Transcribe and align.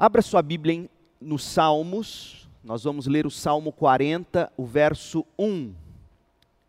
Abra 0.00 0.22
sua 0.22 0.42
Bíblia 0.42 0.88
nos 1.20 1.42
Salmos, 1.42 2.48
nós 2.62 2.84
vamos 2.84 3.08
ler 3.08 3.26
o 3.26 3.30
Salmo 3.32 3.72
40, 3.72 4.52
o 4.56 4.64
verso 4.64 5.26
1. 5.36 5.74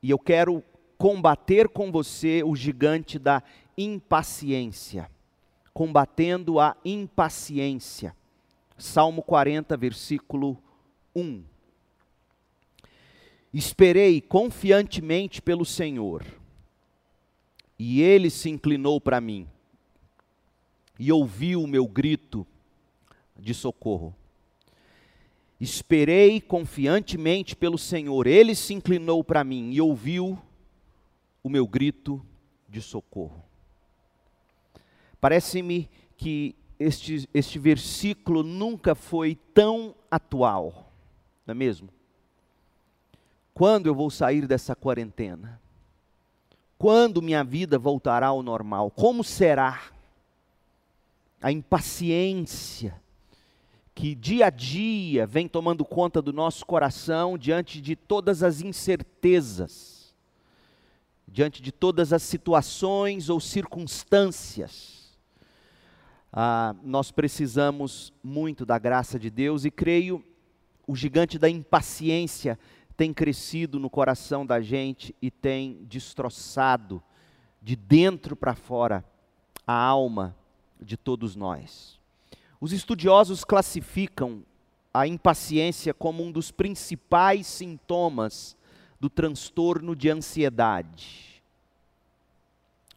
E 0.01 0.09
eu 0.09 0.17
quero 0.17 0.63
combater 0.97 1.69
com 1.69 1.91
você 1.91 2.41
o 2.43 2.55
gigante 2.55 3.19
da 3.19 3.43
impaciência. 3.77 5.11
Combatendo 5.71 6.59
a 6.59 6.75
impaciência. 6.83 8.15
Salmo 8.79 9.21
40, 9.21 9.77
versículo 9.77 10.57
1. 11.15 11.43
Esperei 13.53 14.21
confiantemente 14.21 15.39
pelo 15.39 15.65
Senhor, 15.65 16.25
e 17.77 18.01
ele 18.01 18.31
se 18.31 18.49
inclinou 18.49 18.99
para 18.99 19.21
mim, 19.21 19.47
e 20.97 21.11
ouviu 21.11 21.61
o 21.61 21.67
meu 21.67 21.87
grito 21.87 22.47
de 23.39 23.53
socorro. 23.53 24.15
Esperei 25.59 26.39
confiantemente 26.39 27.55
pelo 27.55 27.77
Senhor, 27.77 28.27
ele 28.27 28.55
se 28.55 28.73
inclinou 28.73 29.23
para 29.23 29.43
mim 29.43 29.71
e 29.71 29.81
ouviu 29.81 30.39
o 31.43 31.49
meu 31.49 31.67
grito 31.67 32.25
de 32.67 32.81
socorro. 32.81 33.43
Parece-me 35.19 35.89
que 36.15 36.55
este, 36.79 37.27
este 37.33 37.59
versículo 37.59 38.41
nunca 38.41 38.95
foi 38.95 39.35
tão 39.53 39.93
atual, 40.09 40.93
não 41.45 41.51
é 41.51 41.55
mesmo? 41.55 41.89
Quando 43.53 43.87
eu 43.87 43.93
vou 43.93 44.09
sair 44.09 44.47
dessa 44.47 44.73
quarentena? 44.73 45.59
Quando 46.77 47.21
minha 47.21 47.43
vida 47.43 47.77
voltará 47.77 48.27
ao 48.27 48.41
normal? 48.41 48.89
Como 48.89 49.21
será? 49.21 49.91
A 51.41 51.51
impaciência 51.51 53.01
que 53.99 54.15
dia 54.15 54.45
a 54.45 54.49
dia 54.49 55.27
vem 55.27 55.45
tomando 55.45 55.83
conta 55.83 56.21
do 56.21 56.31
nosso 56.31 56.65
coração 56.65 57.37
diante 57.37 57.81
de 57.81 57.97
todas 57.97 58.43
as 58.43 58.61
incertezas, 58.61 60.15
diante 61.27 61.61
de 61.61 61.69
todas 61.69 62.13
as 62.13 62.23
situações 62.23 63.29
ou 63.29 63.41
circunstâncias 63.41 64.99
ah, 66.31 66.73
nós 66.81 67.11
precisamos 67.11 68.13
muito 68.23 68.65
da 68.65 68.77
graça 68.77 69.19
de 69.19 69.29
Deus 69.29 69.65
e 69.65 69.71
creio 69.71 70.23
o 70.87 70.95
gigante 70.95 71.37
da 71.37 71.49
impaciência 71.49 72.57
tem 72.95 73.13
crescido 73.13 73.79
no 73.79 73.89
coração 73.89 74.45
da 74.45 74.61
gente 74.61 75.13
e 75.21 75.29
tem 75.29 75.83
destroçado 75.89 77.03
de 77.61 77.75
dentro 77.75 78.33
para 78.33 78.55
fora 78.55 79.03
a 79.67 79.73
alma 79.73 80.35
de 80.79 80.95
todos 80.95 81.35
nós. 81.35 81.98
Os 82.61 82.73
estudiosos 82.73 83.43
classificam 83.43 84.43
a 84.93 85.07
impaciência 85.07 85.93
como 85.93 86.23
um 86.23 86.31
dos 86.31 86.51
principais 86.51 87.47
sintomas 87.47 88.57
do 88.99 89.09
transtorno 89.09 89.95
de 89.95 90.09
ansiedade. 90.09 91.41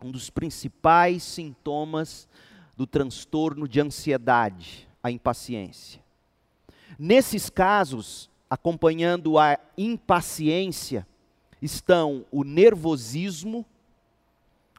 Um 0.02 0.10
dos 0.10 0.30
principais 0.30 1.22
sintomas 1.22 2.28
do 2.76 2.86
transtorno 2.86 3.68
de 3.68 3.80
ansiedade, 3.80 4.88
a 5.02 5.10
impaciência. 5.10 6.02
Nesses 6.98 7.48
casos, 7.48 8.28
acompanhando 8.50 9.38
a 9.38 9.58
impaciência, 9.78 11.06
estão 11.60 12.24
o 12.32 12.42
nervosismo, 12.42 13.64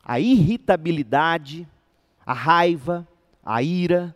a 0.04 0.20
irritabilidade, 0.20 1.68
a 2.26 2.34
raiva, 2.34 3.08
a 3.44 3.64
ira. 3.64 4.16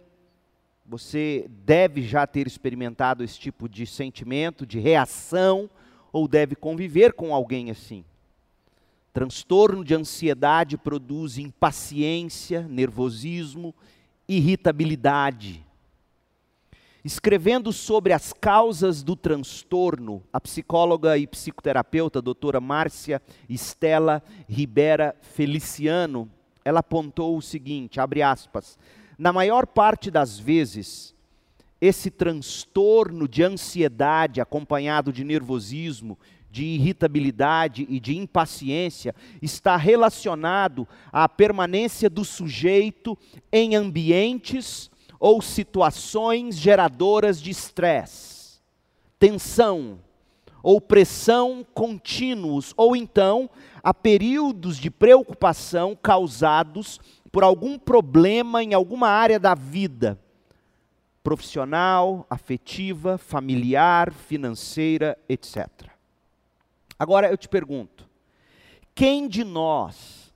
Você 0.87 1.49
deve 1.65 2.01
já 2.01 2.25
ter 2.25 2.47
experimentado 2.47 3.21
esse 3.21 3.37
tipo 3.37 3.67
de 3.67 3.85
sentimento, 3.85 4.65
de 4.65 4.79
reação, 4.79 5.69
ou 6.13 6.29
deve 6.29 6.55
conviver 6.55 7.11
com 7.11 7.33
alguém 7.35 7.69
assim. 7.69 8.05
Transtorno 9.11 9.83
de 9.83 9.93
ansiedade 9.93 10.77
produz 10.77 11.37
impaciência, 11.37 12.61
nervosismo, 12.61 13.75
irritabilidade. 14.29 15.61
Escrevendo 17.03 17.73
sobre 17.73 18.13
as 18.13 18.31
causas 18.31 19.03
do 19.03 19.15
transtorno, 19.15 20.23
a 20.31 20.39
psicóloga 20.39 21.17
e 21.17 21.27
psicoterapeuta 21.27 22.21
doutora 22.21 22.61
Márcia 22.61 23.21
Estela 23.49 24.23
Ribera 24.47 25.15
Feliciano, 25.21 26.29
ela 26.63 26.79
apontou 26.79 27.37
o 27.37 27.41
seguinte, 27.41 27.99
abre 27.99 28.21
aspas, 28.21 28.77
na 29.17 29.33
maior 29.33 29.65
parte 29.65 30.11
das 30.11 30.37
vezes, 30.37 31.15
esse 31.81 32.09
transtorno 32.09 33.27
de 33.27 33.43
ansiedade 33.43 34.41
acompanhado 34.41 35.11
de 35.11 35.23
nervosismo, 35.23 36.17
de 36.49 36.63
irritabilidade 36.63 37.85
e 37.89 37.99
de 37.99 38.17
impaciência 38.17 39.13
está 39.41 39.75
relacionado 39.75 40.87
à 41.11 41.27
permanência 41.27 42.09
do 42.09 42.23
sujeito 42.23 43.17
em 43.51 43.75
ambientes 43.75 44.89
ou 45.19 45.41
situações 45.41 46.57
geradoras 46.57 47.41
de 47.41 47.51
estresse, 47.51 48.59
tensão 49.19 49.99
ou 50.63 50.81
pressão 50.81 51.65
contínuos, 51.73 52.73
ou 52.75 52.95
então 52.95 53.49
a 53.83 53.93
períodos 53.93 54.77
de 54.77 54.89
preocupação 54.89 55.95
causados 55.95 56.99
por 57.37 57.43
algum 57.43 57.77
problema 57.77 58.63
em 58.63 58.73
alguma 58.73 59.09
área 59.09 59.39
da 59.39 59.53
vida 59.53 60.19
profissional, 61.21 62.25
afetiva, 62.31 63.15
familiar, 63.15 64.11
financeira, 64.11 65.15
etc. 65.29 65.67
Agora 66.97 67.29
eu 67.29 67.37
te 67.37 67.47
pergunto: 67.47 68.09
quem 68.95 69.27
de 69.27 69.43
nós 69.43 70.33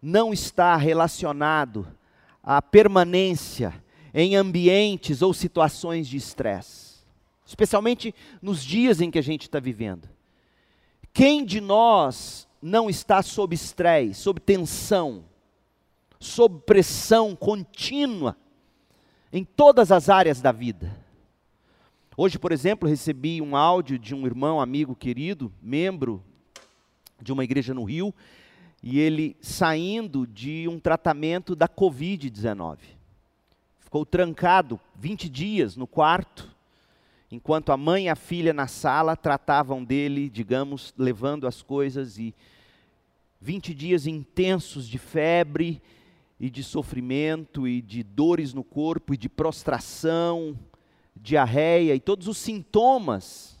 não 0.00 0.32
está 0.32 0.76
relacionado 0.76 1.88
à 2.40 2.62
permanência 2.62 3.74
em 4.14 4.36
ambientes 4.36 5.22
ou 5.22 5.34
situações 5.34 6.06
de 6.06 6.18
estresse? 6.18 6.98
Especialmente 7.44 8.14
nos 8.40 8.62
dias 8.62 9.00
em 9.00 9.10
que 9.10 9.18
a 9.18 9.22
gente 9.22 9.42
está 9.42 9.58
vivendo. 9.58 10.08
Quem 11.12 11.44
de 11.44 11.60
nós 11.60 12.46
não 12.62 12.88
está 12.88 13.22
sob 13.22 13.56
estresse, 13.56 14.20
sob 14.20 14.38
tensão, 14.38 15.24
sob 16.20 16.60
pressão 16.66 17.36
contínua 17.36 18.36
em 19.32 19.44
todas 19.44 19.92
as 19.92 20.08
áreas 20.08 20.40
da 20.40 20.52
vida? 20.52 20.96
Hoje, 22.16 22.38
por 22.38 22.50
exemplo, 22.50 22.88
recebi 22.88 23.40
um 23.40 23.54
áudio 23.54 23.96
de 23.96 24.12
um 24.14 24.26
irmão, 24.26 24.60
amigo 24.60 24.96
querido, 24.96 25.52
membro 25.62 26.20
de 27.22 27.32
uma 27.32 27.44
igreja 27.44 27.72
no 27.72 27.84
Rio, 27.84 28.12
e 28.82 28.98
ele 28.98 29.36
saindo 29.40 30.26
de 30.26 30.66
um 30.68 30.80
tratamento 30.80 31.54
da 31.54 31.68
Covid-19. 31.68 32.78
Ficou 33.78 34.04
trancado 34.04 34.80
20 34.96 35.28
dias 35.28 35.76
no 35.76 35.86
quarto, 35.86 36.54
enquanto 37.30 37.70
a 37.70 37.76
mãe 37.76 38.06
e 38.06 38.08
a 38.08 38.16
filha 38.16 38.52
na 38.52 38.66
sala 38.66 39.16
tratavam 39.16 39.84
dele, 39.84 40.28
digamos, 40.28 40.92
levando 40.98 41.46
as 41.46 41.62
coisas 41.62 42.18
e 42.18 42.34
20 43.40 43.72
dias 43.72 44.06
intensos 44.06 44.88
de 44.88 44.98
febre 44.98 45.80
e 46.40 46.48
de 46.48 46.62
sofrimento 46.62 47.66
e 47.66 47.82
de 47.82 48.02
dores 48.02 48.54
no 48.54 48.62
corpo 48.62 49.12
e 49.12 49.16
de 49.16 49.28
prostração, 49.28 50.58
diarreia 51.14 51.94
e 51.94 52.00
todos 52.00 52.28
os 52.28 52.38
sintomas. 52.38 53.58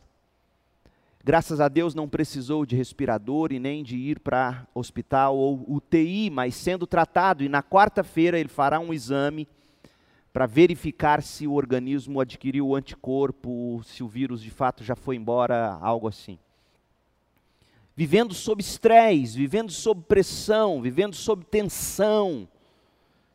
Graças 1.24 1.60
a 1.60 1.68
Deus 1.68 1.94
não 1.94 2.08
precisou 2.08 2.64
de 2.64 2.76
respirador 2.76 3.52
e 3.52 3.58
nem 3.58 3.82
de 3.82 3.96
ir 3.96 4.20
para 4.20 4.66
hospital 4.74 5.36
ou 5.36 5.64
UTI, 5.68 6.30
mas 6.30 6.54
sendo 6.54 6.86
tratado, 6.86 7.44
e 7.44 7.48
na 7.48 7.62
quarta-feira 7.62 8.38
ele 8.38 8.48
fará 8.48 8.78
um 8.80 8.94
exame 8.94 9.46
para 10.32 10.46
verificar 10.46 11.22
se 11.22 11.46
o 11.46 11.54
organismo 11.54 12.20
adquiriu 12.20 12.68
o 12.68 12.76
anticorpo, 12.76 13.82
se 13.84 14.02
o 14.02 14.08
vírus 14.08 14.40
de 14.40 14.50
fato 14.50 14.84
já 14.84 14.94
foi 14.94 15.16
embora, 15.16 15.76
algo 15.82 16.06
assim. 16.06 16.38
Vivendo 17.96 18.32
sob 18.32 18.62
estresse, 18.62 19.36
vivendo 19.36 19.72
sob 19.72 20.02
pressão, 20.02 20.80
vivendo 20.80 21.16
sob 21.16 21.44
tensão, 21.44 22.48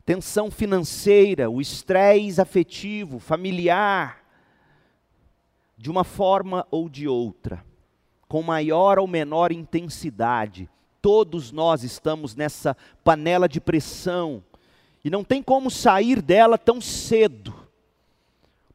tensão 0.04 0.50
financeira, 0.50 1.50
o 1.50 1.60
estresse 1.60 2.40
afetivo, 2.40 3.18
familiar, 3.18 4.22
de 5.76 5.90
uma 5.90 6.04
forma 6.04 6.66
ou 6.70 6.88
de 6.88 7.08
outra, 7.08 7.64
com 8.28 8.42
maior 8.42 8.98
ou 8.98 9.06
menor 9.06 9.50
intensidade, 9.50 10.68
todos 11.00 11.52
nós 11.52 11.82
estamos 11.82 12.34
nessa 12.34 12.76
panela 13.02 13.48
de 13.48 13.60
pressão 13.60 14.42
e 15.04 15.10
não 15.10 15.22
tem 15.22 15.42
como 15.42 15.70
sair 15.70 16.22
dela 16.22 16.56
tão 16.56 16.80
cedo. 16.80 17.54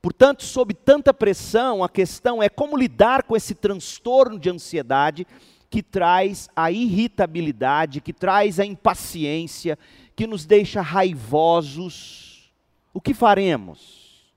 Portanto, 0.02 0.44
sob 0.44 0.74
tanta 0.74 1.14
pressão, 1.14 1.84
a 1.84 1.90
questão 1.90 2.42
é 2.42 2.48
como 2.48 2.78
lidar 2.78 3.24
com 3.24 3.36
esse 3.36 3.56
transtorno 3.56 4.40
de 4.40 4.50
ansiedade 4.50 5.26
que 5.70 5.84
traz 5.84 6.50
a 6.56 6.72
irritabilidade, 6.72 8.02
que 8.02 8.14
traz 8.14 8.60
a 8.60 8.66
impaciência, 8.66 9.78
que 10.20 10.28
nos 10.28 10.46
deixa 10.46 10.82
raivosos, 10.82 12.52
o 12.94 13.00
que 13.00 13.14
faremos? 13.14 14.30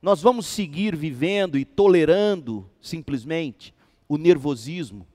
Nós 0.00 0.22
vamos 0.22 0.46
seguir 0.46 0.96
vivendo 0.96 1.58
e 1.58 1.64
tolerando 1.66 2.66
simplesmente 2.80 3.74
o 4.08 4.16
nervosismo, 4.16 5.06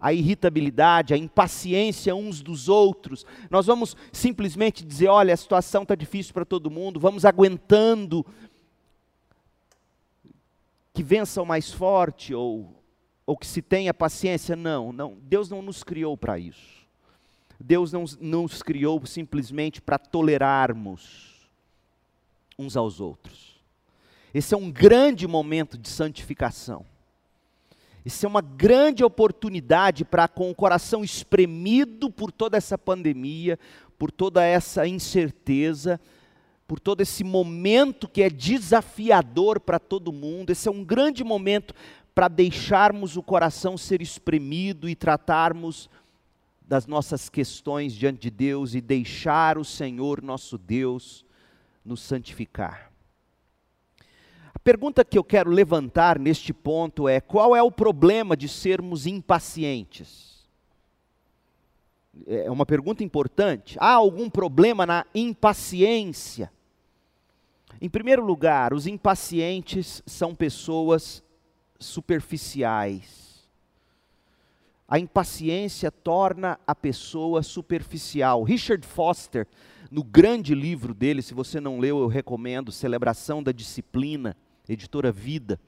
a 0.00 0.14
irritabilidade, 0.14 1.12
a 1.12 1.18
impaciência 1.18 2.14
uns 2.14 2.40
dos 2.40 2.70
outros. 2.70 3.26
Nós 3.50 3.66
vamos 3.66 3.94
simplesmente 4.10 4.82
dizer: 4.82 5.08
olha, 5.08 5.34
a 5.34 5.36
situação 5.36 5.82
está 5.82 5.94
difícil 5.94 6.32
para 6.32 6.46
todo 6.46 6.70
mundo, 6.70 6.98
vamos 6.98 7.26
aguentando 7.26 8.24
que 10.94 11.02
vença 11.02 11.42
o 11.42 11.44
mais 11.44 11.70
forte 11.70 12.32
ou, 12.34 12.82
ou 13.26 13.36
que 13.36 13.46
se 13.46 13.60
tenha 13.60 13.92
paciência. 13.92 14.56
Não, 14.56 14.90
não. 14.90 15.18
Deus 15.20 15.50
não 15.50 15.60
nos 15.60 15.84
criou 15.84 16.16
para 16.16 16.38
isso. 16.38 16.81
Deus 17.62 17.92
não, 17.92 18.04
nos 18.20 18.62
criou 18.62 19.04
simplesmente 19.06 19.80
para 19.80 19.98
tolerarmos 19.98 21.48
uns 22.58 22.76
aos 22.76 23.00
outros. 23.00 23.60
Esse 24.34 24.54
é 24.54 24.56
um 24.56 24.70
grande 24.70 25.26
momento 25.26 25.76
de 25.76 25.88
santificação. 25.88 26.86
Isso 28.04 28.26
é 28.26 28.28
uma 28.28 28.40
grande 28.40 29.04
oportunidade 29.04 30.04
para, 30.04 30.26
com 30.26 30.50
o 30.50 30.54
coração 30.54 31.04
espremido 31.04 32.10
por 32.10 32.32
toda 32.32 32.56
essa 32.56 32.76
pandemia, 32.76 33.58
por 33.98 34.10
toda 34.10 34.42
essa 34.44 34.86
incerteza, 34.86 36.00
por 36.66 36.80
todo 36.80 37.02
esse 37.02 37.22
momento 37.22 38.08
que 38.08 38.22
é 38.22 38.30
desafiador 38.30 39.60
para 39.60 39.78
todo 39.78 40.12
mundo. 40.12 40.50
Esse 40.50 40.66
é 40.66 40.72
um 40.72 40.84
grande 40.84 41.22
momento 41.22 41.74
para 42.14 42.28
deixarmos 42.28 43.16
o 43.16 43.22
coração 43.22 43.78
ser 43.78 44.02
espremido 44.02 44.88
e 44.88 44.94
tratarmos 44.94 45.88
das 46.72 46.86
nossas 46.86 47.28
questões 47.28 47.92
diante 47.92 48.22
de 48.22 48.30
Deus 48.30 48.74
e 48.74 48.80
deixar 48.80 49.58
o 49.58 49.64
Senhor 49.64 50.22
nosso 50.22 50.56
Deus 50.56 51.22
nos 51.84 52.00
santificar 52.00 52.92
pergunta 54.62 55.04
que 55.04 55.18
eu 55.18 55.24
quero 55.24 55.50
levantar 55.50 56.18
neste 56.18 56.52
ponto 56.52 57.08
é: 57.08 57.20
qual 57.20 57.54
é 57.54 57.62
o 57.62 57.70
problema 57.70 58.36
de 58.36 58.48
sermos 58.48 59.06
impacientes? 59.06 60.48
É 62.26 62.50
uma 62.50 62.66
pergunta 62.66 63.02
importante. 63.02 63.76
Há 63.80 63.92
algum 63.92 64.28
problema 64.28 64.84
na 64.84 65.06
impaciência? 65.14 66.52
Em 67.80 67.88
primeiro 67.88 68.24
lugar, 68.24 68.72
os 68.72 68.86
impacientes 68.86 70.02
são 70.06 70.34
pessoas 70.34 71.22
superficiais. 71.78 73.31
A 74.88 74.98
impaciência 74.98 75.90
torna 75.90 76.58
a 76.66 76.74
pessoa 76.74 77.42
superficial. 77.42 78.42
Richard 78.42 78.86
Foster, 78.86 79.46
no 79.90 80.04
grande 80.04 80.54
livro 80.54 80.92
dele, 80.92 81.22
se 81.22 81.34
você 81.34 81.60
não 81.60 81.78
leu, 81.78 82.00
eu 82.00 82.08
recomendo, 82.08 82.72
Celebração 82.72 83.42
da 83.42 83.52
Disciplina, 83.52 84.36
editora 84.68 85.10
Vida. 85.10 85.58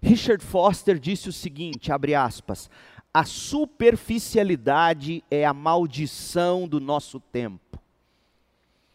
Richard 0.00 0.44
Foster 0.44 0.98
disse 0.98 1.28
o 1.28 1.32
seguinte, 1.32 1.92
abre 1.92 2.14
aspas, 2.14 2.70
a 3.12 3.24
superficialidade 3.24 5.24
é 5.30 5.44
a 5.44 5.54
maldição 5.54 6.68
do 6.68 6.80
nosso 6.80 7.18
tempo. 7.18 7.80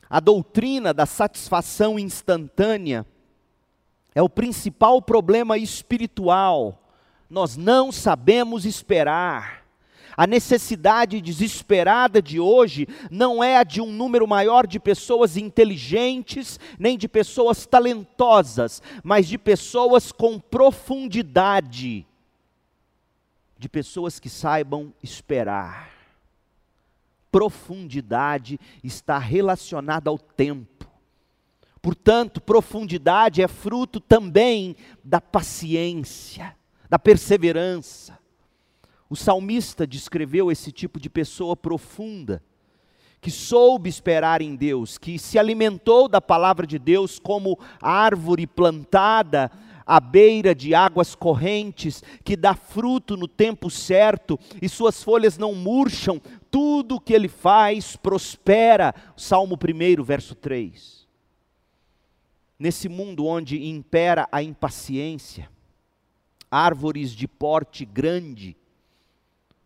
A 0.10 0.20
doutrina 0.20 0.94
da 0.94 1.06
satisfação 1.06 1.98
instantânea 1.98 3.06
é 4.14 4.22
o 4.22 4.30
principal 4.30 5.02
problema 5.02 5.58
espiritual. 5.58 6.83
Nós 7.34 7.58
não 7.58 7.92
sabemos 7.92 8.64
esperar. 8.64 9.66
A 10.16 10.28
necessidade 10.28 11.20
desesperada 11.20 12.22
de 12.22 12.40
hoje 12.40 12.88
não 13.10 13.44
é 13.44 13.58
a 13.58 13.64
de 13.64 13.82
um 13.82 13.92
número 13.92 14.28
maior 14.28 14.68
de 14.68 14.80
pessoas 14.80 15.36
inteligentes, 15.36 16.60
nem 16.78 16.96
de 16.96 17.08
pessoas 17.08 17.66
talentosas, 17.66 18.84
mas 19.04 19.28
de 19.28 19.40
pessoas 19.40 20.12
com 20.12 20.40
profundidade, 20.40 22.06
de 23.58 23.68
pessoas 23.68 24.20
que 24.20 24.30
saibam 24.30 24.94
esperar. 25.02 25.90
Profundidade 27.32 28.60
está 28.84 29.18
relacionada 29.18 30.08
ao 30.08 30.20
tempo. 30.20 30.88
Portanto, 31.82 32.40
profundidade 32.40 33.42
é 33.42 33.48
fruto 33.48 34.00
também 34.00 34.76
da 35.04 35.20
paciência, 35.20 36.56
da 36.94 37.00
perseverança. 37.00 38.20
O 39.10 39.16
salmista 39.16 39.88
descreveu 39.88 40.52
esse 40.52 40.72
tipo 40.72 41.00
de 41.00 41.10
pessoa 41.10 41.58
profunda, 41.58 42.44
que 43.20 43.32
soube 43.32 43.90
esperar 43.90 44.44
em 44.44 44.56
Deus, 44.56 45.00
que 45.00 45.18
se 45.18 45.40
alimentou 45.40 46.08
da 46.08 46.22
palavra 46.22 46.68
de 46.68 46.78
Deus 46.78 47.18
como 47.18 47.58
árvore 47.82 48.46
plantada 48.46 49.50
à 49.88 50.00
beira 50.00 50.54
de 50.54 50.76
águas 50.76 51.16
correntes, 51.16 52.04
que 52.24 52.38
dá 52.38 52.54
fruto 52.54 53.18
no 53.18 53.28
tempo 53.28 53.72
certo 53.72 54.40
e 54.62 54.70
suas 54.70 55.02
folhas 55.02 55.36
não 55.36 55.56
murcham, 55.56 56.22
tudo 56.52 56.98
o 56.98 57.02
que 57.02 57.14
ele 57.14 57.28
faz 57.28 57.96
prospera. 57.96 58.94
Salmo 59.18 59.58
1, 59.58 60.04
verso 60.04 60.36
3. 60.36 61.08
Nesse 62.60 62.88
mundo 62.88 63.26
onde 63.26 63.68
impera 63.68 64.28
a 64.32 64.44
impaciência, 64.44 65.52
árvores 66.54 67.12
de 67.12 67.28
porte 67.28 67.84
grande, 67.84 68.56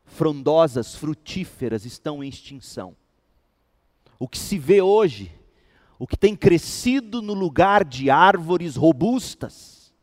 frondosas, 0.06 0.96
frutíferas 0.96 1.84
estão 1.84 2.24
em 2.24 2.30
extinção. 2.30 2.96
O 4.18 4.26
que 4.26 4.38
se 4.38 4.58
vê 4.58 4.82
hoje, 4.82 5.30
o 6.00 6.08
que 6.08 6.16
tem 6.16 6.34
crescido 6.34 7.22
no 7.22 7.34
lugar 7.34 7.84
de 7.84 8.10
árvores 8.10 8.78
robustas, 8.78 9.94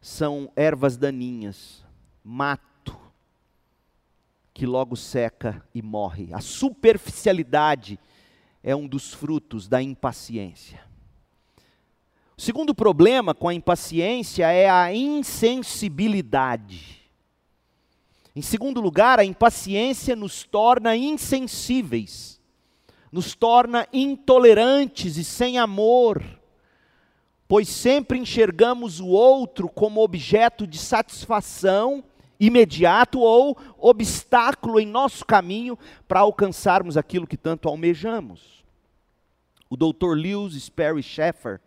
são 0.00 0.50
ervas 0.54 0.96
daninhas, 0.96 1.84
mato, 2.22 2.96
que 4.54 4.64
logo 4.64 4.94
seca 4.94 5.66
e 5.74 5.82
morre. 5.82 6.32
A 6.32 6.40
superficialidade 6.40 7.98
é 8.62 8.76
um 8.76 8.86
dos 8.86 9.12
frutos 9.12 9.66
da 9.66 9.82
impaciência. 9.82 10.91
O 12.36 12.40
segundo 12.40 12.74
problema 12.74 13.34
com 13.34 13.48
a 13.48 13.54
impaciência 13.54 14.50
é 14.50 14.68
a 14.68 14.92
insensibilidade. 14.94 17.02
Em 18.34 18.40
segundo 18.40 18.80
lugar, 18.80 19.20
a 19.20 19.24
impaciência 19.24 20.16
nos 20.16 20.44
torna 20.44 20.96
insensíveis, 20.96 22.40
nos 23.10 23.34
torna 23.34 23.86
intolerantes 23.92 25.18
e 25.18 25.24
sem 25.24 25.58
amor, 25.58 26.22
pois 27.46 27.68
sempre 27.68 28.18
enxergamos 28.18 29.00
o 29.00 29.08
outro 29.08 29.68
como 29.68 30.02
objeto 30.02 30.66
de 30.66 30.78
satisfação 30.78 32.02
imediato 32.40 33.20
ou 33.20 33.56
obstáculo 33.78 34.80
em 34.80 34.86
nosso 34.86 35.24
caminho 35.24 35.78
para 36.08 36.20
alcançarmos 36.20 36.96
aquilo 36.96 37.26
que 37.26 37.36
tanto 37.36 37.68
almejamos. 37.68 38.64
O 39.68 39.76
Dr. 39.76 40.14
Lewis 40.16 40.54
Sperry 40.54 41.02
Sheffer 41.02 41.60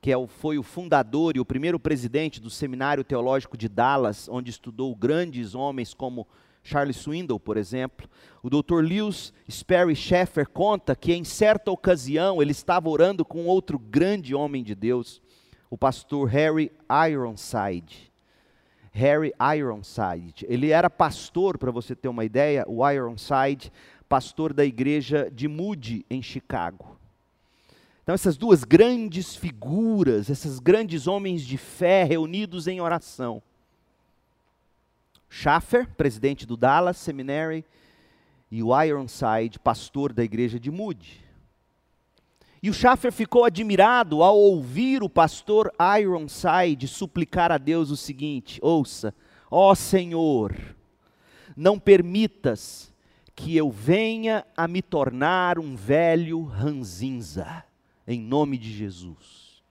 que 0.00 0.12
é 0.12 0.26
foi 0.26 0.58
o 0.58 0.62
fundador 0.62 1.36
e 1.36 1.40
o 1.40 1.44
primeiro 1.44 1.78
presidente 1.78 2.40
do 2.40 2.50
Seminário 2.50 3.04
Teológico 3.04 3.56
de 3.56 3.68
Dallas, 3.68 4.28
onde 4.28 4.50
estudou 4.50 4.94
grandes 4.94 5.54
homens 5.54 5.92
como 5.92 6.26
Charles 6.62 6.96
Swindoll, 6.96 7.40
por 7.40 7.56
exemplo. 7.56 8.08
O 8.42 8.50
Dr. 8.50 8.82
Lewis 8.82 9.32
Sperry 9.50 9.96
Sheffer 9.96 10.48
conta 10.48 10.94
que 10.94 11.12
em 11.12 11.24
certa 11.24 11.70
ocasião 11.70 12.40
ele 12.40 12.52
estava 12.52 12.88
orando 12.88 13.24
com 13.24 13.46
outro 13.46 13.78
grande 13.78 14.34
homem 14.34 14.62
de 14.62 14.74
Deus, 14.74 15.20
o 15.70 15.76
pastor 15.76 16.28
Harry 16.28 16.70
Ironside. 17.10 18.12
Harry 18.92 19.32
Ironside. 19.56 20.44
Ele 20.48 20.70
era 20.70 20.90
pastor, 20.90 21.56
para 21.58 21.70
você 21.70 21.94
ter 21.94 22.08
uma 22.08 22.24
ideia, 22.24 22.64
o 22.66 22.88
Ironside, 22.88 23.72
pastor 24.08 24.52
da 24.52 24.64
igreja 24.64 25.30
de 25.32 25.46
Moody, 25.46 26.04
em 26.10 26.22
Chicago. 26.22 26.97
Então, 28.08 28.14
essas 28.14 28.38
duas 28.38 28.64
grandes 28.64 29.36
figuras, 29.36 30.30
esses 30.30 30.58
grandes 30.58 31.06
homens 31.06 31.42
de 31.42 31.58
fé 31.58 32.04
reunidos 32.04 32.66
em 32.66 32.80
oração. 32.80 33.42
Schaffer, 35.28 35.86
presidente 35.94 36.46
do 36.46 36.56
Dallas 36.56 36.96
Seminary, 36.96 37.66
e 38.50 38.62
o 38.62 38.70
Ironside, 38.82 39.58
pastor 39.58 40.14
da 40.14 40.24
igreja 40.24 40.58
de 40.58 40.70
Moody. 40.70 41.22
E 42.62 42.70
o 42.70 42.72
Schaffer 42.72 43.12
ficou 43.12 43.44
admirado 43.44 44.22
ao 44.22 44.38
ouvir 44.38 45.02
o 45.02 45.10
pastor 45.10 45.70
Ironside 45.78 46.88
suplicar 46.88 47.52
a 47.52 47.58
Deus 47.58 47.90
o 47.90 47.96
seguinte: 47.96 48.58
Ouça, 48.62 49.14
ó 49.50 49.74
Senhor, 49.74 50.56
não 51.54 51.78
permitas 51.78 52.90
que 53.36 53.54
eu 53.54 53.70
venha 53.70 54.46
a 54.56 54.66
me 54.66 54.80
tornar 54.80 55.58
um 55.58 55.76
velho 55.76 56.42
ranzinza 56.44 57.67
em 58.08 58.18
nome 58.18 58.56
de 58.56 58.72
Jesus. 58.72 59.62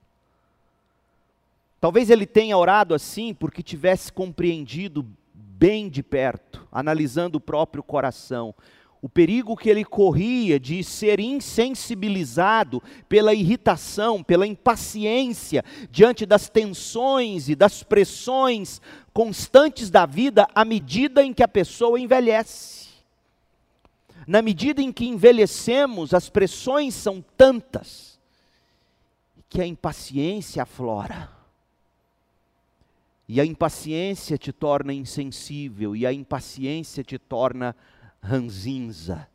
Talvez 1.82 2.12
ele 2.12 2.28
tenha 2.28 2.56
orado 2.56 2.94
assim 2.94 3.34
porque 3.34 3.64
tivesse 3.64 4.14
compreendido 4.14 5.06
bem 5.34 5.90
de 5.90 6.04
perto, 6.04 6.68
analisando 6.72 7.40
o 7.40 7.42
próprio 7.42 7.82
coração, 7.82 8.54
o 9.02 9.10
perigo 9.10 9.58
que 9.58 9.70
ele 9.70 9.84
corria 9.84 10.60
de 10.60 10.84
ser 10.84 11.20
insensibilizado 11.20 12.82
pela 13.10 13.34
irritação, 13.34 14.24
pela 14.24 14.46
impaciência 14.46 15.64
diante 15.90 16.26
das 16.26 16.48
tensões 16.48 17.50
e 17.50 17.56
das 17.56 17.82
pressões 17.82 18.80
constantes 19.14 19.90
da 19.90 20.06
vida 20.06 20.48
à 20.54 20.64
medida 20.64 21.24
em 21.24 21.34
que 21.34 21.44
a 21.44 21.48
pessoa 21.48 22.00
envelhece. 22.00 22.88
Na 24.28 24.42
medida 24.42 24.82
em 24.82 24.92
que 24.92 25.08
envelhecemos, 25.08 26.14
as 26.14 26.30
pressões 26.30 26.94
são 26.94 27.24
tantas 27.36 28.17
que 29.50 29.62
a 29.62 29.66
impaciência 29.66 30.64
aflora. 30.64 31.30
E 33.28 33.42
a 33.42 33.46
impaciência 33.46 34.38
te 34.38 34.54
torna 34.54 34.94
insensível, 34.94 35.96
e 35.96 36.06
a 36.06 36.14
impaciência 36.14 37.04
te 37.04 37.18
torna 37.18 37.76
ranzinza. 38.22 39.28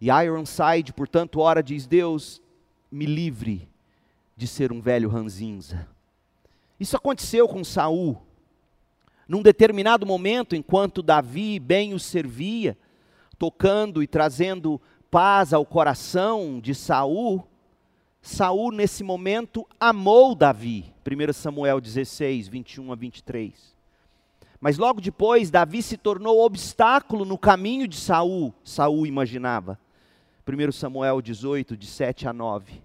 E 0.00 0.08
Ironside, 0.08 0.92
portanto, 0.92 1.40
ora 1.40 1.62
diz: 1.62 1.86
Deus, 1.86 2.40
me 2.90 3.06
livre 3.06 3.68
de 4.36 4.46
ser 4.46 4.72
um 4.72 4.80
velho 4.80 5.08
ranzinza. 5.08 5.88
Isso 6.78 6.96
aconteceu 6.96 7.48
com 7.48 7.64
Saul. 7.64 8.22
Num 9.26 9.42
determinado 9.42 10.06
momento, 10.06 10.54
enquanto 10.54 11.02
Davi 11.02 11.58
bem 11.58 11.92
o 11.92 11.98
servia, 11.98 12.78
tocando 13.36 14.02
e 14.02 14.06
trazendo 14.06 14.80
paz 15.10 15.52
ao 15.52 15.66
coração 15.66 16.60
de 16.60 16.74
Saul, 16.74 17.46
Saul 18.20 18.72
nesse 18.72 19.02
momento 19.02 19.66
amou 19.78 20.34
Davi. 20.34 20.92
1 21.06 21.32
Samuel 21.32 21.80
16, 21.80 22.48
21 22.48 22.92
a 22.92 22.94
23. 22.94 23.76
Mas 24.60 24.76
logo 24.76 25.00
depois, 25.00 25.50
Davi 25.50 25.82
se 25.82 25.96
tornou 25.96 26.44
obstáculo 26.44 27.24
no 27.24 27.38
caminho 27.38 27.86
de 27.86 27.96
Saul, 27.96 28.52
Saul 28.64 29.06
imaginava. 29.06 29.78
1 30.46 30.72
Samuel 30.72 31.22
18, 31.22 31.76
de 31.76 31.86
7 31.86 32.28
a 32.28 32.32
9. 32.32 32.82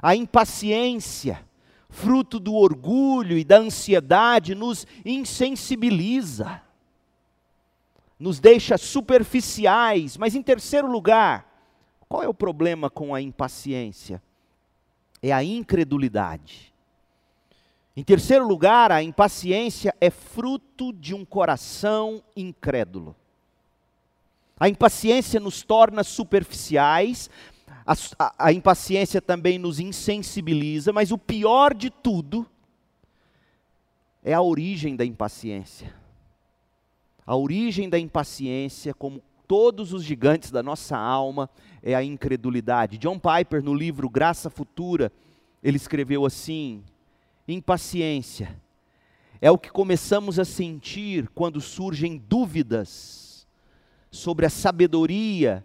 A 0.00 0.14
impaciência, 0.14 1.44
fruto 1.88 2.38
do 2.38 2.54
orgulho 2.54 3.36
e 3.36 3.44
da 3.44 3.58
ansiedade, 3.58 4.54
nos 4.54 4.86
insensibiliza, 5.04 6.62
nos 8.18 8.38
deixa 8.38 8.78
superficiais. 8.78 10.16
Mas 10.16 10.34
em 10.34 10.42
terceiro 10.42 10.90
lugar, 10.90 11.46
qual 12.08 12.22
é 12.22 12.28
o 12.28 12.34
problema 12.34 12.88
com 12.88 13.14
a 13.14 13.20
impaciência? 13.20 14.22
É 15.22 15.32
a 15.32 15.44
incredulidade. 15.44 16.72
Em 17.96 18.02
terceiro 18.02 18.46
lugar, 18.46 18.90
a 18.90 19.02
impaciência 19.02 19.94
é 20.00 20.10
fruto 20.10 20.92
de 20.92 21.14
um 21.14 21.24
coração 21.24 22.22
incrédulo. 22.34 23.14
A 24.58 24.68
impaciência 24.68 25.38
nos 25.38 25.62
torna 25.62 26.02
superficiais, 26.02 27.28
a, 27.84 27.94
a, 28.18 28.46
a, 28.46 28.52
impaciência 28.52 29.20
também 29.20 29.58
nos 29.58 29.78
insensibiliza, 29.80 30.92
mas 30.92 31.10
o 31.10 31.18
pior 31.18 31.74
de 31.74 31.90
tudo 31.90 32.48
é 34.22 34.32
a 34.32 34.40
origem 34.40 34.96
da 34.96 35.04
impaciência. 35.04 35.94
A 37.26 37.36
origem 37.36 37.88
da 37.88 37.98
impaciência, 37.98 38.94
como 38.94 39.22
todos 39.52 39.92
os 39.92 40.02
gigantes 40.02 40.50
da 40.50 40.62
nossa 40.62 40.96
alma, 40.96 41.50
é 41.82 41.94
a 41.94 42.02
incredulidade. 42.02 42.96
John 42.96 43.18
Piper, 43.18 43.62
no 43.62 43.74
livro 43.74 44.08
Graça 44.08 44.48
Futura, 44.48 45.12
ele 45.62 45.76
escreveu 45.76 46.24
assim: 46.24 46.82
impaciência 47.46 48.58
é 49.42 49.50
o 49.50 49.58
que 49.58 49.70
começamos 49.70 50.38
a 50.38 50.44
sentir 50.46 51.28
quando 51.34 51.60
surgem 51.60 52.16
dúvidas 52.16 53.46
sobre 54.10 54.46
a 54.46 54.48
sabedoria 54.48 55.62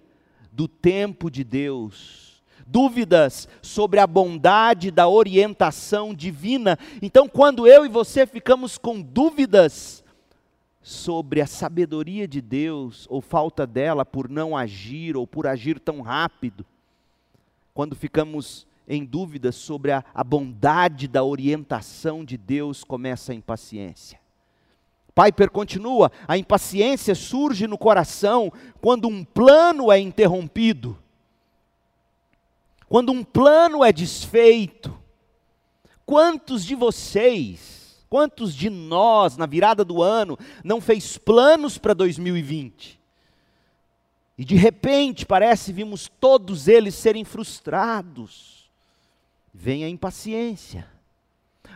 do 0.52 0.68
tempo 0.68 1.32
de 1.32 1.46
Deus, 1.46 2.44
dúvidas 2.68 3.48
sobre 3.62 4.02
a 4.02 4.08
bondade 4.08 4.92
da 4.92 5.08
orientação 5.08 6.14
divina. 6.14 6.78
Então, 7.02 7.30
quando 7.30 7.66
eu 7.66 7.86
e 7.86 7.88
você 7.88 8.28
ficamos 8.28 8.78
com 8.78 9.02
dúvidas 9.02 10.04
sobre 10.88 11.42
a 11.42 11.46
sabedoria 11.46 12.26
de 12.26 12.40
Deus 12.40 13.06
ou 13.10 13.20
falta 13.20 13.68
dela 13.68 14.06
por 14.06 14.30
não 14.30 14.56
agir 14.56 15.18
ou 15.18 15.28
por 15.28 15.46
agir 15.46 15.82
tão 15.82 16.00
rápido, 16.00 16.66
quando 17.74 17.94
ficamos 17.94 18.66
em 18.88 19.04
dúvida 19.04 19.52
sobre 19.52 19.92
a, 19.92 20.02
a 20.14 20.24
bondade 20.24 21.06
da 21.06 21.26
orientação 21.26 22.24
de 22.24 22.38
Deus, 22.38 22.86
começa 22.86 23.34
a 23.34 23.36
impaciência. 23.36 24.18
Piper 25.14 25.52
continua: 25.52 26.10
a 26.26 26.38
impaciência 26.38 27.14
surge 27.14 27.68
no 27.68 27.78
coração 27.78 28.50
quando 28.80 29.10
um 29.10 29.26
plano 29.26 29.92
é 29.92 30.00
interrompido, 30.00 30.98
quando 32.88 33.12
um 33.12 33.26
plano 33.26 33.84
é 33.84 33.92
desfeito. 33.92 34.98
Quantos 36.06 36.64
de 36.64 36.74
vocês, 36.74 37.77
quantos 38.10 38.54
de 38.54 38.70
nós, 38.70 39.38
na 39.38 39.46
virada 39.46 39.84
do 39.84 40.02
ano, 40.02 40.38
não 40.64 40.82
fez 40.82 41.18
planos 41.18 41.78
para 41.78 41.94
2020? 41.94 43.00
E 44.38 44.46
de 44.46 44.56
repente, 44.56 45.26
parece, 45.26 45.74
vimos 45.74 46.10
todos 46.20 46.68
eles 46.68 46.96
serem 46.96 47.24
frustrados 47.24 48.58
vem 49.58 49.84
a 49.84 49.90
impaciência. 49.90 50.88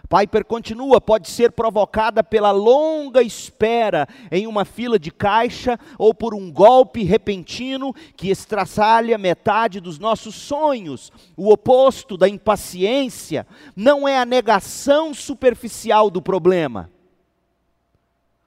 Piper 0.10 0.43
continua, 0.43 1.00
pode 1.00 1.29
ser 1.29 1.51
provocada 1.51 2.24
pela 2.24 2.51
longa 2.51 3.22
espera 3.22 4.08
em 4.29 4.46
uma 4.46 4.65
fila 4.65 5.00
de 5.00 5.10
caixa 5.10 5.79
ou 5.98 6.13
por 6.13 6.36
um 6.36 6.51
golpe 6.51 7.03
repentino 7.03 7.93
que 8.15 8.29
estraçalha 8.29 9.17
metade 9.17 9.79
dos 9.79 9.98
nossos 9.98 10.36
sonhos. 10.36 11.12
O 11.38 11.51
oposto 11.51 12.17
da 12.17 12.27
impaciência 12.27 13.48
não 13.75 14.08
é 14.08 14.17
a 14.17 14.25
negação 14.25 15.13
superficial 15.13 16.10
do 16.10 16.22
problema. 16.22 16.89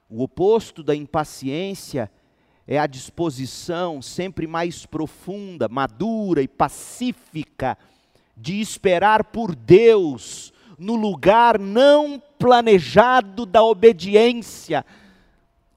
O 0.09 0.21
oposto 0.21 0.83
da 0.83 0.95
impaciência 0.95 2.11
é 2.67 2.79
a 2.79 2.87
disposição 2.87 4.01
sempre 4.01 4.47
mais 4.47 4.85
profunda, 4.85 5.67
madura 5.67 6.41
e 6.41 6.47
pacífica 6.47 7.77
de 8.37 8.59
esperar 8.59 9.23
por 9.25 9.55
Deus 9.55 10.53
no 10.77 10.95
lugar 10.95 11.59
não 11.59 12.21
planejado 12.37 13.45
da 13.45 13.63
obediência. 13.63 14.85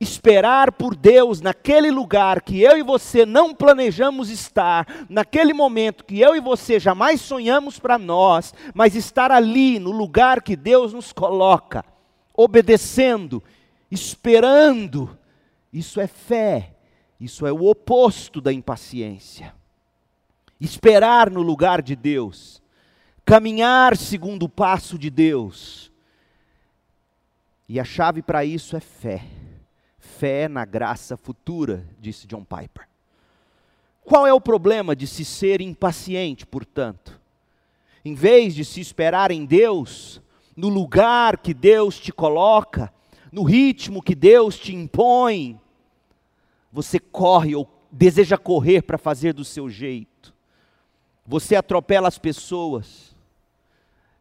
Esperar 0.00 0.73
por 0.73 0.95
Deus 0.95 1.40
naquele 1.40 1.90
lugar 1.90 2.40
que 2.43 2.61
eu 2.61 2.78
e 2.78 2.83
você 2.83 3.26
não 3.26 3.52
planejamos 3.55 4.31
estar, 4.31 4.87
naquele 5.09 5.52
momento 5.52 6.05
que 6.05 6.21
eu 6.21 6.37
e 6.37 6.40
você 6.40 6.78
jamais 6.78 7.21
sonhamos 7.21 7.78
para 7.78 7.99
nós, 7.99 8.55
mas 8.73 8.95
estar 8.95 9.33
ali 9.33 9.78
no 9.78 9.90
lugar 9.90 10.40
que 10.40 10.55
Deus 10.55 10.93
nos 10.93 11.12
coloca, 11.12 11.85
obedecendo, 12.33 13.43
esperando, 13.90 15.19
isso 15.73 16.00
é 16.00 16.07
fé, 16.07 16.75
isso 17.21 17.45
é 17.45 17.52
o 17.52 17.69
oposto 17.69 18.40
da 18.40 18.52
impaciência 18.52 19.59
esperar 20.61 21.31
no 21.31 21.43
lugar 21.43 21.81
de 21.83 21.95
Deus, 21.95 22.62
caminhar 23.28 23.94
segundo 23.94 24.44
o 24.44 24.49
passo 24.49 24.99
de 24.99 25.11
Deus. 25.11 25.92
E 27.68 27.78
a 27.78 27.85
chave 27.85 28.23
para 28.23 28.42
isso 28.42 28.75
é 28.75 28.80
fé. 28.80 29.23
Fé 29.99 30.49
na 30.49 30.64
graça 30.64 31.14
futura, 31.14 31.87
disse 32.00 32.26
John 32.26 32.42
Piper. 32.42 32.88
Qual 34.02 34.26
é 34.26 34.32
o 34.32 34.40
problema 34.40 34.97
de 34.97 35.06
se 35.06 35.26
ser 35.26 35.61
impaciente, 35.61 36.47
portanto? 36.47 37.20
Em 38.02 38.14
vez 38.14 38.54
de 38.54 38.64
se 38.64 38.80
esperar 38.80 39.30
em 39.30 39.44
Deus, 39.44 40.23
no 40.56 40.70
lugar 40.70 41.37
que 41.37 41.52
Deus 41.52 42.00
te 42.00 42.11
coloca, 42.11 42.90
no 43.30 43.42
ritmo 43.42 44.02
que 44.02 44.14
Deus 44.14 44.58
te 44.58 44.75
impõe, 44.75 45.61
você 46.73 46.99
corre 46.99 47.54
ou 47.54 47.68
deseja 47.92 48.38
correr 48.38 48.80
para 48.80 48.97
fazer 48.97 49.35
do 49.35 49.44
seu 49.44 49.68
jeito. 49.68 50.35
Você 51.26 51.54
atropela 51.54 52.08
as 52.08 52.16
pessoas, 52.16 53.07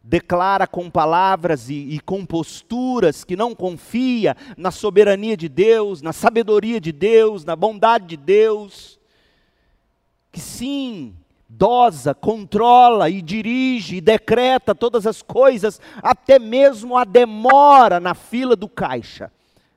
declara 0.08 0.66
com 0.66 0.90
palavras 0.90 1.70
e, 1.70 1.74
e, 1.74 2.00
com 2.00 2.26
posturas 2.26 3.26
que 3.26 3.36
não 3.36 3.54
confia 3.54 4.38
na 4.56 4.72
soberania 4.72 5.36
de 5.36 5.50
Deus, 5.50 6.02
na 6.02 6.14
sabedoria 6.14 6.80
de 6.80 6.94
Deus, 6.94 7.44
na 7.44 7.58
bondade 7.58 8.08
de 8.08 8.16
Deus, 8.16 8.98
que 10.32 10.40
sim, 10.40 11.14
dosa, 11.50 12.16
controla 12.16 13.10
e 13.10 13.22
dirige 13.22 13.98
e 13.98 14.02
decreta 14.02 14.74
todas 14.74 15.06
as 15.06 15.22
coisas, 15.22 15.82
até 15.98 16.40
mesmo 16.40 16.96
a 16.96 17.04
demora 17.04 18.00
na 18.00 18.14
fila 18.14 18.56
do 18.56 18.70
caixa. 18.70 19.30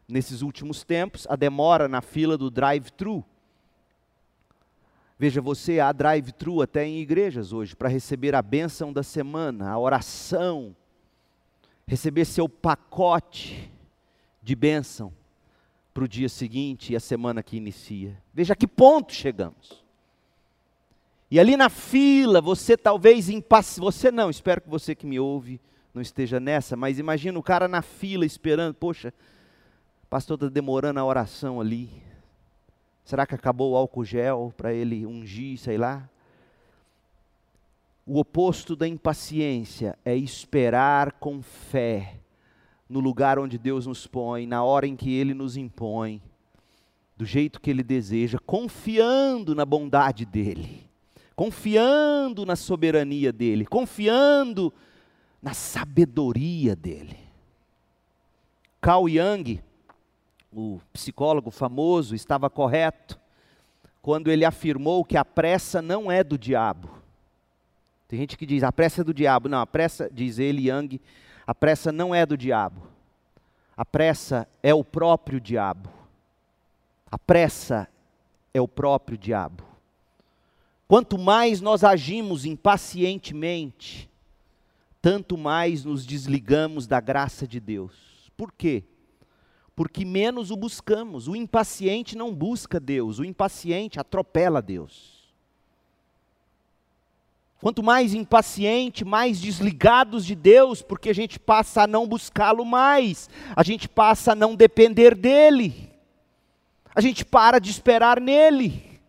Nesses 0.09 0.43
últimos 0.43 0.85
tempos, 0.85 1.27
a 1.29 1.35
demora 1.35 1.89
na 1.89 2.01
fila 2.01 2.39
do 2.39 2.53
drive-thru 2.53 3.25
Veja, 5.21 5.43
você 5.43 5.79
há 5.79 5.93
drive-thru 5.93 6.63
até 6.63 6.87
em 6.87 6.99
igrejas 6.99 7.53
hoje 7.53 7.77
para 7.77 7.91
receber 7.91 8.35
a 8.35 8.41
bênção 8.41 8.91
da 8.91 9.03
semana, 9.03 9.69
a 9.69 9.79
oração, 9.79 10.75
receber 11.87 12.25
seu 12.25 12.49
pacote 12.49 13.71
de 14.43 14.55
bênção. 14.55 15.13
para 15.93 16.05
o 16.05 16.09
dia 16.09 16.29
seguinte 16.29 16.95
e 16.95 16.97
a 16.97 17.01
semana 17.01 17.43
que 17.43 17.59
inicia. 17.59 18.17
Veja 18.33 18.55
a 18.55 18.57
que 18.57 18.67
ponto 18.67 19.13
chegamos. 19.13 19.85
E 21.31 21.39
ali 21.39 21.55
na 21.55 21.69
fila, 21.69 22.41
você 22.41 22.75
talvez 22.75 23.29
impasse, 23.29 23.79
você 23.79 24.11
não, 24.11 24.31
espero 24.31 24.63
que 24.63 24.71
você 24.71 24.95
que 24.95 25.07
me 25.07 25.21
ouve 25.21 25.61
não 25.93 26.01
esteja 26.01 26.41
nessa, 26.41 26.77
mas 26.77 26.99
imagina 26.99 27.39
o 27.39 27.43
cara 27.43 27.69
na 27.69 27.83
fila 27.83 28.25
esperando, 28.25 28.73
poxa, 28.73 29.13
pastor 30.09 30.37
está 30.37 30.49
demorando 30.49 30.99
a 30.99 31.05
oração 31.05 31.61
ali. 31.61 31.91
Será 33.11 33.27
que 33.27 33.35
acabou 33.35 33.73
o 33.73 33.77
álcool 33.77 34.05
gel 34.05 34.55
para 34.57 34.73
ele 34.73 35.05
ungir, 35.05 35.59
sei 35.59 35.77
lá? 35.77 36.09
O 38.07 38.21
oposto 38.21 38.77
da 38.77 38.87
impaciência 38.87 39.99
é 40.05 40.15
esperar 40.15 41.15
com 41.15 41.43
fé 41.43 42.21
no 42.89 43.01
lugar 43.01 43.37
onde 43.37 43.59
Deus 43.59 43.85
nos 43.85 44.07
põe, 44.07 44.47
na 44.47 44.63
hora 44.63 44.87
em 44.87 44.95
que 44.95 45.13
Ele 45.13 45.35
nos 45.35 45.57
impõe, 45.57 46.23
do 47.17 47.27
jeito 47.27 47.61
que 47.61 47.69
Ele 47.69 47.83
deseja, 47.83 48.39
confiando 48.47 49.57
na 49.57 49.65
bondade 49.65 50.25
dEle, 50.25 50.89
confiando 51.35 52.47
na 52.47 52.55
soberania 52.55 53.33
dEle, 53.33 53.67
confiando 53.67 54.73
na 55.43 55.53
sabedoria 55.53 56.77
dEle. 56.77 57.19
Carl 58.81 59.09
Jung, 59.09 59.61
o 60.53 60.81
psicólogo 60.93 61.51
famoso, 61.51 62.15
estava 62.15 62.51
correto 62.51 63.19
quando 64.03 64.31
ele 64.31 64.45
afirmou 64.45 65.05
que 65.05 65.17
a 65.17 65.25
pressa 65.25 65.83
não 65.83 66.11
é 66.11 66.25
do 66.25 66.39
diabo. 66.39 66.91
Tem 68.09 68.19
gente 68.19 68.37
que 68.37 68.47
diz, 68.47 68.63
a 68.63 68.73
pressa 68.73 69.03
é 69.03 69.05
do 69.05 69.15
diabo. 69.15 69.49
Não, 69.49 69.61
a 69.61 69.67
pressa, 69.67 70.11
diz 70.13 70.39
ele, 70.39 70.69
Young, 70.69 71.01
a 71.47 71.55
pressa 71.55 71.93
não 71.93 72.15
é 72.15 72.27
do 72.27 72.37
diabo. 72.37 72.83
A 73.77 73.85
pressa 73.85 74.49
é 74.63 74.75
o 74.75 74.83
próprio 74.83 75.41
diabo. 75.41 75.91
A 77.11 77.19
pressa 77.19 77.89
é 78.53 78.61
o 78.61 78.67
próprio 78.67 79.17
diabo. 79.17 79.65
Quanto 80.89 81.17
mais 81.17 81.61
nós 81.61 81.85
agimos 81.85 82.45
impacientemente, 82.45 84.11
tanto 85.01 85.39
mais 85.39 85.85
nos 85.85 86.05
desligamos 86.05 86.87
da 86.87 87.01
graça 87.01 87.47
de 87.47 87.61
Deus. 87.61 88.31
Por 88.37 88.51
quê? 88.53 88.83
Porque 89.81 90.05
menos 90.05 90.51
o 90.51 90.57
buscamos. 90.59 91.27
O 91.27 91.35
impaciente 91.35 92.15
não 92.15 92.35
busca 92.35 92.79
Deus, 92.79 93.19
o 93.19 93.25
impaciente 93.25 93.99
atropela 93.99 94.61
Deus. 94.61 95.33
Quanto 97.63 97.83
mais 97.83 98.13
impaciente, 98.13 99.07
mais 99.07 99.41
desligados 99.41 100.27
de 100.27 100.35
Deus, 100.35 100.83
porque 100.83 101.09
a 101.09 101.15
gente 101.15 101.39
passa 101.39 101.85
a 101.85 101.87
não 101.87 102.07
buscá-lo 102.07 102.63
mais, 102.63 103.31
a 103.57 103.63
gente 103.63 103.89
passa 103.89 104.33
a 104.33 104.35
não 104.35 104.55
depender 104.55 105.15
dele, 105.15 105.91
a 106.95 107.01
gente 107.01 107.25
para 107.25 107.59
de 107.59 107.71
esperar 107.71 108.21
nele. 108.21 109.01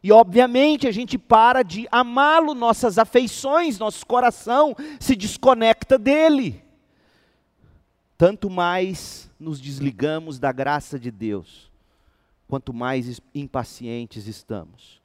E 0.00 0.12
obviamente 0.12 0.86
a 0.86 0.92
gente 0.92 1.18
para 1.18 1.64
de 1.64 1.88
amá-lo, 1.90 2.54
nossas 2.54 2.98
afeições, 2.98 3.80
nosso 3.80 4.06
coração 4.06 4.76
se 5.00 5.16
desconecta 5.16 5.98
dele. 5.98 6.62
Tanto 8.16 8.48
mais 8.48 9.28
nos 9.40 9.60
desligamos 9.60 10.38
da 10.38 10.52
graça 10.52 10.98
de 10.98 11.10
Deus, 11.10 11.70
quanto 12.46 12.74
mais 12.74 13.20
impacientes 13.34 14.26
estamos. 14.26 15.00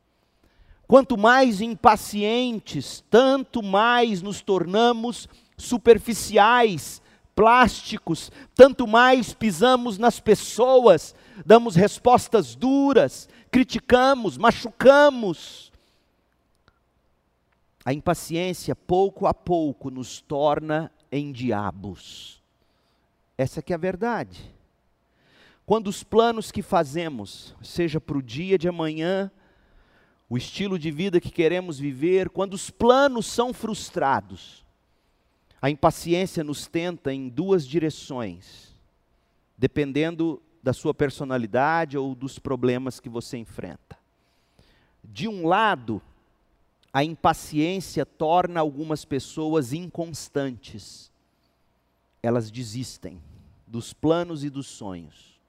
Quanto 0.87 1.17
mais 1.17 1.61
impacientes, 1.61 3.03
tanto 3.09 3.63
mais 3.63 4.21
nos 4.21 4.41
tornamos 4.41 5.27
superficiais, 5.57 7.01
plásticos, 7.33 8.31
tanto 8.53 8.85
mais 8.85 9.33
pisamos 9.33 9.97
nas 9.97 10.19
pessoas, 10.19 11.15
damos 11.45 11.75
respostas 11.75 12.55
duras, 12.55 13.27
criticamos, 13.49 14.37
machucamos. 14.37 15.71
A 17.83 17.93
impaciência, 17.93 18.75
pouco 18.75 19.27
a 19.27 19.33
pouco, 19.33 19.89
nos 19.89 20.21
torna 20.21 20.91
em 21.11 21.31
diabos. 21.31 22.44
Essa 23.37 23.61
que 23.61 23.73
é 23.73 23.75
a 23.75 23.79
verdade. 23.79 24.53
Quando 25.65 25.87
os 25.87 26.03
planos 26.03 26.51
que 26.51 26.61
fazemos, 26.61 27.55
seja 27.61 27.99
para 27.99 28.17
o 28.17 28.21
dia 28.21 28.57
de 28.57 28.67
amanhã, 28.67 29.31
o 30.29 30.37
estilo 30.37 30.77
de 30.77 30.91
vida 30.91 31.19
que 31.19 31.31
queremos 31.31 31.79
viver, 31.79 32.29
quando 32.29 32.53
os 32.53 32.69
planos 32.69 33.25
são 33.25 33.53
frustrados, 33.53 34.63
a 35.61 35.69
impaciência 35.69 36.43
nos 36.43 36.67
tenta 36.67 37.13
em 37.13 37.27
duas 37.29 37.67
direções, 37.67 38.75
dependendo 39.57 40.41
da 40.61 40.73
sua 40.73 40.93
personalidade 40.93 41.97
ou 41.97 42.13
dos 42.13 42.37
problemas 42.37 42.99
que 42.99 43.09
você 43.09 43.37
enfrenta. 43.37 43.97
De 45.03 45.27
um 45.27 45.47
lado, 45.47 46.01
a 46.91 47.03
impaciência 47.03 48.05
torna 48.05 48.59
algumas 48.59 49.05
pessoas 49.05 49.73
inconstantes. 49.73 51.11
Elas 52.25 52.49
desistem 52.49 53.21
dos 53.67 53.93
planos 53.93 54.43
e 54.43 54.49
dos 54.49 54.65
sonhos. 54.65 55.39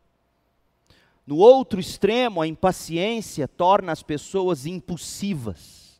No 1.26 1.38
outro 1.38 1.80
extremo, 1.80 2.42
a 2.42 2.46
impaciência 2.46 3.48
torna 3.48 3.92
as 3.92 4.02
pessoas 4.02 4.66
impulsivas. 4.66 5.98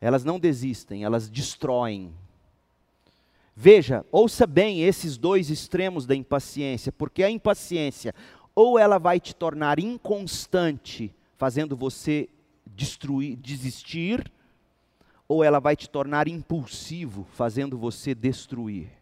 Elas 0.00 0.22
não 0.22 0.38
desistem, 0.38 1.02
elas 1.02 1.28
destroem. 1.28 2.14
Veja, 3.56 4.06
ouça 4.12 4.46
bem 4.46 4.82
esses 4.84 5.18
dois 5.18 5.50
extremos 5.50 6.06
da 6.06 6.14
impaciência, 6.14 6.92
porque 6.92 7.24
a 7.24 7.30
impaciência 7.30 8.14
ou 8.54 8.78
ela 8.78 8.98
vai 8.98 9.18
te 9.18 9.34
tornar 9.34 9.80
inconstante, 9.80 11.12
fazendo 11.36 11.76
você 11.76 12.28
destruir, 12.64 13.34
desistir, 13.34 14.30
ou 15.26 15.42
ela 15.42 15.58
vai 15.58 15.74
te 15.74 15.90
tornar 15.90 16.28
impulsivo, 16.28 17.26
fazendo 17.32 17.76
você 17.76 18.14
destruir. 18.14 18.99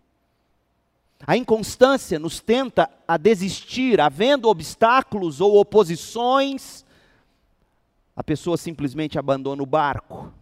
A 1.26 1.36
inconstância 1.36 2.18
nos 2.18 2.40
tenta 2.40 2.88
a 3.06 3.16
desistir, 3.16 4.00
havendo 4.00 4.48
obstáculos 4.48 5.40
ou 5.40 5.58
oposições, 5.58 6.84
a 8.14 8.22
pessoa 8.22 8.56
simplesmente 8.56 9.18
abandona 9.18 9.62
o 9.62 9.66
barco, 9.66 10.32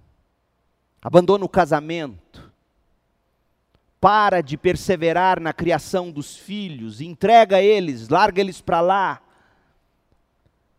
abandona 1.03 1.45
o 1.45 1.49
casamento, 1.49 2.53
para 4.01 4.41
de 4.41 4.57
perseverar 4.57 5.41
na 5.41 5.53
criação 5.53 6.11
dos 6.11 6.37
filhos, 6.37 7.01
entrega 7.01 7.61
eles, 7.61 8.09
larga 8.09 8.41
eles 8.41 8.61
para 8.61 8.81
lá. 8.81 9.23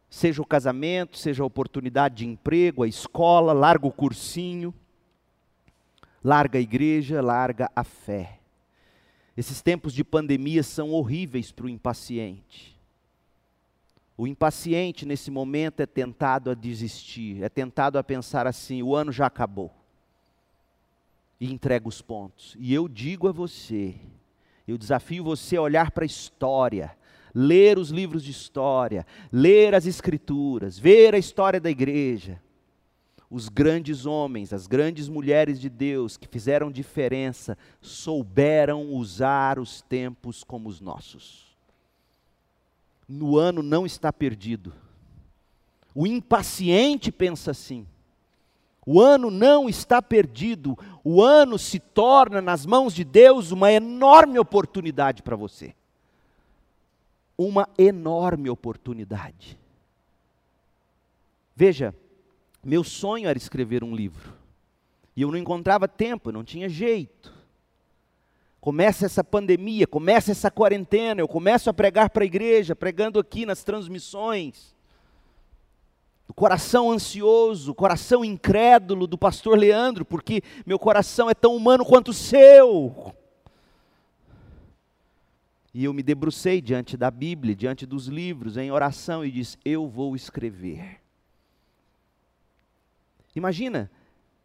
Seja 0.10 0.42
o 0.42 0.46
casamento, 0.46 1.18
seja 1.18 1.44
a 1.44 1.46
oportunidade 1.46 2.16
de 2.16 2.26
emprego, 2.26 2.84
a 2.84 2.88
escola, 2.88 3.52
larga 3.52 3.86
o 3.86 3.92
cursinho, 3.92 4.74
larga 6.24 6.58
a 6.58 6.62
igreja, 6.62 7.22
larga 7.22 7.70
a 7.76 7.84
fé. 7.84 8.37
Esses 9.38 9.62
tempos 9.62 9.94
de 9.94 10.04
pandemia 10.04 10.64
são 10.64 10.90
horríveis 10.90 11.52
para 11.52 11.68
o 11.68 11.70
impaciente. 11.70 12.76
O 14.18 14.26
impaciente 14.26 15.06
nesse 15.06 15.30
momento 15.30 15.80
é 15.80 15.86
tentado 15.86 16.50
a 16.50 16.56
desistir, 16.56 17.44
é 17.44 17.48
tentado 17.48 18.00
a 18.00 18.04
pensar 18.04 18.48
assim: 18.48 18.82
o 18.82 18.96
ano 18.96 19.12
já 19.12 19.28
acabou. 19.28 19.72
E 21.40 21.54
entrega 21.54 21.88
os 21.88 22.02
pontos. 22.02 22.58
E 22.58 22.74
eu 22.74 22.88
digo 22.88 23.28
a 23.28 23.32
você, 23.32 23.94
eu 24.68 24.76
desafio 24.76 25.24
você 25.24 25.56
a 25.56 25.62
olhar 25.62 25.92
para 25.92 26.04
a 26.04 26.08
história, 26.08 26.98
ler 27.32 27.78
os 27.78 27.92
livros 27.92 28.24
de 28.24 28.32
história, 28.32 29.06
ler 29.32 29.76
as 29.76 29.86
escrituras, 29.86 30.80
ver 30.80 31.14
a 31.14 31.20
história 31.20 31.60
da 31.60 31.70
igreja 31.70 32.42
os 33.30 33.50
grandes 33.50 34.06
homens, 34.06 34.54
as 34.54 34.68
grandes 34.68 35.10
mulheres 35.10 35.60
de 35.60 35.70
Deus 35.70 36.16
que 36.16 36.28
fizeram 36.28 36.72
diferença, 36.72 37.58
souberam 37.82 38.94
usar 38.94 39.60
os 39.60 39.82
tempos 39.82 40.44
como 40.44 40.70
os 40.70 40.80
nossos. 40.80 41.46
No 43.08 43.38
ano 43.38 43.62
não 43.62 43.86
está 43.86 44.12
perdido. 44.14 44.74
O 45.94 46.08
impaciente 46.08 47.12
pensa 47.12 47.52
assim. 47.52 47.86
O 48.86 49.02
ano 49.02 49.30
não 49.30 49.68
está 49.68 50.02
perdido. 50.02 50.78
O 51.04 51.22
ano 51.22 51.60
se 51.60 51.80
torna 51.80 52.42
nas 52.42 52.66
mãos 52.66 52.94
de 52.94 53.04
Deus 53.04 53.52
uma 53.52 53.72
enorme 53.72 54.40
oportunidade 54.40 55.22
para 55.22 55.36
você. 55.36 55.76
Uma 57.38 57.68
enorme 57.78 58.50
oportunidade. 58.50 59.60
Veja, 61.56 61.94
meu 62.68 62.84
sonho 62.84 63.30
era 63.30 63.38
escrever 63.38 63.82
um 63.82 63.96
livro. 63.96 64.34
E 65.16 65.22
eu 65.22 65.32
não 65.32 65.38
encontrava 65.38 65.88
tempo, 65.88 66.34
não 66.34 66.44
tinha 66.44 66.68
jeito. 66.68 67.34
Começa 68.60 69.06
essa 69.06 69.24
pandemia, 69.24 69.88
começa 69.88 70.34
essa 70.34 70.52
quarentena, 70.52 71.22
eu 71.22 71.30
começo 71.30 71.70
a 71.70 71.74
pregar 71.74 72.10
para 72.10 72.24
a 72.24 72.26
igreja, 72.26 72.76
pregando 72.76 73.20
aqui 73.20 73.46
nas 73.46 73.64
transmissões. 73.64 74.76
O 76.28 76.34
coração 76.34 76.92
ansioso, 76.92 77.72
o 77.72 77.76
coração 77.76 78.26
incrédulo 78.26 79.08
do 79.08 79.18
pastor 79.18 79.58
Leandro, 79.58 80.04
porque 80.04 80.42
meu 80.66 80.78
coração 80.78 81.30
é 81.30 81.34
tão 81.34 81.56
humano 81.56 81.86
quanto 81.86 82.10
o 82.10 82.14
seu. 82.14 83.16
E 85.74 85.86
eu 85.86 85.94
me 85.94 86.04
debrucei 86.04 86.60
diante 86.60 86.98
da 86.98 87.10
Bíblia, 87.10 87.56
diante 87.56 87.86
dos 87.86 88.08
livros, 88.08 88.58
em 88.58 88.72
oração 88.74 89.24
e 89.24 89.32
disse: 89.32 89.58
Eu 89.64 89.88
vou 89.88 90.18
escrever. 90.18 91.07
Imagina 93.38 93.90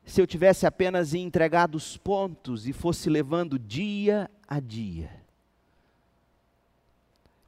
se 0.05 0.21
eu 0.21 0.27
tivesse 0.27 0.67
apenas 0.67 1.15
entregado 1.15 1.77
os 1.77 1.97
pontos 1.97 2.67
e 2.67 2.73
fosse 2.73 3.09
levando 3.09 3.59
dia 3.59 4.31
a 4.47 4.61
dia. 4.61 5.11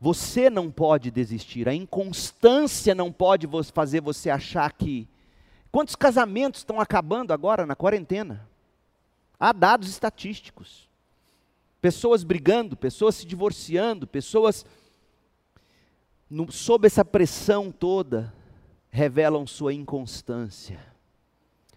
Você 0.01 0.49
não 0.49 0.71
pode 0.71 1.11
desistir, 1.11 1.69
a 1.69 1.75
inconstância 1.75 2.95
não 2.95 3.13
pode 3.13 3.47
fazer 3.73 4.01
você 4.01 4.31
achar 4.31 4.73
que. 4.73 5.09
Quantos 5.71 5.97
casamentos 5.97 6.61
estão 6.61 6.81
acabando 6.81 7.33
agora 7.33 7.67
na 7.67 7.75
quarentena? 7.75 8.49
Há 9.39 9.53
dados 9.53 9.89
estatísticos. 9.89 10.89
Pessoas 11.81 12.23
brigando, 12.23 12.77
pessoas 12.77 13.17
se 13.17 13.27
divorciando, 13.27 14.07
pessoas 14.07 14.65
no, 16.31 16.51
sob 16.51 16.87
essa 16.87 17.05
pressão 17.05 17.71
toda, 17.71 18.33
revelam 18.91 19.47
sua 19.47 19.75
inconstância, 19.75 20.94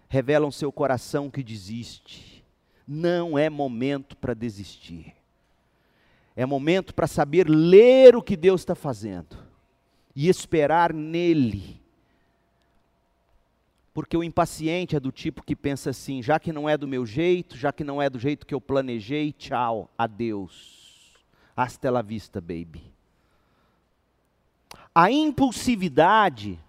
revelam 0.08 0.50
seu 0.50 0.72
coração 0.72 1.30
que 1.30 1.42
desiste. 1.42 2.44
Não 2.86 3.38
é 3.38 3.50
momento 3.50 4.16
para 4.16 4.34
desistir. 4.34 5.14
É 6.34 6.46
momento 6.46 6.94
para 6.94 7.06
saber 7.06 7.48
ler 7.48 8.16
o 8.16 8.22
que 8.22 8.36
Deus 8.36 8.60
está 8.60 8.74
fazendo 8.74 9.36
e 10.14 10.28
esperar 10.28 10.92
nele 10.92 11.80
porque 13.98 14.16
o 14.16 14.22
impaciente 14.22 14.94
é 14.94 15.00
do 15.00 15.10
tipo 15.10 15.42
que 15.42 15.56
pensa 15.56 15.90
assim: 15.90 16.22
já 16.22 16.38
que 16.38 16.52
não 16.52 16.68
é 16.68 16.78
do 16.78 16.86
meu 16.86 17.04
jeito, 17.04 17.56
já 17.56 17.72
que 17.72 17.82
não 17.82 18.00
é 18.00 18.08
do 18.08 18.16
jeito 18.16 18.46
que 18.46 18.54
eu 18.54 18.60
planejei, 18.60 19.32
tchau, 19.32 19.90
adeus. 19.98 21.16
Hasta 21.56 21.90
la 21.90 22.00
vista, 22.00 22.40
baby. 22.40 22.80
A 24.94 25.10
impulsividade, 25.10 26.60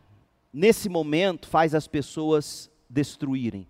nesse 0.52 0.90
momento, 0.90 1.48
faz 1.48 1.76
as 1.76 1.88
pessoas 1.88 2.68
destruírem. 2.90 3.68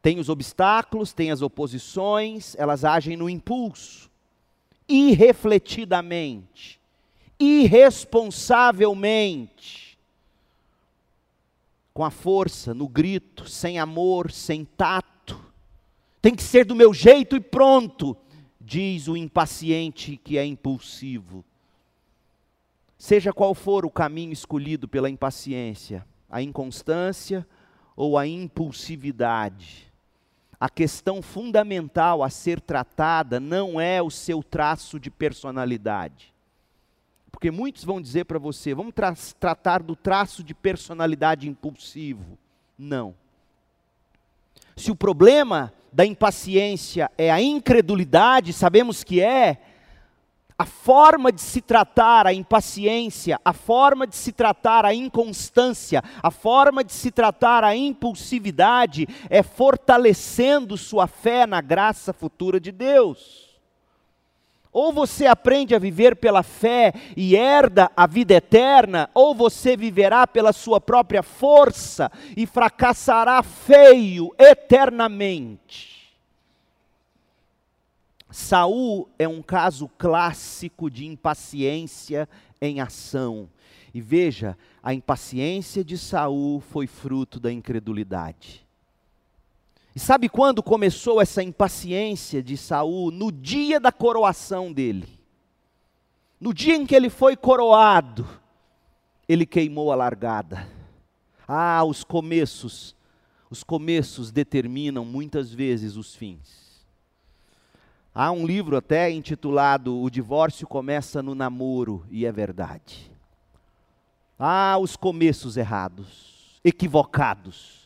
Tem 0.00 0.18
os 0.18 0.28
obstáculos, 0.28 1.12
tem 1.12 1.30
as 1.30 1.42
oposições, 1.42 2.56
elas 2.56 2.84
agem 2.84 3.16
no 3.16 3.28
impulso, 3.28 4.10
irrefletidamente, 4.88 6.80
irresponsavelmente 7.38 9.94
com 11.94 12.04
a 12.04 12.10
força, 12.10 12.74
no 12.74 12.88
grito, 12.88 13.48
sem 13.48 13.78
amor, 13.78 14.32
sem 14.32 14.64
tato. 14.64 15.40
Tem 16.20 16.34
que 16.34 16.42
ser 16.42 16.64
do 16.64 16.74
meu 16.74 16.92
jeito 16.92 17.36
e 17.36 17.40
pronto, 17.40 18.16
diz 18.60 19.06
o 19.06 19.16
impaciente 19.16 20.16
que 20.16 20.36
é 20.36 20.44
impulsivo. 20.44 21.44
Seja 22.98 23.32
qual 23.32 23.54
for 23.54 23.86
o 23.86 23.90
caminho 23.90 24.32
escolhido 24.32 24.88
pela 24.88 25.08
impaciência, 25.08 26.04
a 26.28 26.42
inconstância 26.42 27.46
ou 27.96 28.18
a 28.18 28.26
impulsividade, 28.26 29.92
a 30.58 30.68
questão 30.68 31.20
fundamental 31.22 32.22
a 32.22 32.30
ser 32.30 32.60
tratada 32.60 33.38
não 33.38 33.80
é 33.80 34.02
o 34.02 34.10
seu 34.10 34.42
traço 34.42 34.98
de 34.98 35.10
personalidade 35.10 36.34
porque 37.44 37.50
muitos 37.50 37.84
vão 37.84 38.00
dizer 38.00 38.24
para 38.24 38.38
você, 38.38 38.72
vamos 38.72 38.94
tra 38.94 39.12
tratar 39.38 39.82
do 39.82 39.94
traço 39.94 40.42
de 40.42 40.54
personalidade 40.54 41.46
impulsivo. 41.46 42.38
Não. 42.78 43.14
Se 44.76 44.90
o 44.90 44.96
problema 44.96 45.70
da 45.92 46.06
impaciência 46.06 47.10
é 47.18 47.30
a 47.30 47.42
incredulidade, 47.42 48.52
sabemos 48.52 49.04
que 49.04 49.20
é, 49.20 49.60
a 50.56 50.64
forma 50.64 51.32
de 51.32 51.40
se 51.40 51.60
tratar 51.60 52.26
a 52.26 52.32
impaciência, 52.32 53.40
a 53.44 53.52
forma 53.52 54.06
de 54.06 54.14
se 54.14 54.30
tratar 54.30 54.84
a 54.84 54.94
inconstância, 54.94 56.02
a 56.22 56.30
forma 56.30 56.84
de 56.84 56.92
se 56.92 57.10
tratar 57.10 57.64
a 57.64 57.74
impulsividade 57.74 59.08
é 59.28 59.42
fortalecendo 59.42 60.76
sua 60.76 61.08
fé 61.08 61.44
na 61.46 61.60
graça 61.60 62.12
futura 62.12 62.60
de 62.60 62.70
Deus. 62.70 63.52
Ou 64.72 64.92
você 64.92 65.26
aprende 65.26 65.74
a 65.74 65.78
viver 65.78 66.16
pela 66.16 66.42
fé 66.42 66.92
e 67.16 67.36
herda 67.36 67.90
a 67.96 68.08
vida 68.08 68.34
eterna, 68.34 69.08
ou 69.14 69.34
você 69.34 69.76
viverá 69.76 70.26
pela 70.26 70.52
sua 70.52 70.80
própria 70.80 71.22
força 71.22 72.10
e 72.36 72.44
fracassará 72.44 73.40
feio 73.42 74.34
eternamente. 74.36 75.93
Saul 78.34 79.08
é 79.16 79.28
um 79.28 79.40
caso 79.40 79.88
clássico 79.96 80.90
de 80.90 81.06
impaciência 81.06 82.28
em 82.60 82.80
ação. 82.80 83.48
E 83.94 84.00
veja, 84.00 84.58
a 84.82 84.92
impaciência 84.92 85.84
de 85.84 85.96
Saul 85.96 86.58
foi 86.58 86.88
fruto 86.88 87.38
da 87.38 87.52
incredulidade. 87.52 88.66
E 89.94 90.00
sabe 90.00 90.28
quando 90.28 90.64
começou 90.64 91.20
essa 91.20 91.44
impaciência 91.44 92.42
de 92.42 92.56
Saul? 92.56 93.12
No 93.12 93.30
dia 93.30 93.78
da 93.78 93.92
coroação 93.92 94.72
dele. 94.72 95.16
No 96.40 96.52
dia 96.52 96.74
em 96.74 96.84
que 96.84 96.96
ele 96.96 97.10
foi 97.10 97.36
coroado, 97.36 98.26
ele 99.28 99.46
queimou 99.46 99.92
a 99.92 99.94
largada. 99.94 100.68
Ah, 101.46 101.84
os 101.84 102.02
começos, 102.02 102.96
os 103.48 103.62
começos 103.62 104.32
determinam 104.32 105.04
muitas 105.04 105.54
vezes 105.54 105.94
os 105.94 106.16
fins. 106.16 106.63
Há 108.14 108.30
um 108.30 108.46
livro 108.46 108.76
até 108.76 109.10
intitulado 109.10 110.00
O 110.00 110.08
Divórcio 110.08 110.66
Começa 110.66 111.22
no 111.22 111.34
Namoro, 111.34 112.06
e 112.10 112.24
é 112.24 112.30
verdade. 112.30 113.10
Ah, 114.38 114.76
os 114.80 114.96
começos 114.96 115.56
errados, 115.56 116.60
equivocados 116.64 117.84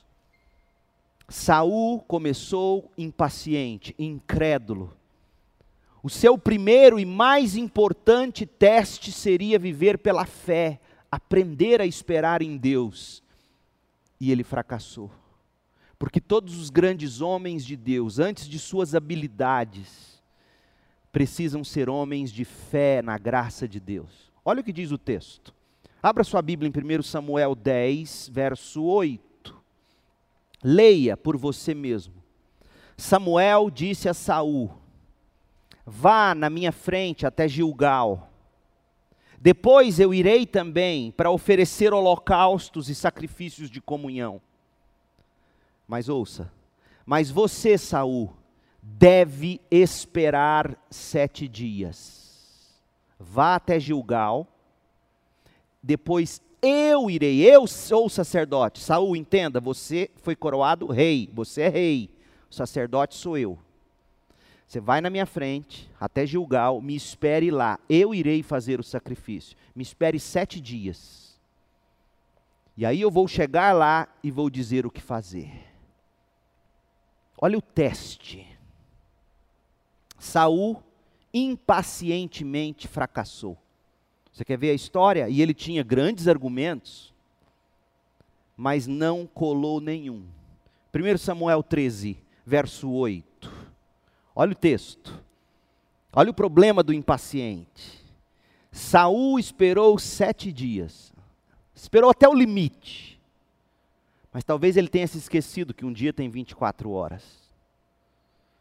Saul 1.28 2.00
começou 2.00 2.90
impaciente, 2.96 3.94
incrédulo. 3.98 4.96
O 6.02 6.08
seu 6.08 6.38
primeiro 6.38 6.98
e 6.98 7.04
mais 7.04 7.54
importante 7.54 8.46
teste 8.46 9.12
seria 9.12 9.58
viver 9.58 9.98
pela 9.98 10.24
fé, 10.24 10.80
aprender 11.12 11.82
a 11.82 11.86
esperar 11.86 12.40
em 12.40 12.56
Deus. 12.56 13.22
E 14.18 14.32
ele 14.32 14.42
fracassou. 14.42 15.10
Porque 15.98 16.20
todos 16.20 16.56
os 16.58 16.70
grandes 16.70 17.20
homens 17.20 17.62
de 17.62 17.76
Deus, 17.76 18.18
antes 18.18 18.48
de 18.48 18.58
suas 18.58 18.94
habilidades, 18.94 20.17
precisam 21.12 21.64
ser 21.64 21.88
homens 21.88 22.30
de 22.30 22.44
fé 22.44 23.02
na 23.02 23.18
graça 23.18 23.66
de 23.66 23.80
Deus. 23.80 24.32
Olha 24.44 24.60
o 24.60 24.64
que 24.64 24.72
diz 24.72 24.90
o 24.90 24.98
texto. 24.98 25.54
Abra 26.02 26.22
sua 26.22 26.40
Bíblia 26.40 26.70
em 26.70 26.98
1 26.98 27.02
Samuel 27.02 27.54
10, 27.54 28.30
verso 28.32 28.82
8. 28.82 29.56
Leia 30.62 31.16
por 31.16 31.36
você 31.36 31.74
mesmo. 31.74 32.14
Samuel 32.96 33.70
disse 33.70 34.08
a 34.08 34.14
Saul: 34.14 34.70
Vá 35.84 36.34
na 36.34 36.50
minha 36.50 36.72
frente 36.72 37.26
até 37.26 37.48
Gilgal. 37.48 38.30
Depois 39.40 40.00
eu 40.00 40.12
irei 40.12 40.44
também 40.44 41.12
para 41.12 41.30
oferecer 41.30 41.92
holocaustos 41.92 42.88
e 42.88 42.94
sacrifícios 42.94 43.70
de 43.70 43.80
comunhão. 43.80 44.40
Mas 45.86 46.08
ouça, 46.08 46.52
mas 47.06 47.30
você, 47.30 47.78
Saul, 47.78 48.34
deve 48.96 49.60
esperar 49.70 50.76
sete 50.90 51.46
dias. 51.46 52.78
Vá 53.18 53.56
até 53.56 53.78
Gilgal, 53.78 54.46
depois 55.82 56.40
eu 56.62 57.10
irei, 57.10 57.40
eu 57.40 57.66
sou 57.66 58.06
o 58.06 58.10
sacerdote. 58.10 58.80
Saul, 58.80 59.16
entenda, 59.16 59.60
você 59.60 60.10
foi 60.16 60.34
coroado 60.34 60.86
rei, 60.86 61.28
você 61.32 61.62
é 61.62 61.68
rei. 61.68 62.10
O 62.50 62.54
sacerdote 62.54 63.14
sou 63.14 63.36
eu. 63.36 63.58
Você 64.66 64.80
vai 64.80 65.00
na 65.00 65.10
minha 65.10 65.26
frente, 65.26 65.90
até 65.98 66.26
Gilgal, 66.26 66.80
me 66.80 66.94
espere 66.94 67.50
lá. 67.50 67.78
Eu 67.88 68.14
irei 68.14 68.42
fazer 68.42 68.80
o 68.80 68.84
sacrifício. 68.84 69.56
Me 69.74 69.82
espere 69.82 70.20
sete 70.20 70.60
dias. 70.60 71.38
E 72.76 72.84
aí 72.84 73.00
eu 73.00 73.10
vou 73.10 73.26
chegar 73.26 73.72
lá 73.72 74.08
e 74.22 74.30
vou 74.30 74.50
dizer 74.50 74.84
o 74.86 74.90
que 74.90 75.00
fazer. 75.00 75.50
Olha 77.40 77.56
o 77.56 77.62
teste. 77.62 78.57
Saul 80.18 80.82
impacientemente 81.32 82.88
fracassou. 82.88 83.56
Você 84.32 84.44
quer 84.44 84.58
ver 84.58 84.70
a 84.70 84.74
história? 84.74 85.28
E 85.28 85.42
ele 85.42 85.54
tinha 85.54 85.82
grandes 85.82 86.28
argumentos, 86.28 87.12
mas 88.56 88.86
não 88.86 89.26
colou 89.26 89.80
nenhum. 89.80 90.24
1 90.94 91.18
Samuel 91.18 91.62
13, 91.62 92.18
verso 92.44 92.90
8. 92.90 93.52
Olha 94.34 94.52
o 94.52 94.56
texto. 94.56 95.22
Olha 96.12 96.30
o 96.30 96.34
problema 96.34 96.82
do 96.82 96.92
impaciente. 96.92 98.04
Saul 98.70 99.38
esperou 99.38 99.98
sete 99.98 100.52
dias. 100.52 101.12
Esperou 101.74 102.10
até 102.10 102.28
o 102.28 102.34
limite. 102.34 103.20
Mas 104.32 104.44
talvez 104.44 104.76
ele 104.76 104.88
tenha 104.88 105.06
se 105.06 105.18
esquecido 105.18 105.74
que 105.74 105.84
um 105.84 105.92
dia 105.92 106.12
tem 106.12 106.28
24 106.28 106.90
horas. 106.90 107.47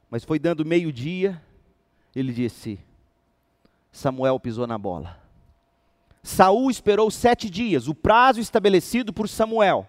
Mas 0.09 0.23
foi 0.23 0.39
dando 0.39 0.65
meio-dia, 0.65 1.41
ele 2.15 2.33
disse: 2.33 2.79
Samuel 3.91 4.39
pisou 4.39 4.65
na 4.65 4.77
bola. 4.77 5.17
Saul 6.23 6.69
esperou 6.69 7.09
sete 7.09 7.49
dias, 7.49 7.87
o 7.87 7.95
prazo 7.95 8.39
estabelecido 8.39 9.13
por 9.13 9.29
Samuel. 9.29 9.87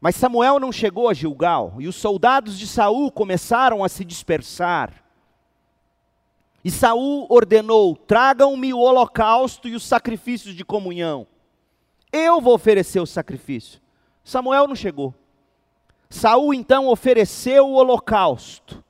Mas 0.00 0.16
Samuel 0.16 0.60
não 0.60 0.70
chegou 0.70 1.08
a 1.08 1.14
Gilgal, 1.14 1.74
e 1.78 1.88
os 1.88 1.96
soldados 1.96 2.58
de 2.58 2.66
Saul 2.66 3.10
começaram 3.10 3.82
a 3.82 3.88
se 3.88 4.04
dispersar. 4.04 5.02
E 6.64 6.70
Saul 6.70 7.26
ordenou: 7.28 7.96
tragam-me 7.96 8.74
o 8.74 8.78
holocausto 8.78 9.68
e 9.68 9.74
os 9.74 9.84
sacrifícios 9.84 10.54
de 10.54 10.64
comunhão. 10.64 11.26
Eu 12.12 12.40
vou 12.40 12.54
oferecer 12.54 13.00
o 13.00 13.06
sacrifício. 13.06 13.80
Samuel 14.24 14.66
não 14.66 14.74
chegou. 14.74 15.14
Saul 16.08 16.54
então 16.54 16.88
ofereceu 16.88 17.66
o 17.66 17.74
holocausto. 17.74 18.82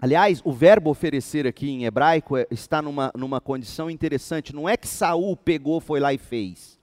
Aliás, 0.00 0.42
o 0.44 0.52
verbo 0.52 0.90
oferecer 0.90 1.46
aqui 1.46 1.70
em 1.70 1.84
hebraico 1.84 2.36
é, 2.36 2.44
está 2.50 2.82
numa, 2.82 3.12
numa 3.14 3.40
condição 3.40 3.88
interessante. 3.88 4.52
Não 4.52 4.68
é 4.68 4.76
que 4.76 4.88
Saul 4.88 5.36
pegou, 5.36 5.80
foi 5.80 6.00
lá 6.00 6.12
e 6.12 6.18
fez. 6.18 6.76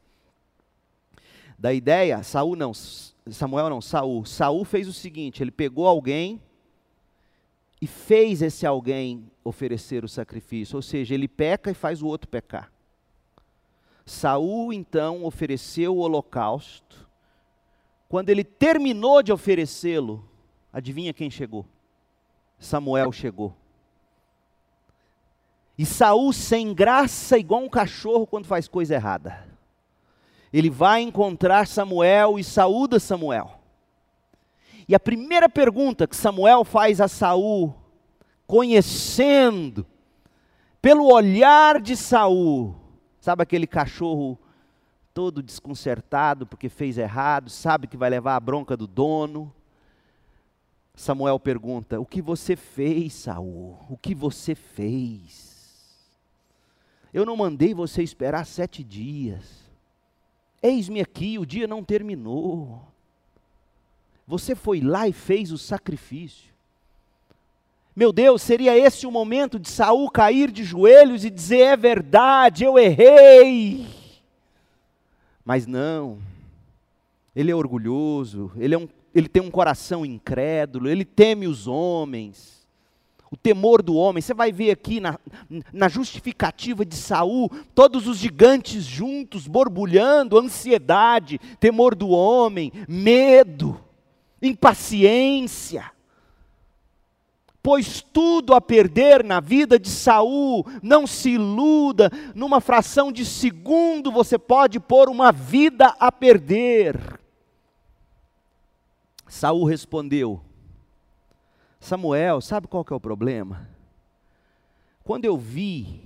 Da 1.58 1.74
ideia, 1.74 2.24
Saul 2.24 2.56
não, 2.56 2.72
Samuel 2.74 3.70
não, 3.70 3.82
Saul. 3.82 4.26
Saul 4.26 4.64
fez 4.64 4.88
o 4.88 4.94
seguinte: 4.94 5.44
ele 5.44 5.52
pegou 5.52 5.86
alguém 5.86 6.42
e 7.82 7.88
fez 7.88 8.42
esse 8.42 8.66
alguém 8.66 9.30
oferecer 9.44 10.06
o 10.06 10.08
sacrifício. 10.08 10.78
Ou 10.78 10.82
seja, 10.82 11.14
ele 11.14 11.28
peca 11.28 11.72
e 11.72 11.74
faz 11.74 12.02
o 12.02 12.08
outro 12.08 12.30
pecar. 12.30 12.72
Saul 14.06 14.72
então 14.72 15.26
ofereceu 15.26 15.94
o 15.94 16.00
holocausto. 16.00 17.09
Quando 18.10 18.32
ele 18.32 18.44
terminou 18.44 19.22
de 19.22 19.32
oferecê-lo, 19.32 20.28
adivinha 20.74 21.14
quem 21.14 21.30
chegou? 21.30 21.64
Samuel 22.58 23.12
chegou. 23.12 23.56
E 25.78 25.86
Saul 25.86 26.34
sem 26.34 26.74
graça, 26.74 27.38
igual 27.38 27.62
um 27.62 27.70
cachorro 27.70 28.26
quando 28.26 28.48
faz 28.48 28.68
coisa 28.68 28.96
errada. 28.96 29.48
Ele 30.52 30.72
vai 30.72 31.02
encontrar 31.02 31.68
Samuel 31.68 32.40
e 32.40 32.44
saúda 32.44 33.00
Samuel. 33.00 33.60
E 34.88 34.96
a 34.96 35.00
primeira 35.00 35.48
pergunta 35.48 36.08
que 36.08 36.16
Samuel 36.16 36.66
faz 36.66 37.00
a 37.00 37.08
Saul, 37.08 37.76
conhecendo 38.48 39.86
pelo 40.82 41.14
olhar 41.14 41.80
de 41.80 41.96
Saul, 41.96 42.76
sabe 43.20 43.44
aquele 43.44 43.68
cachorro 43.68 44.40
todo 45.14 45.44
desconcertado 45.44 46.46
porque 46.46 46.70
fez 46.70 46.98
errado, 46.98 47.50
sabe 47.50 47.88
que 47.88 47.98
vai 47.98 48.10
levar 48.10 48.36
a 48.36 48.40
bronca 48.40 48.78
do 48.78 48.88
dono, 48.88 49.54
Samuel 51.00 51.40
pergunta: 51.40 51.98
O 51.98 52.06
que 52.06 52.22
você 52.22 52.58
fez, 52.58 53.14
Saul? 53.14 53.78
O 53.90 53.96
que 53.96 54.14
você 54.14 54.54
fez? 54.54 55.58
Eu 57.14 57.26
não 57.26 57.38
mandei 57.38 57.74
você 57.74 58.04
esperar 58.04 58.46
sete 58.46 58.84
dias. 58.84 59.64
Eis-me 60.62 61.00
aqui, 61.00 61.40
o 61.40 61.46
dia 61.46 61.66
não 61.66 61.86
terminou. 61.86 62.82
Você 64.28 64.54
foi 64.54 64.82
lá 64.82 65.08
e 65.08 65.14
fez 65.14 65.54
o 65.54 65.58
sacrifício. 65.58 66.50
Meu 67.96 68.12
Deus, 68.12 68.42
seria 68.42 68.78
esse 68.78 69.08
o 69.08 69.12
momento 69.12 69.58
de 69.58 69.70
Saul 69.70 70.12
cair 70.12 70.52
de 70.52 70.66
joelhos 70.66 71.24
e 71.24 71.30
dizer: 71.30 71.62
É 71.62 71.78
verdade, 71.78 72.66
eu 72.66 72.78
errei. 72.78 73.88
Mas 75.50 75.66
não. 75.66 76.20
Ele 77.36 77.50
é 77.50 77.56
orgulhoso, 77.56 78.52
ele 78.56 78.76
é 78.76 78.78
um 78.78 78.88
ele 79.16 79.28
tem 79.28 79.42
um 79.42 79.50
coração 79.50 80.06
incrédulo, 80.06 80.88
ele 80.88 81.04
teme 81.04 81.48
os 81.48 81.66
homens. 81.66 82.68
O 83.32 83.36
temor 83.36 83.82
do 83.82 83.96
homem, 83.96 84.22
você 84.22 84.36
vai 84.36 84.52
ver 84.52 84.70
aqui 84.70 85.00
na, 85.00 85.18
na 85.74 85.90
justificativa 85.90 86.86
de 86.86 86.96
Saul, 86.96 87.50
todos 87.74 88.08
os 88.08 88.20
gigantes 88.20 88.84
juntos, 88.84 89.48
borbulhando, 89.48 90.38
ansiedade, 90.38 91.40
temor 91.60 91.96
do 91.96 92.10
homem, 92.10 92.72
medo, 92.88 93.84
impaciência. 94.40 95.92
Pois 97.70 98.02
tudo 98.02 98.56
a 98.56 98.60
perder 98.60 99.24
na 99.24 99.40
vida 99.40 99.78
de 99.78 99.90
Saul, 99.90 100.66
não 100.82 101.06
se 101.06 101.34
iluda, 101.34 102.10
numa 102.34 102.60
fração 102.60 103.12
de 103.12 103.24
segundo 103.24 104.12
você 104.12 104.40
pode 104.40 104.80
pôr 104.80 105.08
uma 105.08 105.32
vida 105.32 105.96
a 106.00 106.12
perder. 106.12 107.20
Saul 109.28 109.66
respondeu: 109.66 110.42
Samuel, 111.80 112.42
sabe 112.42 112.66
qual 112.66 112.84
que 112.84 112.92
é 112.92 112.96
o 112.96 113.00
problema? 113.00 113.70
Quando 115.04 115.26
eu 115.26 115.38
vi, 115.38 116.02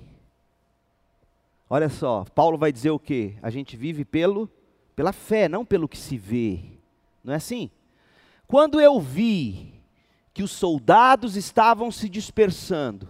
olha 1.70 1.88
só, 1.88 2.26
Paulo 2.36 2.58
vai 2.58 2.74
dizer 2.74 2.92
o 2.92 3.00
quê? 3.00 3.38
A 3.42 3.50
gente 3.50 3.78
vive 3.78 4.04
pelo 4.04 4.50
pela 4.98 5.14
fé, 5.14 5.48
não 5.48 5.64
pelo 5.64 5.88
que 5.88 5.98
se 5.98 6.18
vê. 6.18 6.60
Não 7.24 7.32
é 7.32 7.38
assim? 7.38 7.72
Quando 8.50 8.82
eu 8.82 9.00
vi 9.00 9.82
que 10.34 10.44
os 10.44 10.52
soldados 10.52 11.36
estavam 11.36 11.92
se 11.92 12.10
dispersando 12.10 13.08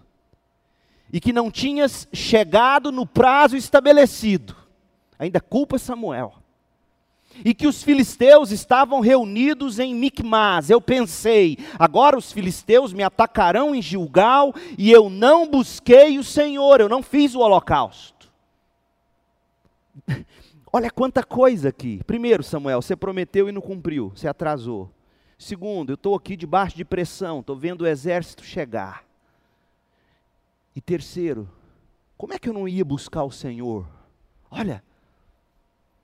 e 1.12 1.20
que 1.20 1.32
não 1.32 1.50
tinhas 1.50 2.08
chegado 2.12 2.92
no 2.92 3.06
prazo 3.06 3.56
estabelecido, 3.56 4.56
ainda 5.18 5.40
culpa 5.40 5.78
Samuel 5.78 6.44
e 7.44 7.54
que 7.54 7.68
os 7.68 7.82
filisteus 7.82 8.52
estavam 8.52 9.00
reunidos 9.00 9.80
em 9.80 9.96
Micmas. 9.96 10.70
Eu 10.70 10.82
pensei, 10.82 11.58
agora 11.80 12.18
os 12.18 12.32
filisteus 12.32 12.94
me 12.94 13.04
atacarão 13.04 13.74
em 13.74 13.82
Gilgal 13.82 14.54
e 14.78 14.92
eu 14.92 15.10
não 15.10 15.48
busquei 15.48 16.20
o 16.20 16.24
Senhor, 16.24 16.80
eu 16.82 16.90
não 16.90 17.02
fiz 17.02 17.34
o 17.34 17.40
holocausto. 17.40 18.30
Olha 20.72 20.90
quanta 20.90 21.24
coisa 21.24 21.70
aqui. 21.70 22.02
Primeiro, 22.06 22.44
Samuel, 22.44 22.82
você 22.82 22.96
prometeu 22.96 23.48
e 23.48 23.52
não 23.52 23.62
cumpriu, 23.62 24.12
você 24.16 24.28
atrasou. 24.28 24.90
Segundo, 25.44 25.92
eu 25.92 25.96
estou 25.96 26.16
aqui 26.16 26.36
debaixo 26.36 26.76
de 26.76 26.86
pressão, 26.86 27.40
estou 27.40 27.56
vendo 27.56 27.82
o 27.82 27.88
exército 27.88 28.44
chegar. 28.44 29.06
E 30.76 30.82
terceiro, 30.82 31.50
como 32.18 32.34
é 32.34 32.40
que 32.40 32.50
eu 32.50 32.54
não 32.54 32.68
ia 32.68 32.84
buscar 32.84 33.24
o 33.24 33.32
Senhor? 33.32 33.88
Olha, 34.50 34.84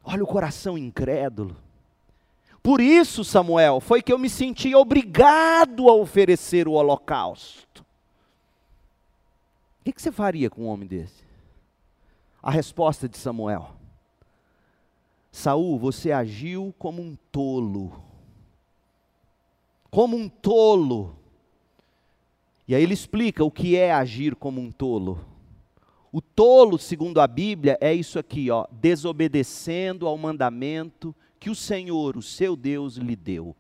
Olha 0.04 0.24
o 0.24 0.28
coração 0.28 0.76
incrédulo. 0.76 1.56
Por 2.64 2.82
isso, 2.82 3.24
Samuel, 3.24 3.80
foi 3.80 4.02
que 4.02 4.12
eu 4.12 4.18
me 4.18 4.30
senti 4.30 4.74
obrigado 4.76 5.88
a 5.88 5.94
oferecer 5.94 6.68
o 6.68 6.74
holocausto. 6.74 7.86
O 9.80 9.84
que, 9.92 10.02
você 10.02 10.12
faria 10.12 10.50
com 10.50 10.64
um 10.64 10.68
homem 10.68 10.88
desse? 10.88 11.24
A 12.42 12.52
resposta 12.52 13.08
de 13.08 13.18
Samuel: 13.18 13.72
Saul, 15.32 15.78
você 15.78 16.12
agiu 16.12 16.74
como 16.78 17.02
um 17.02 17.16
tolo. 17.32 18.09
Como 19.90 20.16
um 20.16 20.30
tolo. 20.30 21.16
E 22.68 22.76
aí 22.76 22.84
ele 22.84 22.94
explica 22.94 23.44
o 23.44 23.50
que 23.50 23.76
é 23.76 23.92
agir 23.92 24.36
como 24.36 24.62
um 24.62 24.72
tolo. 24.72 25.26
O 26.12 26.22
tolo, 26.22 26.78
segundo 26.78 27.22
a 27.22 27.28
Bíblia, 27.28 27.78
é 27.80 27.94
isso 27.94 28.18
aqui, 28.18 28.50
ó, 28.50 28.66
desobedecendo 28.72 30.08
ao 30.08 30.18
mandamento 30.18 31.16
que 31.40 31.50
o 31.50 31.56
Senhor, 31.56 32.18
o 32.18 32.22
seu 32.22 32.56
Deus, 32.56 32.96
lhe 32.96 33.16
deu. 33.16 33.56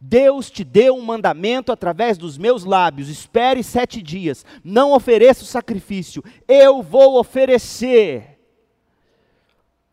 Deus 0.00 0.50
te 0.50 0.64
deu 0.64 0.96
um 0.96 1.02
mandamento 1.02 1.70
através 1.70 2.18
dos 2.18 2.36
meus 2.36 2.64
lábios: 2.64 3.08
espere 3.08 3.62
sete 3.62 4.02
dias, 4.02 4.44
não 4.64 4.92
ofereça 4.92 5.42
o 5.42 5.46
sacrifício, 5.46 6.24
eu 6.48 6.82
vou 6.82 7.18
oferecer. 7.18 8.38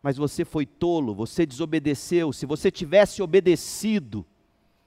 Mas 0.02 0.16
você 0.16 0.44
foi 0.44 0.66
tolo, 0.66 1.14
você 1.14 1.46
desobedeceu. 1.46 2.32
Se 2.32 2.44
você 2.44 2.70
tivesse 2.70 3.22
obedecido, 3.22 4.26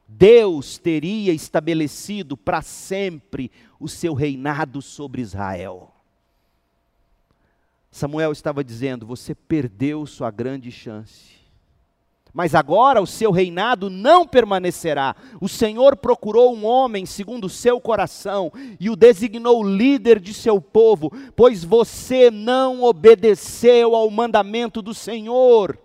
Deus 0.07 0.77
teria 0.77 1.33
estabelecido 1.33 2.37
para 2.37 2.61
sempre 2.61 3.51
o 3.79 3.89
seu 3.89 4.13
reinado 4.13 4.81
sobre 4.81 5.21
Israel. 5.21 5.91
Samuel 7.91 8.31
estava 8.31 8.63
dizendo: 8.63 9.05
Você 9.05 9.35
perdeu 9.35 10.05
sua 10.05 10.31
grande 10.31 10.71
chance. 10.71 11.37
Mas 12.33 12.53
agora 12.53 13.01
o 13.01 13.07
seu 13.07 13.31
reinado 13.31 13.89
não 13.89 14.27
permanecerá. 14.27 15.15
O 15.41 15.49
Senhor 15.49 15.97
procurou 15.97 16.55
um 16.55 16.65
homem 16.65 17.03
segundo 17.03 17.45
o 17.45 17.49
seu 17.49 17.81
coração 17.81 18.51
e 18.79 18.91
o 18.91 18.95
designou 18.95 19.63
líder 19.63 20.19
de 20.19 20.33
seu 20.33 20.61
povo, 20.61 21.11
pois 21.35 21.63
você 21.63 22.29
não 22.29 22.83
obedeceu 22.83 23.95
ao 23.95 24.09
mandamento 24.11 24.83
do 24.83 24.93
Senhor. 24.93 25.79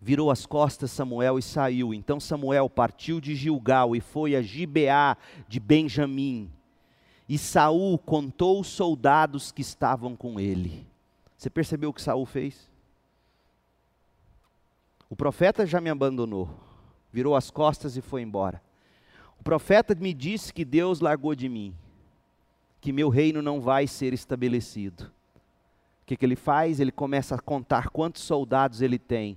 Virou 0.00 0.30
as 0.30 0.46
costas 0.46 0.90
Samuel 0.90 1.38
e 1.38 1.42
saiu. 1.42 1.92
Então 1.92 2.18
Samuel 2.18 2.70
partiu 2.70 3.20
de 3.20 3.34
Gilgal 3.34 3.94
e 3.94 4.00
foi 4.00 4.34
a 4.34 4.40
Gibeá 4.40 5.16
de 5.46 5.60
Benjamim. 5.60 6.50
E 7.28 7.36
Saul 7.36 7.98
contou 7.98 8.60
os 8.60 8.68
soldados 8.68 9.52
que 9.52 9.60
estavam 9.60 10.16
com 10.16 10.40
ele. 10.40 10.86
Você 11.36 11.50
percebeu 11.50 11.90
o 11.90 11.92
que 11.92 12.00
Saul 12.00 12.24
fez? 12.24 12.68
O 15.08 15.14
profeta 15.14 15.66
já 15.66 15.80
me 15.80 15.90
abandonou, 15.90 16.48
virou 17.12 17.36
as 17.36 17.50
costas 17.50 17.96
e 17.96 18.00
foi 18.00 18.22
embora. 18.22 18.62
O 19.38 19.42
profeta 19.42 19.94
me 19.94 20.14
disse 20.14 20.52
que 20.52 20.64
Deus 20.64 21.00
largou 21.00 21.34
de 21.34 21.48
mim, 21.48 21.74
que 22.80 22.92
meu 22.92 23.08
reino 23.08 23.42
não 23.42 23.60
vai 23.60 23.86
ser 23.86 24.12
estabelecido. 24.12 25.04
O 26.02 26.06
que, 26.06 26.16
que 26.16 26.24
ele 26.24 26.36
faz? 26.36 26.80
Ele 26.80 26.92
começa 26.92 27.34
a 27.34 27.40
contar 27.40 27.90
quantos 27.90 28.22
soldados 28.22 28.82
ele 28.82 28.98
tem 28.98 29.36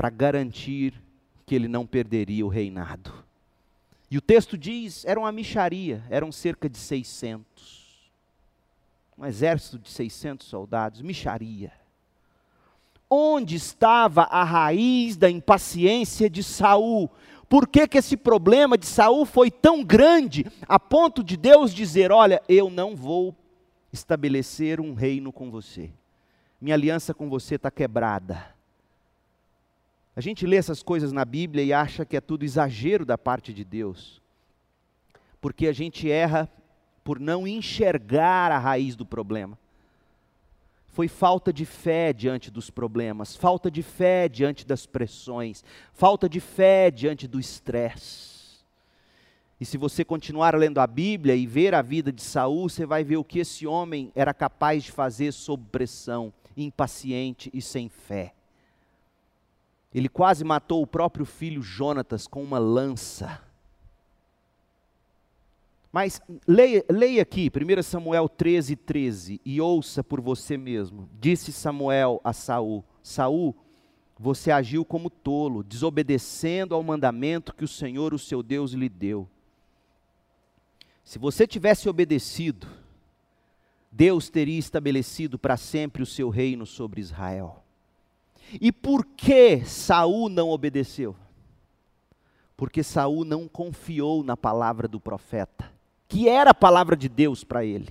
para 0.00 0.08
garantir 0.08 0.94
que 1.44 1.54
ele 1.54 1.68
não 1.68 1.86
perderia 1.86 2.46
o 2.46 2.48
reinado. 2.48 3.12
E 4.10 4.16
o 4.16 4.20
texto 4.22 4.56
diz: 4.56 5.04
era 5.04 5.20
uma 5.20 5.30
micharia, 5.30 6.02
eram 6.08 6.32
cerca 6.32 6.70
de 6.70 6.78
600. 6.78 8.10
Um 9.18 9.26
exército 9.26 9.78
de 9.78 9.90
600 9.90 10.46
soldados, 10.46 11.02
micharia. 11.02 11.70
Onde 13.10 13.56
estava 13.56 14.22
a 14.22 14.42
raiz 14.42 15.18
da 15.18 15.28
impaciência 15.28 16.30
de 16.30 16.42
Saul? 16.42 17.10
Por 17.46 17.68
que, 17.68 17.86
que 17.86 17.98
esse 17.98 18.16
problema 18.16 18.78
de 18.78 18.86
Saul 18.86 19.26
foi 19.26 19.50
tão 19.50 19.84
grande 19.84 20.46
a 20.66 20.80
ponto 20.80 21.22
de 21.22 21.36
Deus 21.36 21.74
dizer: 21.74 22.10
Olha, 22.10 22.40
eu 22.48 22.70
não 22.70 22.96
vou 22.96 23.36
estabelecer 23.92 24.80
um 24.80 24.94
reino 24.94 25.30
com 25.30 25.50
você. 25.50 25.90
Minha 26.58 26.74
aliança 26.74 27.12
com 27.12 27.28
você 27.28 27.56
está 27.56 27.70
quebrada. 27.70 28.58
A 30.14 30.20
gente 30.20 30.46
lê 30.46 30.56
essas 30.56 30.82
coisas 30.82 31.12
na 31.12 31.24
Bíblia 31.24 31.62
e 31.62 31.72
acha 31.72 32.04
que 32.04 32.16
é 32.16 32.20
tudo 32.20 32.44
exagero 32.44 33.04
da 33.04 33.16
parte 33.16 33.52
de 33.52 33.64
Deus, 33.64 34.20
porque 35.40 35.66
a 35.66 35.72
gente 35.72 36.10
erra 36.10 36.50
por 37.02 37.18
não 37.18 37.46
enxergar 37.46 38.52
a 38.52 38.58
raiz 38.58 38.96
do 38.96 39.06
problema 39.06 39.58
foi 40.92 41.08
falta 41.08 41.52
de 41.52 41.64
fé 41.64 42.12
diante 42.12 42.50
dos 42.50 42.68
problemas, 42.68 43.36
falta 43.36 43.70
de 43.70 43.82
fé 43.82 44.28
diante 44.28 44.66
das 44.66 44.86
pressões, 44.86 45.64
falta 45.92 46.28
de 46.28 46.40
fé 46.40 46.90
diante 46.90 47.28
do 47.28 47.38
estresse. 47.38 48.60
E 49.60 49.64
se 49.64 49.76
você 49.76 50.04
continuar 50.04 50.54
lendo 50.56 50.78
a 50.78 50.86
Bíblia 50.86 51.34
e 51.34 51.46
ver 51.46 51.74
a 51.74 51.82
vida 51.82 52.12
de 52.12 52.22
Saul, 52.22 52.68
você 52.68 52.86
vai 52.86 53.04
ver 53.04 53.18
o 53.18 53.24
que 53.24 53.38
esse 53.38 53.66
homem 53.66 54.10
era 54.14 54.34
capaz 54.34 54.84
de 54.84 54.92
fazer 54.92 55.32
sob 55.32 55.64
pressão, 55.70 56.32
impaciente 56.56 57.50
e 57.52 57.62
sem 57.62 57.88
fé. 57.88 58.34
Ele 59.94 60.08
quase 60.08 60.44
matou 60.44 60.82
o 60.82 60.86
próprio 60.86 61.24
filho 61.24 61.62
Jonatas 61.62 62.26
com 62.26 62.42
uma 62.42 62.58
lança. 62.58 63.40
Mas 65.92 66.22
leia, 66.46 66.84
leia 66.88 67.22
aqui, 67.22 67.50
1 67.50 67.82
Samuel 67.82 68.28
13, 68.28 68.76
13, 68.76 69.40
e 69.44 69.60
ouça 69.60 70.04
por 70.04 70.20
você 70.20 70.56
mesmo. 70.56 71.08
Disse 71.20 71.52
Samuel 71.52 72.20
a 72.22 72.32
Saul: 72.32 72.84
Saul, 73.02 73.56
você 74.16 74.52
agiu 74.52 74.84
como 74.84 75.10
tolo, 75.10 75.64
desobedecendo 75.64 76.74
ao 76.74 76.82
mandamento 76.82 77.54
que 77.54 77.64
o 77.64 77.68
Senhor, 77.68 78.14
o 78.14 78.18
seu 78.18 78.42
Deus, 78.42 78.72
lhe 78.72 78.88
deu. 78.88 79.28
Se 81.02 81.18
você 81.18 81.44
tivesse 81.44 81.88
obedecido, 81.88 82.68
Deus 83.90 84.28
teria 84.28 84.58
estabelecido 84.58 85.36
para 85.36 85.56
sempre 85.56 86.02
o 86.04 86.06
seu 86.06 86.28
reino 86.28 86.64
sobre 86.64 87.00
Israel. 87.00 87.59
E 88.60 88.72
por 88.72 89.04
que 89.04 89.64
Saul 89.64 90.28
não 90.28 90.48
obedeceu? 90.48 91.14
Porque 92.56 92.82
Saul 92.82 93.24
não 93.24 93.46
confiou 93.46 94.22
na 94.22 94.36
palavra 94.36 94.88
do 94.88 94.98
profeta 94.98 95.70
que 96.10 96.28
era 96.28 96.50
a 96.50 96.54
palavra 96.54 96.96
de 96.96 97.08
Deus 97.08 97.44
para 97.44 97.64
ele. 97.64 97.88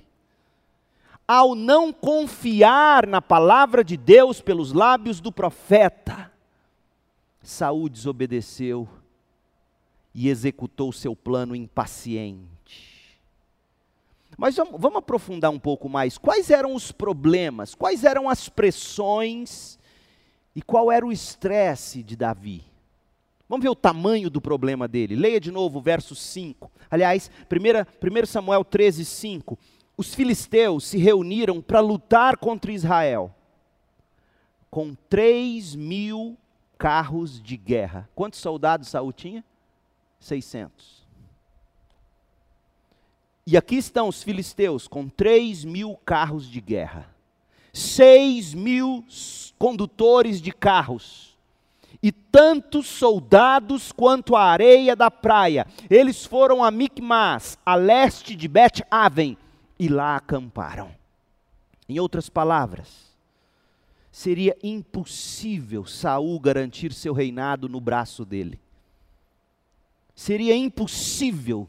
Ao 1.26 1.54
não 1.54 1.90
confiar 1.90 3.06
na 3.06 3.22
palavra 3.22 3.82
de 3.82 3.96
Deus 3.96 4.42
pelos 4.42 4.72
lábios 4.72 5.20
do 5.20 5.32
profeta, 5.32 6.30
Saul 7.42 7.88
desobedeceu 7.88 8.86
e 10.14 10.28
executou 10.28 10.92
seu 10.92 11.16
plano 11.16 11.56
impaciente. 11.56 13.18
Mas 14.36 14.56
vamos, 14.56 14.78
vamos, 14.78 14.98
aprofundar 14.98 15.50
um 15.50 15.58
pouco 15.58 15.88
mais. 15.88 16.18
Quais 16.18 16.50
eram 16.50 16.74
os 16.74 16.92
problemas? 16.92 17.74
Quais 17.74 18.04
eram 18.04 18.28
as 18.28 18.50
pressões? 18.50 19.78
E 20.54 20.62
qual 20.62 20.90
era 20.90 21.06
o 21.06 21.12
estresse 21.12 22.02
de 22.02 22.16
Davi? 22.16 22.64
Vamos 23.48 23.62
ver 23.62 23.68
o 23.68 23.74
tamanho 23.74 24.30
do 24.30 24.40
problema 24.40 24.86
dele. 24.86 25.16
Leia 25.16 25.40
de 25.40 25.50
novo 25.50 25.78
o 25.78 25.82
verso 25.82 26.14
5. 26.14 26.70
Aliás, 26.90 27.30
1 27.50 28.26
Samuel 28.26 28.64
13, 28.64 29.04
5. 29.04 29.58
Os 29.96 30.14
filisteus 30.14 30.84
se 30.84 30.98
reuniram 30.98 31.60
para 31.60 31.80
lutar 31.80 32.36
contra 32.36 32.72
Israel 32.72 33.34
com 34.70 34.94
3 35.08 35.74
mil 35.74 36.38
carros 36.78 37.42
de 37.42 37.56
guerra. 37.56 38.08
Quantos 38.14 38.38
soldados 38.38 38.88
Saul 38.88 39.12
tinha? 39.12 39.44
600. 40.20 41.06
E 43.46 43.56
aqui 43.56 43.76
estão 43.76 44.06
os 44.06 44.22
filisteus 44.22 44.86
com 44.86 45.08
3 45.08 45.64
mil 45.64 45.96
carros 45.96 46.48
de 46.48 46.60
guerra, 46.60 47.12
6 47.72 48.54
mil 48.54 49.04
condutores 49.58 50.40
de 50.40 50.52
carros 50.52 51.30
e 52.02 52.10
tantos 52.10 52.86
soldados 52.86 53.92
quanto 53.92 54.34
a 54.34 54.44
areia 54.44 54.96
da 54.96 55.10
praia. 55.10 55.66
Eles 55.88 56.24
foram 56.24 56.64
a 56.64 56.70
Micmas, 56.70 57.58
a 57.64 57.74
leste 57.74 58.34
de 58.34 58.48
Bet-Aven, 58.48 59.36
e 59.78 59.88
lá 59.88 60.16
acamparam. 60.16 60.90
Em 61.88 61.98
outras 61.98 62.28
palavras, 62.28 63.10
seria 64.10 64.56
impossível 64.62 65.84
Saul 65.84 66.38
garantir 66.38 66.92
seu 66.92 67.12
reinado 67.12 67.68
no 67.68 67.80
braço 67.80 68.24
dele. 68.24 68.60
Seria 70.14 70.54
impossível 70.54 71.68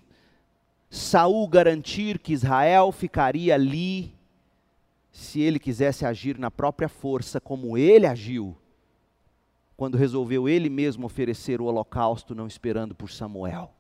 Saul 0.90 1.48
garantir 1.48 2.20
que 2.20 2.34
Israel 2.34 2.92
ficaria 2.92 3.56
ali 3.56 4.14
se 5.22 5.40
ele 5.40 5.60
quisesse 5.60 6.06
agir 6.06 6.38
na 6.38 6.50
própria 6.50 6.90
força 6.90 7.40
como 7.40 7.78
ele 7.78 8.06
agiu 8.06 8.58
quando 9.78 9.98
resolveu 9.98 10.48
ele 10.48 10.70
mesmo 10.70 11.08
oferecer 11.08 11.60
o 11.60 11.66
holocausto, 11.66 12.36
não 12.36 12.46
esperando 12.46 12.94
por 12.94 13.10
Samuel. 13.10 13.74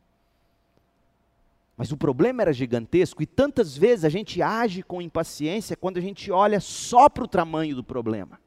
Mas 1.77 1.91
o 1.91 1.97
problema 1.97 2.41
era 2.41 2.51
gigantesco 2.51 3.21
e 3.21 3.27
tantas 3.27 3.77
vezes 3.77 4.05
a 4.05 4.09
gente 4.09 4.41
age 4.41 4.81
com 4.81 5.01
impaciência 5.01 5.75
quando 5.75 5.97
a 5.97 6.01
gente 6.01 6.31
olha 6.31 6.59
só 6.59 7.07
para 7.07 7.23
o 7.23 7.27
tamanho 7.27 7.75
do 7.75 7.83
problema. 7.83 8.39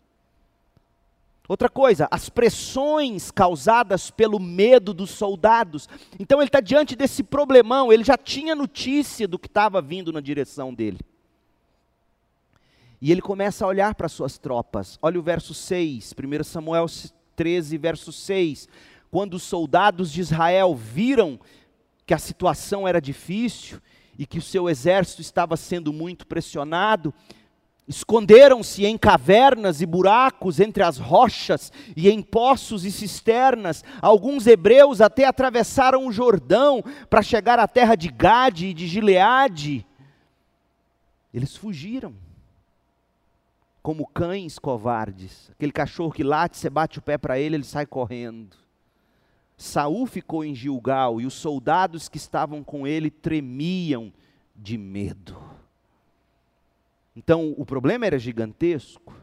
Outra 1.46 1.68
coisa, 1.68 2.08
as 2.10 2.28
pressões 2.28 3.30
causadas 3.30 4.10
pelo 4.10 4.40
medo 4.40 4.94
dos 4.94 5.10
soldados. 5.10 5.88
Então 6.18 6.40
ele 6.40 6.48
está 6.48 6.60
diante 6.60 6.96
desse 6.96 7.22
problemão, 7.22 7.92
ele 7.92 8.02
já 8.02 8.16
tinha 8.16 8.54
notícia 8.54 9.28
do 9.28 9.38
que 9.38 9.46
estava 9.46 9.80
vindo 9.80 10.12
na 10.12 10.20
direção 10.20 10.72
dele. 10.74 10.98
E 13.04 13.12
ele 13.12 13.20
começa 13.20 13.66
a 13.66 13.68
olhar 13.68 13.94
para 13.94 14.08
suas 14.08 14.38
tropas. 14.38 14.98
Olha 15.02 15.20
o 15.20 15.22
verso 15.22 15.52
6, 15.52 16.14
1 16.18 16.42
Samuel 16.42 16.86
13, 17.36 17.76
verso 17.76 18.10
6. 18.10 18.66
Quando 19.10 19.34
os 19.34 19.42
soldados 19.42 20.10
de 20.10 20.22
Israel 20.22 20.74
viram 20.74 21.38
que 22.06 22.14
a 22.14 22.18
situação 22.18 22.88
era 22.88 23.02
difícil 23.02 23.78
e 24.18 24.24
que 24.24 24.38
o 24.38 24.42
seu 24.42 24.70
exército 24.70 25.20
estava 25.20 25.54
sendo 25.54 25.92
muito 25.92 26.26
pressionado, 26.26 27.12
esconderam-se 27.86 28.86
em 28.86 28.96
cavernas 28.96 29.82
e 29.82 29.86
buracos 29.86 30.58
entre 30.58 30.82
as 30.82 30.96
rochas 30.96 31.70
e 31.94 32.08
em 32.08 32.22
poços 32.22 32.86
e 32.86 32.90
cisternas. 32.90 33.84
Alguns 34.00 34.46
hebreus 34.46 35.02
até 35.02 35.26
atravessaram 35.26 36.06
o 36.06 36.10
Jordão 36.10 36.82
para 37.10 37.20
chegar 37.20 37.58
à 37.58 37.68
terra 37.68 37.96
de 37.96 38.08
Gade 38.08 38.68
e 38.68 38.72
de 38.72 38.86
Gileade. 38.86 39.86
Eles 41.34 41.54
fugiram 41.54 42.23
como 43.84 44.06
cães 44.06 44.58
covardes. 44.58 45.50
Aquele 45.50 45.70
cachorro 45.70 46.10
que 46.10 46.24
late, 46.24 46.56
você 46.56 46.70
bate 46.70 46.98
o 46.98 47.02
pé 47.02 47.18
para 47.18 47.38
ele, 47.38 47.56
ele 47.56 47.64
sai 47.64 47.84
correndo. 47.84 48.56
Saul 49.58 50.06
ficou 50.06 50.42
em 50.42 50.54
Gilgal 50.54 51.20
e 51.20 51.26
os 51.26 51.34
soldados 51.34 52.08
que 52.08 52.16
estavam 52.16 52.64
com 52.64 52.86
ele 52.86 53.10
tremiam 53.10 54.10
de 54.56 54.78
medo. 54.78 55.36
Então, 57.14 57.54
o 57.58 57.66
problema 57.66 58.06
era 58.06 58.18
gigantesco. 58.18 59.14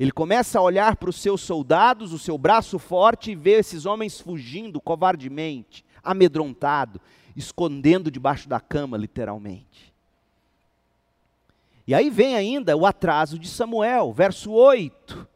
Ele 0.00 0.10
começa 0.10 0.58
a 0.58 0.62
olhar 0.62 0.96
para 0.96 1.10
os 1.10 1.20
seus 1.20 1.42
soldados, 1.42 2.14
o 2.14 2.18
seu 2.18 2.38
braço 2.38 2.78
forte, 2.78 3.32
e 3.32 3.36
vê 3.36 3.58
esses 3.58 3.84
homens 3.84 4.18
fugindo 4.18 4.80
covardemente, 4.80 5.84
amedrontado, 6.02 6.98
escondendo 7.36 8.10
debaixo 8.10 8.48
da 8.48 8.58
cama, 8.58 8.96
literalmente. 8.96 9.91
E 11.92 11.94
aí 11.94 12.08
vem 12.08 12.34
ainda 12.34 12.74
o 12.74 12.86
atraso 12.86 13.38
de 13.38 13.46
Samuel, 13.46 14.14
verso 14.14 14.50
8. 14.50 15.28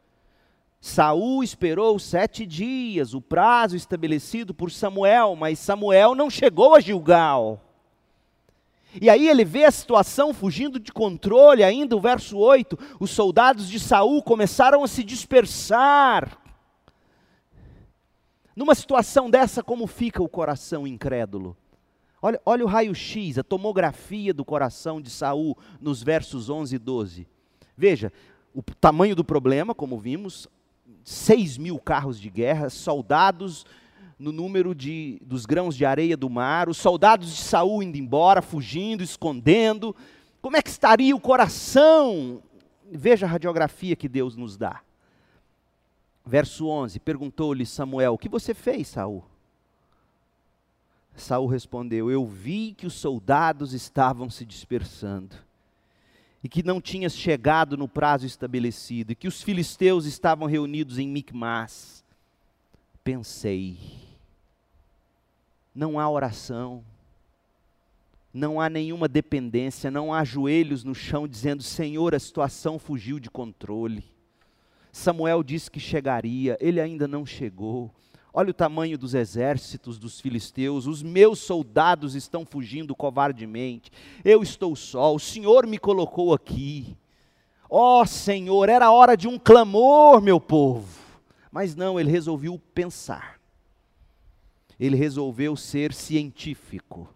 Saul 0.81 1.43
esperou 1.43 1.99
sete 1.99 2.47
dias, 2.47 3.13
o 3.13 3.21
prazo 3.21 3.75
estabelecido 3.75 4.55
por 4.55 4.71
Samuel, 4.71 5.35
mas 5.35 5.59
Samuel 5.59 6.15
não 6.15 6.31
chegou 6.31 6.73
a 6.73 6.79
Gilgal. 6.79 7.61
E 8.99 9.07
aí 9.07 9.29
ele 9.29 9.45
vê 9.45 9.65
a 9.65 9.71
situação 9.71 10.33
fugindo 10.33 10.79
de 10.79 10.91
controle, 10.91 11.63
ainda 11.63 11.95
o 11.95 12.01
verso 12.01 12.35
8, 12.39 12.75
os 12.99 13.11
soldados 13.11 13.69
de 13.69 13.79
Saul 13.79 14.23
começaram 14.23 14.83
a 14.83 14.87
se 14.87 15.03
dispersar. 15.03 16.41
Numa 18.55 18.73
situação 18.73 19.29
dessa, 19.29 19.61
como 19.61 19.85
fica 19.85 20.23
o 20.23 20.27
coração 20.27 20.87
incrédulo? 20.87 21.55
Olha, 22.27 22.41
olha 22.45 22.65
o 22.65 22.67
raio-x, 22.67 23.37
a 23.37 23.43
tomografia 23.43 24.33
do 24.33 24.43
coração 24.43 24.99
de 24.99 25.09
Saul 25.09 25.57
nos 25.79 26.03
versos 26.03 26.49
11 26.49 26.75
e 26.75 26.77
12. 26.77 27.27
Veja, 27.77 28.11
o 28.53 28.61
tamanho 28.61 29.15
do 29.15 29.23
problema, 29.23 29.73
como 29.73 29.97
vimos, 29.97 30.45
6 31.05 31.57
mil 31.57 31.79
carros 31.79 32.19
de 32.19 32.29
guerra, 32.29 32.69
soldados 32.69 33.65
no 34.19 34.33
número 34.33 34.75
de, 34.75 35.21
dos 35.21 35.45
grãos 35.45 35.73
de 35.73 35.85
areia 35.85 36.17
do 36.17 36.29
mar, 36.29 36.67
os 36.67 36.75
soldados 36.75 37.33
de 37.33 37.41
Saul 37.41 37.81
indo 37.81 37.95
embora, 37.95 38.41
fugindo, 38.41 39.01
escondendo. 39.01 39.95
Como 40.41 40.57
é 40.57 40.61
que 40.61 40.69
estaria 40.69 41.15
o 41.15 41.21
coração? 41.21 42.43
Veja 42.91 43.25
a 43.25 43.29
radiografia 43.29 43.95
que 43.95 44.09
Deus 44.09 44.35
nos 44.35 44.57
dá. 44.57 44.81
Verso 46.25 46.67
11: 46.67 46.99
Perguntou-lhe 46.99 47.65
Samuel: 47.65 48.15
O 48.15 48.17
que 48.17 48.27
você 48.27 48.53
fez, 48.53 48.89
Saul? 48.89 49.23
Saul 51.17 51.47
respondeu: 51.47 52.09
Eu 52.11 52.25
vi 52.25 52.73
que 52.73 52.85
os 52.85 52.93
soldados 52.93 53.73
estavam 53.73 54.29
se 54.29 54.45
dispersando 54.45 55.35
e 56.43 56.47
que 56.47 56.63
não 56.63 56.79
tinhas 56.79 57.15
chegado 57.15 57.75
no 57.75 57.87
prazo 57.87 58.25
estabelecido 58.25 59.11
e 59.11 59.15
que 59.15 59.27
os 59.27 59.41
filisteus 59.41 60.05
estavam 60.05 60.47
reunidos 60.47 60.99
em 60.99 61.07
Micmas. 61.07 62.05
Pensei: 63.03 63.77
Não 65.73 65.99
há 65.99 66.09
oração, 66.09 66.83
não 68.31 68.61
há 68.61 68.69
nenhuma 68.69 69.07
dependência, 69.07 69.89
não 69.89 70.13
há 70.13 70.23
joelhos 70.23 70.83
no 70.83 70.93
chão 70.93 71.27
dizendo: 71.27 71.63
Senhor, 71.63 72.13
a 72.13 72.19
situação 72.19 72.77
fugiu 72.77 73.19
de 73.19 73.31
controle. 73.31 74.05
Samuel 74.91 75.43
disse 75.43 75.69
que 75.69 75.79
chegaria, 75.79 76.57
ele 76.59 76.79
ainda 76.79 77.07
não 77.07 77.25
chegou. 77.25 77.91
Olha 78.33 78.51
o 78.51 78.53
tamanho 78.53 78.97
dos 78.97 79.13
exércitos 79.13 79.97
dos 79.97 80.21
filisteus, 80.21 80.85
os 80.85 81.01
meus 81.01 81.39
soldados 81.39 82.13
estão 82.13 82.45
fugindo 82.45 82.95
covardemente. 82.95 83.91
Eu 84.23 84.43
estou 84.43 84.75
só, 84.75 85.13
o 85.13 85.19
Senhor 85.19 85.65
me 85.65 85.77
colocou 85.77 86.33
aqui. 86.33 86.95
Ó 87.69 88.01
oh, 88.01 88.05
Senhor, 88.05 88.69
era 88.69 88.91
hora 88.91 89.17
de 89.17 89.27
um 89.27 89.37
clamor, 89.39 90.21
meu 90.21 90.39
povo. 90.39 90.87
Mas 91.51 91.75
não, 91.75 91.99
ele 91.99 92.11
resolveu 92.11 92.59
pensar. 92.73 93.39
Ele 94.79 94.95
resolveu 94.95 95.55
ser 95.55 95.93
científico. 95.93 97.09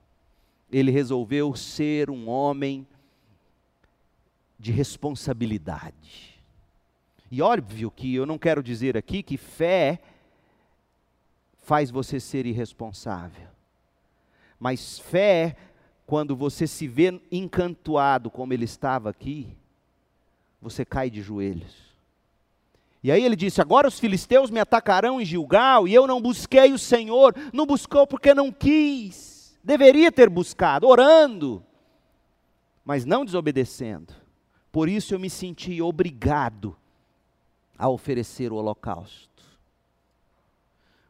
Ele 0.72 0.92
resolveu 0.92 1.56
ser 1.56 2.10
um 2.10 2.28
homem 2.28 2.88
de 4.58 4.72
responsabilidade. 4.72 6.42
E 7.30 7.42
óbvio 7.42 7.90
que 7.90 8.14
eu 8.14 8.26
não 8.26 8.38
quero 8.38 8.62
dizer 8.62 8.98
aqui 8.98 9.24
que 9.24 9.38
fé 9.38 10.00
faz 11.62 11.90
você 11.90 12.20
ser 12.20 12.46
irresponsável. 12.46 13.48
Mas 14.60 15.00
fé, 15.00 15.56
quando 16.06 16.36
você 16.36 16.68
se 16.68 16.88
vê 16.88 17.20
encantoado 17.32 18.30
como 18.30 18.54
ele 18.54 18.66
estava 18.66 19.10
aqui, 19.10 19.56
você 20.62 20.86
cai 20.86 21.10
de 21.10 21.22
joelhos. 21.22 21.92
E 23.04 23.12
aí 23.12 23.24
ele 23.24 23.36
disse: 23.36 23.62
Agora 23.62 23.88
os 23.88 24.00
filisteus 24.00 24.52
me 24.52 24.60
atacarão 24.60 25.20
em 25.20 25.26
Gilgal, 25.26 25.88
e 25.88 25.94
eu 25.94 26.06
não 26.06 26.22
busquei 26.22 26.72
o 26.72 26.78
Senhor. 26.78 27.34
Não 27.52 27.66
buscou 27.66 28.06
porque 28.06 28.34
não 28.34 28.52
quis. 28.52 29.58
Deveria 29.64 30.12
ter 30.12 30.30
buscado, 30.30 30.88
orando, 30.88 31.64
mas 32.84 33.06
não 33.06 33.24
desobedecendo. 33.24 34.14
Por 34.72 34.88
isso 34.90 35.14
eu 35.14 35.20
me 35.20 35.30
senti 35.30 35.82
obrigado 35.82 36.76
a 37.78 37.90
oferecer 37.90 38.52
o 38.52 38.56
holocausto. 38.56 39.31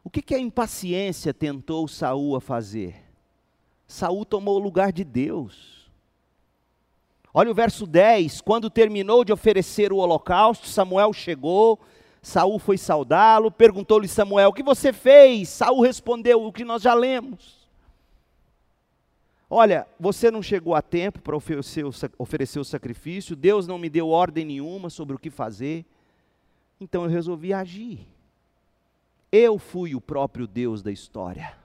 O 0.04 0.10
que, 0.10 0.20
que 0.20 0.34
a 0.34 0.38
impaciência 0.38 1.32
tentou 1.32 1.86
Saul 1.86 2.36
a 2.36 2.40
fazer? 2.40 3.02
Saul 3.86 4.24
tomou 4.24 4.56
o 4.56 4.62
lugar 4.62 4.92
de 4.92 5.04
Deus. 5.04 5.90
Olha 7.32 7.50
o 7.50 7.54
verso 7.54 7.86
10, 7.86 8.40
quando 8.40 8.68
terminou 8.68 9.24
de 9.24 9.32
oferecer 9.32 9.92
o 9.92 9.96
holocausto, 9.96 10.66
Samuel 10.66 11.12
chegou, 11.12 11.80
Saul 12.20 12.58
foi 12.58 12.76
saudá-lo, 12.76 13.50
perguntou-lhe 13.50 14.06
Samuel: 14.06 14.50
"O 14.50 14.52
que 14.52 14.62
você 14.62 14.92
fez?" 14.92 15.48
Saul 15.48 15.80
respondeu: 15.80 16.44
"O 16.44 16.52
que 16.52 16.64
nós 16.64 16.82
já 16.82 16.94
lemos." 16.94 17.62
Olha, 19.48 19.86
você 20.00 20.30
não 20.30 20.42
chegou 20.42 20.74
a 20.74 20.80
tempo 20.80 21.20
para 21.20 21.36
oferecer, 21.36 21.84
oferecer 22.16 22.58
o 22.58 22.64
sacrifício, 22.64 23.36
Deus 23.36 23.66
não 23.66 23.76
me 23.76 23.90
deu 23.90 24.08
ordem 24.08 24.46
nenhuma 24.46 24.88
sobre 24.88 25.14
o 25.14 25.18
que 25.18 25.28
fazer, 25.28 25.84
então 26.80 27.04
eu 27.04 27.10
resolvi 27.10 27.52
agir. 27.52 28.11
Eu 29.32 29.58
fui 29.58 29.94
o 29.94 30.00
próprio 30.00 30.46
Deus 30.46 30.82
da 30.82 30.92
história. 30.92 31.56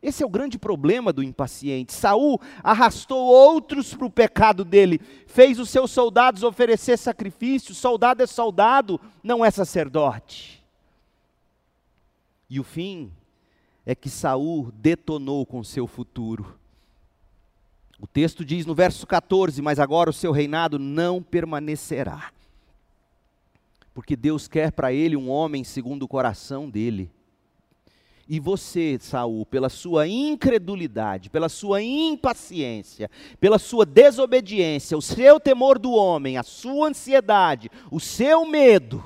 Esse 0.00 0.22
é 0.22 0.26
o 0.26 0.30
grande 0.30 0.56
problema 0.56 1.12
do 1.12 1.22
impaciente. 1.22 1.92
Saul 1.92 2.40
arrastou 2.62 3.18
outros 3.18 3.92
para 3.92 4.06
o 4.06 4.10
pecado 4.10 4.64
dele, 4.64 5.00
fez 5.26 5.58
os 5.58 5.68
seus 5.68 5.90
soldados 5.90 6.44
oferecer 6.44 6.96
sacrifício. 6.96 7.74
Soldado 7.74 8.22
é 8.22 8.26
soldado, 8.26 9.00
não 9.22 9.44
é 9.44 9.50
sacerdote. 9.50 10.62
E 12.48 12.60
o 12.60 12.64
fim 12.64 13.12
é 13.84 13.94
que 13.94 14.08
Saul 14.08 14.70
detonou 14.72 15.44
com 15.44 15.64
seu 15.64 15.88
futuro. 15.88 16.56
O 17.98 18.06
texto 18.06 18.44
diz 18.44 18.64
no 18.64 18.74
verso 18.74 19.06
14: 19.06 19.60
Mas 19.60 19.80
agora 19.80 20.10
o 20.10 20.12
seu 20.12 20.30
reinado 20.30 20.78
não 20.78 21.20
permanecerá 21.20 22.32
porque 23.94 24.16
Deus 24.16 24.48
quer 24.48 24.72
para 24.72 24.92
ele 24.92 25.16
um 25.16 25.28
homem 25.30 25.64
segundo 25.64 26.04
o 26.04 26.08
coração 26.08 26.68
dele. 26.68 27.10
E 28.28 28.40
você, 28.40 28.98
Saul, 29.00 29.44
pela 29.44 29.68
sua 29.68 30.08
incredulidade, 30.08 31.28
pela 31.28 31.48
sua 31.48 31.82
impaciência, 31.82 33.10
pela 33.38 33.58
sua 33.58 33.84
desobediência, 33.84 34.96
o 34.96 35.02
seu 35.02 35.38
temor 35.38 35.78
do 35.78 35.92
homem, 35.92 36.38
a 36.38 36.42
sua 36.42 36.88
ansiedade, 36.88 37.70
o 37.90 38.00
seu 38.00 38.46
medo, 38.46 39.04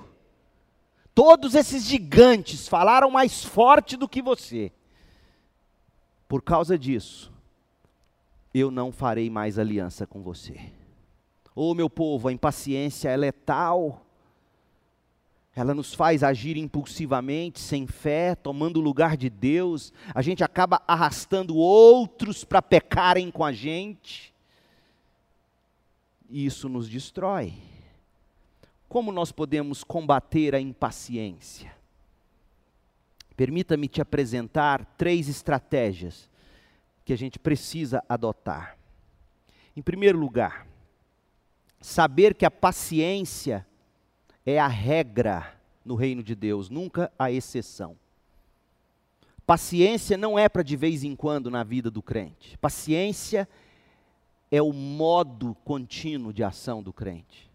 todos 1.14 1.54
esses 1.54 1.84
gigantes 1.84 2.68
falaram 2.68 3.10
mais 3.10 3.42
forte 3.42 3.96
do 3.96 4.08
que 4.08 4.22
você. 4.22 4.70
Por 6.28 6.42
causa 6.42 6.78
disso, 6.78 7.32
eu 8.54 8.70
não 8.70 8.92
farei 8.92 9.30
mais 9.30 9.58
aliança 9.58 10.06
com 10.06 10.22
você. 10.22 10.54
Ô 11.54 11.70
oh, 11.70 11.74
meu 11.74 11.88
povo, 11.88 12.28
a 12.28 12.32
impaciência 12.32 13.08
é 13.08 13.16
letal 13.16 14.05
ela 15.56 15.72
nos 15.72 15.94
faz 15.94 16.22
agir 16.22 16.58
impulsivamente, 16.58 17.60
sem 17.60 17.86
fé, 17.86 18.34
tomando 18.34 18.76
o 18.76 18.82
lugar 18.82 19.16
de 19.16 19.30
Deus. 19.30 19.90
A 20.14 20.20
gente 20.20 20.44
acaba 20.44 20.82
arrastando 20.86 21.56
outros 21.56 22.44
para 22.44 22.60
pecarem 22.60 23.30
com 23.30 23.42
a 23.42 23.52
gente. 23.52 24.34
E 26.28 26.44
isso 26.44 26.68
nos 26.68 26.90
destrói. 26.90 27.54
Como 28.86 29.10
nós 29.10 29.32
podemos 29.32 29.82
combater 29.82 30.54
a 30.54 30.60
impaciência? 30.60 31.74
Permita-me 33.34 33.88
te 33.88 34.02
apresentar 34.02 34.84
três 34.98 35.26
estratégias 35.26 36.28
que 37.02 37.14
a 37.14 37.16
gente 37.16 37.38
precisa 37.38 38.04
adotar. 38.06 38.76
Em 39.74 39.80
primeiro 39.80 40.18
lugar, 40.18 40.66
saber 41.80 42.34
que 42.34 42.44
a 42.44 42.50
paciência 42.50 43.66
é 44.46 44.60
a 44.60 44.68
regra 44.68 45.52
no 45.84 45.96
reino 45.96 46.22
de 46.22 46.36
Deus, 46.36 46.70
nunca 46.70 47.12
a 47.18 47.30
exceção. 47.30 47.96
Paciência 49.44 50.16
não 50.16 50.38
é 50.38 50.48
para 50.48 50.62
de 50.62 50.76
vez 50.76 51.04
em 51.04 51.14
quando 51.14 51.50
na 51.50 51.64
vida 51.64 51.90
do 51.90 52.00
crente. 52.00 52.56
Paciência 52.58 53.48
é 54.50 54.62
o 54.62 54.72
modo 54.72 55.56
contínuo 55.64 56.32
de 56.32 56.44
ação 56.44 56.82
do 56.82 56.92
crente. 56.92 57.50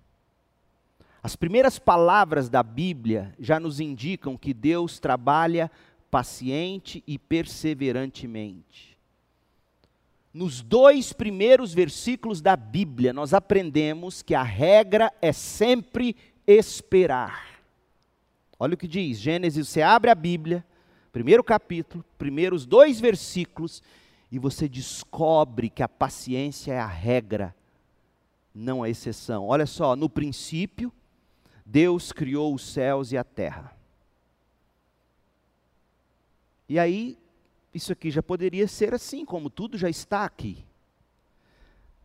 As 1.24 1.36
primeiras 1.36 1.78
palavras 1.78 2.50
da 2.50 2.64
Bíblia 2.64 3.34
já 3.40 3.60
nos 3.60 3.80
indicam 3.80 4.38
que 4.38 4.54
Deus 4.54 5.00
trabalha 5.00 5.72
paciente 6.10 7.04
e 7.08 7.18
perseverantemente. 7.18 8.98
Nos 10.34 10.62
dois 10.62 11.12
primeiros 11.12 11.74
versículos 11.74 12.42
da 12.42 12.56
Bíblia, 12.56 13.12
nós 13.12 13.34
aprendemos 13.34 14.22
que 14.22 14.34
a 14.34 14.44
regra 14.44 15.12
é 15.22 15.34
sempre 15.34 16.16
esperar. 16.58 17.62
Olha 18.60 18.76
o 18.76 18.78
que 18.78 18.88
diz, 18.88 19.20
Gênesis, 19.20 19.68
você 19.68 19.82
abre 19.82 20.12
a 20.12 20.16
Bíblia, 20.16 20.66
primeiro 21.12 21.44
capítulo, 21.44 22.06
primeiros 22.18 22.66
dois 22.66 23.00
versículos, 23.00 23.82
e 24.32 24.38
você 24.38 24.70
descobre 24.70 25.70
que 25.70 25.84
a 25.84 25.90
paciência 25.90 26.74
é 26.74 26.80
a 26.80 26.86
regra, 26.86 27.56
não 28.54 28.84
a 28.84 28.90
exceção. 28.90 29.48
Olha 29.48 29.66
só, 29.66 29.96
no 29.96 30.10
princípio, 30.10 30.92
Deus 31.66 32.12
criou 32.12 32.54
os 32.54 32.72
céus 32.72 33.12
e 33.12 33.18
a 33.18 33.24
terra. 33.24 33.76
E 36.70 36.80
aí, 36.80 37.18
isso 37.74 37.92
aqui 37.92 38.12
já 38.12 38.22
poderia 38.22 38.68
ser 38.68 38.94
assim, 38.94 39.26
como 39.26 39.50
tudo 39.50 39.78
já 39.78 39.90
está 39.90 40.24
aqui. 40.24 40.64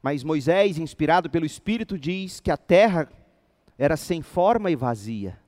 Mas 0.02 0.24
Moisés, 0.24 0.78
inspirado 0.78 1.28
pelo 1.28 1.44
Espírito, 1.46 1.98
diz 1.98 2.40
que 2.40 2.50
a 2.50 2.56
terra 2.56 3.08
era 3.78 3.96
sem 3.96 4.22
forma 4.22 4.70
e 4.70 4.76
vazia. 4.76 5.38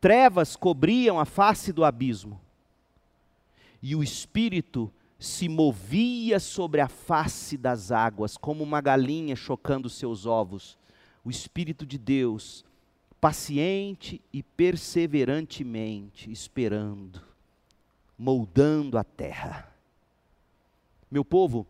Trevas 0.00 0.56
cobriam 0.56 1.18
a 1.18 1.24
face 1.24 1.72
do 1.72 1.84
abismo. 1.84 2.40
E 3.82 3.94
o 3.94 4.02
Espírito 4.02 4.92
se 5.18 5.48
movia 5.48 6.38
sobre 6.38 6.80
a 6.80 6.88
face 6.88 7.56
das 7.56 7.90
águas, 7.90 8.36
como 8.36 8.62
uma 8.62 8.80
galinha 8.80 9.34
chocando 9.34 9.88
seus 9.88 10.26
ovos. 10.26 10.76
O 11.24 11.30
Espírito 11.30 11.86
de 11.86 11.98
Deus, 11.98 12.64
paciente 13.20 14.20
e 14.32 14.42
perseverantemente 14.42 16.30
esperando, 16.30 17.20
moldando 18.18 18.98
a 18.98 19.04
terra. 19.04 19.72
Meu 21.10 21.24
povo, 21.24 21.66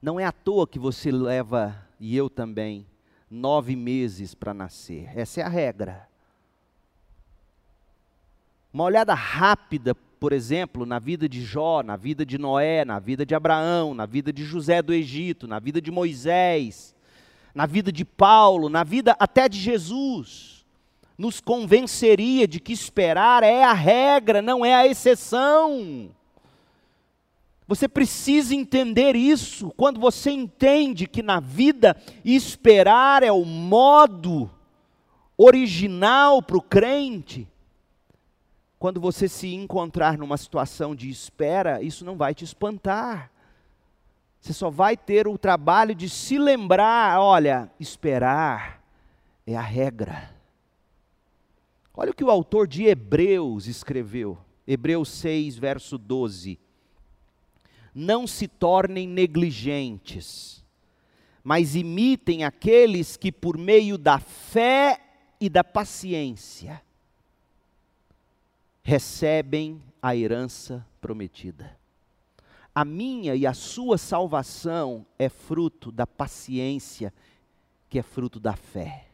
não 0.00 0.18
é 0.18 0.24
à 0.24 0.32
toa 0.32 0.66
que 0.66 0.78
você 0.78 1.10
leva, 1.10 1.76
e 2.00 2.16
eu 2.16 2.30
também, 2.30 2.86
nove 3.30 3.76
meses 3.76 4.34
para 4.34 4.54
nascer. 4.54 5.10
Essa 5.16 5.40
é 5.40 5.44
a 5.44 5.48
regra. 5.48 6.08
Uma 8.72 8.84
olhada 8.84 9.14
rápida 9.14 9.94
por 10.18 10.32
exemplo, 10.32 10.84
na 10.84 10.98
vida 10.98 11.28
de 11.28 11.42
Jó, 11.42 11.82
na 11.82 11.96
vida 11.96 12.26
de 12.26 12.38
Noé, 12.38 12.84
na 12.84 12.98
vida 12.98 13.24
de 13.24 13.34
Abraão, 13.34 13.94
na 13.94 14.04
vida 14.04 14.32
de 14.32 14.44
José 14.44 14.82
do 14.82 14.92
Egito, 14.92 15.46
na 15.46 15.58
vida 15.58 15.80
de 15.80 15.90
Moisés, 15.90 16.94
na 17.54 17.66
vida 17.66 17.92
de 17.92 18.04
Paulo, 18.04 18.68
na 18.68 18.82
vida 18.82 19.16
até 19.18 19.48
de 19.48 19.58
Jesus, 19.58 20.66
nos 21.16 21.40
convenceria 21.40 22.46
de 22.46 22.60
que 22.60 22.72
esperar 22.72 23.42
é 23.42 23.64
a 23.64 23.72
regra, 23.72 24.42
não 24.42 24.64
é 24.64 24.74
a 24.74 24.86
exceção. 24.86 26.10
Você 27.68 27.86
precisa 27.86 28.54
entender 28.54 29.14
isso. 29.14 29.70
Quando 29.76 30.00
você 30.00 30.30
entende 30.30 31.06
que 31.06 31.22
na 31.22 31.38
vida 31.38 31.94
esperar 32.24 33.22
é 33.22 33.30
o 33.30 33.44
modo 33.44 34.50
original 35.36 36.42
para 36.42 36.56
o 36.56 36.62
crente, 36.62 37.46
quando 38.78 38.98
você 38.98 39.28
se 39.28 39.54
encontrar 39.54 40.16
numa 40.16 40.38
situação 40.38 40.96
de 40.96 41.10
espera, 41.10 41.82
isso 41.82 42.06
não 42.06 42.16
vai 42.16 42.34
te 42.34 42.42
espantar. 42.42 43.30
Você 44.40 44.54
só 44.54 44.70
vai 44.70 44.96
ter 44.96 45.28
o 45.28 45.36
trabalho 45.36 45.94
de 45.94 46.08
se 46.08 46.38
lembrar: 46.38 47.20
olha, 47.20 47.70
esperar 47.78 48.82
é 49.46 49.54
a 49.54 49.60
regra. 49.60 50.34
Olha 51.92 52.12
o 52.12 52.14
que 52.14 52.24
o 52.24 52.30
autor 52.30 52.66
de 52.66 52.84
Hebreus 52.84 53.66
escreveu, 53.66 54.38
Hebreus 54.66 55.10
6, 55.10 55.58
verso 55.58 55.98
12. 55.98 56.58
Não 58.00 58.28
se 58.28 58.46
tornem 58.46 59.08
negligentes, 59.08 60.64
mas 61.42 61.74
imitem 61.74 62.44
aqueles 62.44 63.16
que, 63.16 63.32
por 63.32 63.58
meio 63.58 63.98
da 63.98 64.20
fé 64.20 65.00
e 65.40 65.48
da 65.48 65.64
paciência, 65.64 66.80
recebem 68.84 69.82
a 70.00 70.14
herança 70.14 70.86
prometida. 71.00 71.76
A 72.72 72.84
minha 72.84 73.34
e 73.34 73.44
a 73.44 73.52
sua 73.52 73.98
salvação 73.98 75.04
é 75.18 75.28
fruto 75.28 75.90
da 75.90 76.06
paciência, 76.06 77.12
que 77.90 77.98
é 77.98 78.02
fruto 78.04 78.38
da 78.38 78.54
fé. 78.54 79.06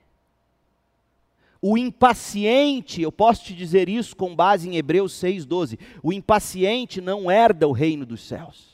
O 1.59 1.79
impaciente, 1.79 3.01
eu 3.01 3.11
posso 3.11 3.45
te 3.45 3.55
dizer 3.55 3.89
isso 3.89 4.15
com 4.15 4.37
base 4.37 4.69
em 4.69 4.77
Hebreus 4.77 5.15
6,12: 5.15 5.79
o 6.03 6.13
impaciente 6.13 7.01
não 7.01 7.31
herda 7.31 7.67
o 7.67 7.73
reino 7.73 8.05
dos 8.05 8.21
céus. 8.21 8.74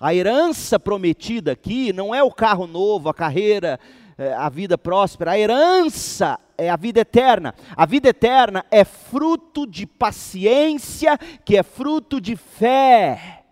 A 0.00 0.14
herança 0.14 0.80
prometida 0.80 1.52
aqui 1.52 1.92
não 1.92 2.14
é 2.14 2.22
o 2.22 2.30
carro 2.30 2.66
novo, 2.66 3.10
a 3.10 3.14
carreira, 3.14 3.78
é, 4.16 4.32
a 4.32 4.48
vida 4.48 4.78
próspera. 4.78 5.32
A 5.32 5.38
herança 5.38 6.40
é 6.56 6.70
a 6.70 6.76
vida 6.76 7.00
eterna. 7.00 7.54
A 7.76 7.84
vida 7.84 8.08
eterna 8.08 8.64
é 8.70 8.82
fruto 8.82 9.66
de 9.66 9.84
paciência, 9.84 11.18
que 11.44 11.54
é 11.54 11.62
fruto 11.62 12.18
de 12.18 12.34
fé. 12.34 13.44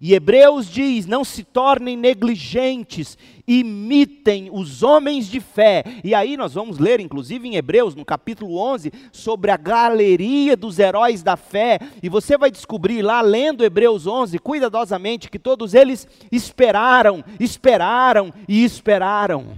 E 0.00 0.14
Hebreus 0.14 0.68
diz: 0.68 1.06
não 1.06 1.24
se 1.24 1.42
tornem 1.42 1.96
negligentes, 1.96 3.18
imitem 3.46 4.48
os 4.50 4.82
homens 4.82 5.28
de 5.28 5.40
fé. 5.40 5.84
E 6.02 6.14
aí 6.14 6.36
nós 6.36 6.54
vamos 6.54 6.78
ler, 6.78 7.00
inclusive 7.00 7.46
em 7.46 7.56
Hebreus, 7.56 7.94
no 7.94 8.04
capítulo 8.04 8.56
11, 8.56 8.92
sobre 9.12 9.50
a 9.50 9.56
galeria 9.56 10.56
dos 10.56 10.78
heróis 10.78 11.22
da 11.22 11.36
fé. 11.36 11.78
E 12.02 12.08
você 12.08 12.36
vai 12.38 12.50
descobrir 12.50 13.02
lá, 13.02 13.20
lendo 13.20 13.64
Hebreus 13.64 14.06
11, 14.06 14.38
cuidadosamente, 14.38 15.30
que 15.30 15.38
todos 15.38 15.74
eles 15.74 16.08
esperaram, 16.32 17.24
esperaram 17.38 18.32
e 18.48 18.64
esperaram. 18.64 19.56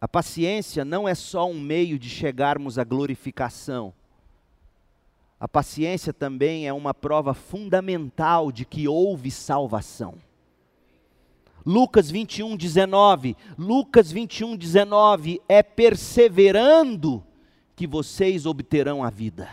A 0.00 0.06
paciência 0.06 0.84
não 0.84 1.08
é 1.08 1.14
só 1.14 1.48
um 1.50 1.58
meio 1.58 1.98
de 1.98 2.08
chegarmos 2.08 2.78
à 2.78 2.84
glorificação. 2.84 3.92
A 5.40 5.48
paciência 5.48 6.12
também 6.12 6.66
é 6.66 6.72
uma 6.72 6.92
prova 6.92 7.32
fundamental 7.32 8.50
de 8.52 8.64
que 8.64 8.88
houve 8.88 9.30
salvação. 9.30 10.14
Lucas 11.68 12.10
21, 12.10 12.56
19. 12.56 13.36
Lucas 13.58 14.10
21, 14.10 14.56
19. 14.56 15.42
É 15.46 15.62
perseverando 15.62 17.22
que 17.76 17.86
vocês 17.86 18.46
obterão 18.46 19.04
a 19.04 19.10
vida. 19.10 19.50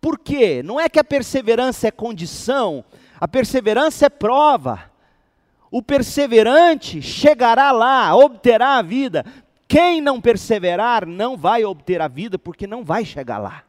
Por 0.00 0.18
quê? 0.18 0.62
Não 0.62 0.80
é 0.80 0.88
que 0.88 0.98
a 0.98 1.04
perseverança 1.04 1.86
é 1.86 1.90
condição, 1.90 2.82
a 3.20 3.28
perseverança 3.28 4.06
é 4.06 4.08
prova. 4.08 4.90
O 5.70 5.82
perseverante 5.82 7.02
chegará 7.02 7.70
lá, 7.70 8.16
obterá 8.16 8.78
a 8.78 8.82
vida. 8.82 9.26
Quem 9.68 10.00
não 10.00 10.18
perseverar 10.18 11.04
não 11.04 11.36
vai 11.36 11.62
obter 11.62 12.00
a 12.00 12.08
vida, 12.08 12.38
porque 12.38 12.66
não 12.66 12.82
vai 12.82 13.04
chegar 13.04 13.36
lá. 13.36 13.64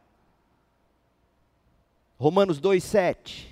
Romanos 2.18 2.58
2,7. 2.58 3.48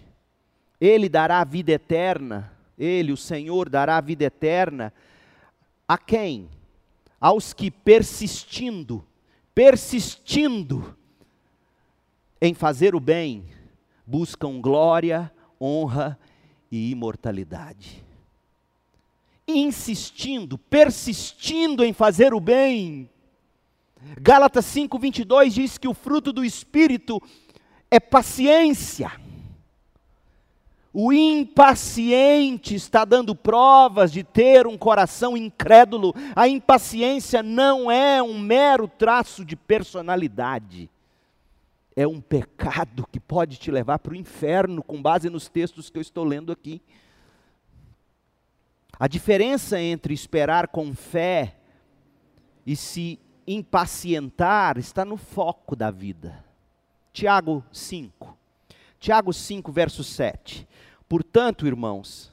Ele 0.80 1.10
dará 1.10 1.40
a 1.40 1.44
vida 1.44 1.72
eterna, 1.72 2.50
ele, 2.82 3.12
o 3.12 3.16
Senhor, 3.16 3.68
dará 3.68 3.96
a 3.96 4.00
vida 4.00 4.24
eterna 4.24 4.92
a 5.86 5.98
quem? 5.98 6.48
Aos 7.20 7.52
que 7.52 7.70
persistindo, 7.70 9.04
persistindo 9.54 10.96
em 12.40 12.54
fazer 12.54 12.94
o 12.94 13.00
bem, 13.00 13.44
buscam 14.06 14.60
glória, 14.60 15.32
honra 15.60 16.18
e 16.70 16.90
imortalidade 16.90 18.02
insistindo, 19.46 20.56
persistindo 20.56 21.84
em 21.84 21.92
fazer 21.92 22.34
o 22.34 22.40
bem. 22.40 23.08
Gálatas 24.20 24.64
5:22 24.66 25.54
diz 25.54 25.78
que 25.78 25.88
o 25.88 25.94
fruto 25.94 26.32
do 26.32 26.44
espírito 26.44 27.20
é 27.90 28.00
paciência. 28.00 29.12
O 30.94 31.10
impaciente 31.10 32.74
está 32.74 33.04
dando 33.06 33.34
provas 33.34 34.12
de 34.12 34.22
ter 34.22 34.66
um 34.66 34.76
coração 34.76 35.36
incrédulo. 35.36 36.14
A 36.36 36.46
impaciência 36.46 37.42
não 37.42 37.90
é 37.90 38.22
um 38.22 38.38
mero 38.38 38.86
traço 38.86 39.42
de 39.42 39.56
personalidade. 39.56 40.90
É 41.96 42.06
um 42.06 42.20
pecado 42.20 43.06
que 43.10 43.18
pode 43.18 43.56
te 43.56 43.70
levar 43.70 43.98
para 44.00 44.12
o 44.12 44.16
inferno, 44.16 44.82
com 44.82 45.00
base 45.00 45.30
nos 45.30 45.48
textos 45.48 45.88
que 45.88 45.96
eu 45.96 46.02
estou 46.02 46.24
lendo 46.24 46.52
aqui. 46.52 46.82
A 48.98 49.08
diferença 49.08 49.80
entre 49.80 50.12
esperar 50.12 50.68
com 50.68 50.94
fé 50.94 51.56
e 52.66 52.76
se 52.76 53.18
impacientar 53.46 54.76
está 54.78 55.04
no 55.04 55.16
foco 55.16 55.74
da 55.74 55.90
vida. 55.90 56.44
Tiago 57.12 57.64
5. 57.72 58.41
Tiago 59.02 59.32
5, 59.32 59.72
verso 59.72 60.04
7. 60.04 60.66
Portanto, 61.08 61.66
irmãos, 61.66 62.32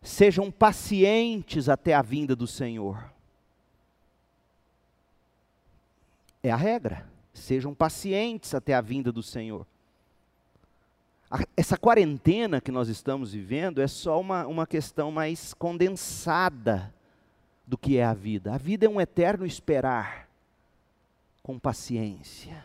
sejam 0.00 0.50
pacientes 0.50 1.68
até 1.68 1.94
a 1.94 2.00
vinda 2.00 2.36
do 2.36 2.46
Senhor. 2.46 3.12
É 6.42 6.50
a 6.50 6.56
regra. 6.56 7.04
Sejam 7.34 7.74
pacientes 7.74 8.54
até 8.54 8.72
a 8.72 8.80
vinda 8.80 9.10
do 9.10 9.22
Senhor 9.22 9.66
essa 11.56 11.76
quarentena 11.76 12.60
que 12.60 12.70
nós 12.70 12.88
estamos 12.88 13.32
vivendo 13.32 13.82
é 13.82 13.88
só 13.88 14.20
uma, 14.20 14.46
uma 14.46 14.66
questão 14.66 15.10
mais 15.10 15.52
condensada 15.52 16.94
do 17.66 17.76
que 17.76 17.98
é 17.98 18.04
a 18.04 18.14
vida. 18.14 18.54
A 18.54 18.58
vida 18.58 18.86
é 18.86 18.88
um 18.88 19.00
eterno 19.00 19.44
esperar, 19.44 20.28
com 21.42 21.58
paciência. 21.58 22.64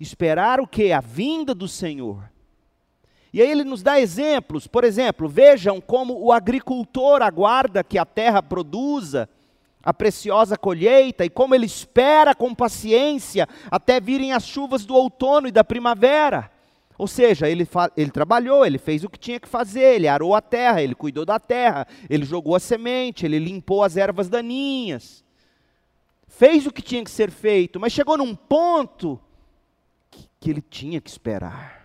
Esperar 0.00 0.58
o 0.60 0.66
que? 0.66 0.90
A 0.92 1.00
vinda 1.00 1.54
do 1.54 1.68
Senhor. 1.68 2.30
E 3.32 3.40
aí 3.40 3.50
ele 3.50 3.62
nos 3.62 3.82
dá 3.82 4.00
exemplos, 4.00 4.66
por 4.66 4.82
exemplo, 4.82 5.28
vejam 5.28 5.80
como 5.80 6.18
o 6.18 6.32
agricultor 6.32 7.22
aguarda 7.22 7.84
que 7.84 7.98
a 7.98 8.04
terra 8.04 8.42
produza 8.42 9.28
a 9.82 9.94
preciosa 9.94 10.56
colheita 10.56 11.24
e 11.24 11.30
como 11.30 11.54
ele 11.54 11.66
espera 11.66 12.34
com 12.34 12.54
paciência 12.54 13.48
até 13.70 14.00
virem 14.00 14.32
as 14.32 14.44
chuvas 14.44 14.84
do 14.84 14.94
outono 14.94 15.46
e 15.46 15.52
da 15.52 15.62
primavera. 15.62 16.50
Ou 16.98 17.06
seja, 17.06 17.48
ele, 17.48 17.66
ele 17.96 18.10
trabalhou, 18.10 18.66
ele 18.66 18.76
fez 18.78 19.04
o 19.04 19.08
que 19.08 19.18
tinha 19.18 19.40
que 19.40 19.48
fazer, 19.48 19.94
ele 19.94 20.08
arou 20.08 20.34
a 20.34 20.42
terra, 20.42 20.82
ele 20.82 20.94
cuidou 20.94 21.24
da 21.24 21.38
terra, 21.38 21.86
ele 22.10 22.26
jogou 22.26 22.54
a 22.54 22.60
semente, 22.60 23.24
ele 23.24 23.38
limpou 23.38 23.82
as 23.82 23.96
ervas 23.96 24.28
daninhas. 24.28 25.24
Fez 26.28 26.66
o 26.66 26.72
que 26.72 26.82
tinha 26.82 27.02
que 27.02 27.10
ser 27.10 27.30
feito, 27.30 27.80
mas 27.80 27.92
chegou 27.92 28.18
num 28.18 28.34
ponto 28.34 29.18
que, 30.10 30.50
ele 30.50 30.62
tinha 30.62 31.00
que 31.00 31.08
esperar. 31.08 31.80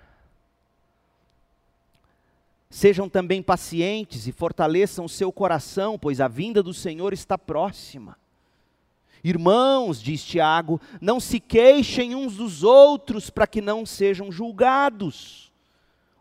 Sejam 2.70 3.08
também 3.08 3.42
pacientes 3.42 4.28
e 4.28 4.32
fortaleçam 4.32 5.06
o 5.06 5.10
seu 5.10 5.32
coração, 5.32 5.98
pois 5.98 6.20
a 6.20 6.28
vinda 6.28 6.62
do 6.62 6.74
Senhor 6.74 7.14
está 7.14 7.38
próxima. 7.38 8.18
Irmãos, 9.24 10.02
diz 10.02 10.24
Tiago, 10.24 10.80
não 11.02 11.20
se 11.20 11.40
queixem 11.40 12.14
uns 12.14 12.36
dos 12.36 12.64
outros 12.64 13.30
para 13.30 13.48
que 13.48 13.62
não 13.62 13.86
sejam 13.86 14.32
julgados. 14.32 15.52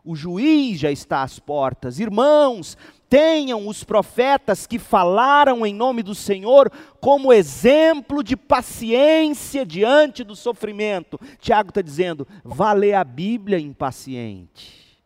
O 0.03 0.15
juiz 0.15 0.79
já 0.79 0.91
está 0.91 1.23
às 1.23 1.39
portas. 1.39 1.99
Irmãos, 1.99 2.77
tenham 3.15 3.65
os 3.65 3.81
profetas 3.81 4.67
que 4.67 4.77
falaram 4.77 5.65
em 5.65 5.73
nome 5.73 6.03
do 6.03 6.13
Senhor 6.13 6.69
como 6.99 7.31
exemplo 7.31 8.21
de 8.21 8.35
paciência 8.35 9.65
diante 9.65 10.21
do 10.21 10.35
sofrimento. 10.35 11.17
Tiago 11.39 11.69
está 11.69 11.81
dizendo: 11.81 12.27
vá 12.43 12.73
ler 12.73 12.93
a 12.95 13.05
Bíblia 13.05 13.57
impaciente. 13.57 14.99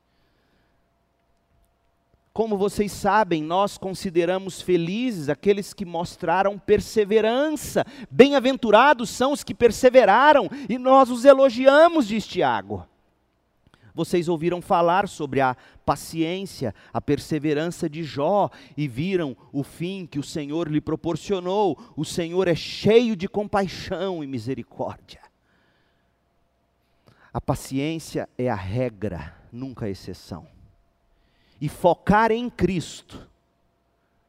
Como 2.34 2.58
vocês 2.58 2.92
sabem, 2.92 3.44
nós 3.44 3.78
consideramos 3.78 4.60
felizes 4.60 5.30
aqueles 5.30 5.72
que 5.72 5.86
mostraram 5.86 6.58
perseverança. 6.58 7.86
Bem-aventurados 8.10 9.12
são 9.12 9.34
os 9.34 9.44
que 9.44 9.54
perseveraram, 9.54 10.50
e 10.68 10.80
nós 10.80 11.12
os 11.12 11.26
elogiamos, 11.26 12.08
diz 12.08 12.26
Tiago. 12.26 12.89
Vocês 13.94 14.28
ouviram 14.28 14.62
falar 14.62 15.08
sobre 15.08 15.42
a 15.42 15.56
paciência, 15.86 16.74
a 16.94 17.02
perseverança 17.02 17.90
de 17.90 18.04
Jó 18.04 18.50
e 18.78 18.88
viram 18.88 19.36
o 19.52 19.64
fim 19.64 20.06
que 20.06 20.20
o 20.20 20.24
Senhor 20.24 20.68
lhe 20.68 20.82
proporcionou. 20.82 21.78
O 21.96 22.06
Senhor 22.06 22.48
é 22.48 22.56
cheio 22.56 23.16
de 23.16 23.28
compaixão 23.28 24.24
e 24.24 24.28
misericórdia. 24.28 25.22
A 27.32 27.40
paciência 27.40 28.28
é 28.38 28.50
a 28.50 28.56
regra, 28.56 29.36
nunca 29.52 29.86
a 29.86 29.90
exceção. 29.90 30.48
E 31.62 31.70
focar 31.70 32.32
em 32.32 32.50
Cristo 32.50 33.28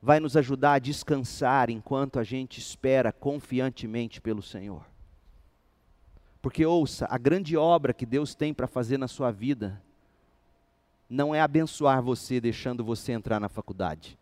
vai 0.02 0.18
nos 0.18 0.36
ajudar 0.36 0.74
a 0.74 0.78
descansar 0.78 1.70
enquanto 1.70 2.18
a 2.18 2.24
gente 2.24 2.58
espera 2.58 3.12
confiantemente 3.12 4.20
pelo 4.20 4.42
Senhor. 4.42 4.84
Porque 6.40 6.64
ouça, 6.64 7.06
a 7.10 7.18
grande 7.18 7.56
obra 7.56 7.92
que 7.92 8.06
Deus 8.06 8.34
tem 8.34 8.54
para 8.54 8.66
fazer 8.66 8.98
na 8.98 9.08
sua 9.08 9.30
vida 9.30 9.80
não 11.08 11.34
é 11.34 11.40
abençoar 11.40 12.02
você 12.02 12.40
deixando 12.40 12.84
você 12.84 13.12
entrar 13.12 13.40
na 13.40 13.48
faculdade. 13.48 14.16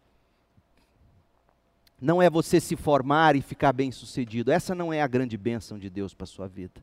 Não 2.00 2.22
é 2.22 2.30
você 2.30 2.60
se 2.60 2.76
formar 2.76 3.36
e 3.36 3.42
ficar 3.42 3.72
bem-sucedido. 3.72 4.50
Essa 4.50 4.74
não 4.74 4.92
é 4.92 5.02
a 5.02 5.06
grande 5.06 5.36
bênção 5.36 5.78
de 5.78 5.90
Deus 5.90 6.14
para 6.14 6.24
a 6.24 6.28
sua 6.28 6.48
vida. 6.48 6.82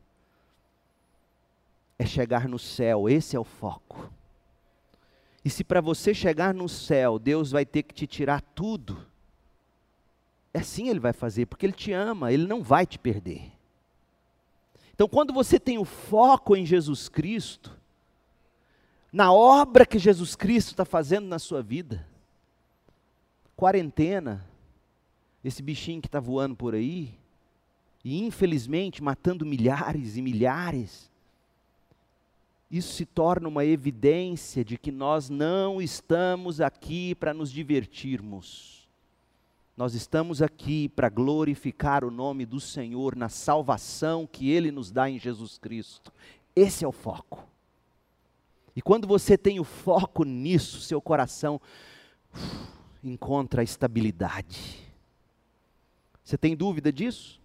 É 1.98 2.06
chegar 2.06 2.48
no 2.48 2.58
céu, 2.58 3.08
esse 3.08 3.34
é 3.34 3.40
o 3.40 3.44
foco. 3.44 4.10
E 5.44 5.50
se 5.50 5.64
para 5.64 5.80
você 5.80 6.12
chegar 6.12 6.52
no 6.52 6.68
céu, 6.68 7.18
Deus 7.18 7.50
vai 7.50 7.64
ter 7.64 7.82
que 7.82 7.94
te 7.94 8.06
tirar 8.06 8.40
tudo, 8.40 9.06
é 10.52 10.58
assim 10.58 10.88
Ele 10.88 10.98
vai 10.98 11.12
fazer, 11.12 11.46
porque 11.46 11.64
Ele 11.66 11.72
te 11.72 11.92
ama, 11.92 12.32
Ele 12.32 12.46
não 12.46 12.62
vai 12.62 12.86
te 12.86 12.98
perder. 12.98 13.52
Então, 14.96 15.06
quando 15.06 15.30
você 15.30 15.60
tem 15.60 15.76
o 15.76 15.84
foco 15.84 16.56
em 16.56 16.64
Jesus 16.64 17.06
Cristo, 17.06 17.76
na 19.12 19.30
obra 19.30 19.84
que 19.84 19.98
Jesus 19.98 20.34
Cristo 20.34 20.70
está 20.70 20.86
fazendo 20.86 21.26
na 21.26 21.38
sua 21.38 21.62
vida, 21.62 22.08
quarentena, 23.54 24.42
esse 25.44 25.62
bichinho 25.62 26.00
que 26.00 26.08
está 26.08 26.18
voando 26.18 26.56
por 26.56 26.74
aí, 26.74 27.14
e 28.02 28.24
infelizmente 28.24 29.02
matando 29.02 29.44
milhares 29.44 30.16
e 30.16 30.22
milhares, 30.22 31.10
isso 32.70 32.94
se 32.94 33.04
torna 33.04 33.48
uma 33.48 33.66
evidência 33.66 34.64
de 34.64 34.78
que 34.78 34.90
nós 34.90 35.28
não 35.28 35.80
estamos 35.80 36.58
aqui 36.60 37.14
para 37.14 37.34
nos 37.34 37.52
divertirmos. 37.52 38.75
Nós 39.76 39.94
estamos 39.94 40.40
aqui 40.40 40.88
para 40.88 41.10
glorificar 41.10 42.02
o 42.02 42.10
nome 42.10 42.46
do 42.46 42.58
Senhor 42.58 43.14
na 43.14 43.28
salvação 43.28 44.26
que 44.26 44.50
Ele 44.50 44.70
nos 44.70 44.90
dá 44.90 45.10
em 45.10 45.18
Jesus 45.18 45.58
Cristo. 45.58 46.10
Esse 46.54 46.82
é 46.82 46.88
o 46.88 46.92
foco. 46.92 47.46
E 48.74 48.80
quando 48.80 49.06
você 49.06 49.36
tem 49.36 49.60
o 49.60 49.64
foco 49.64 50.24
nisso, 50.24 50.80
seu 50.80 50.98
coração 50.98 51.60
uf, 52.32 52.68
encontra 53.04 53.62
estabilidade. 53.62 54.82
Você 56.24 56.38
tem 56.38 56.56
dúvida 56.56 56.90
disso? 56.90 57.38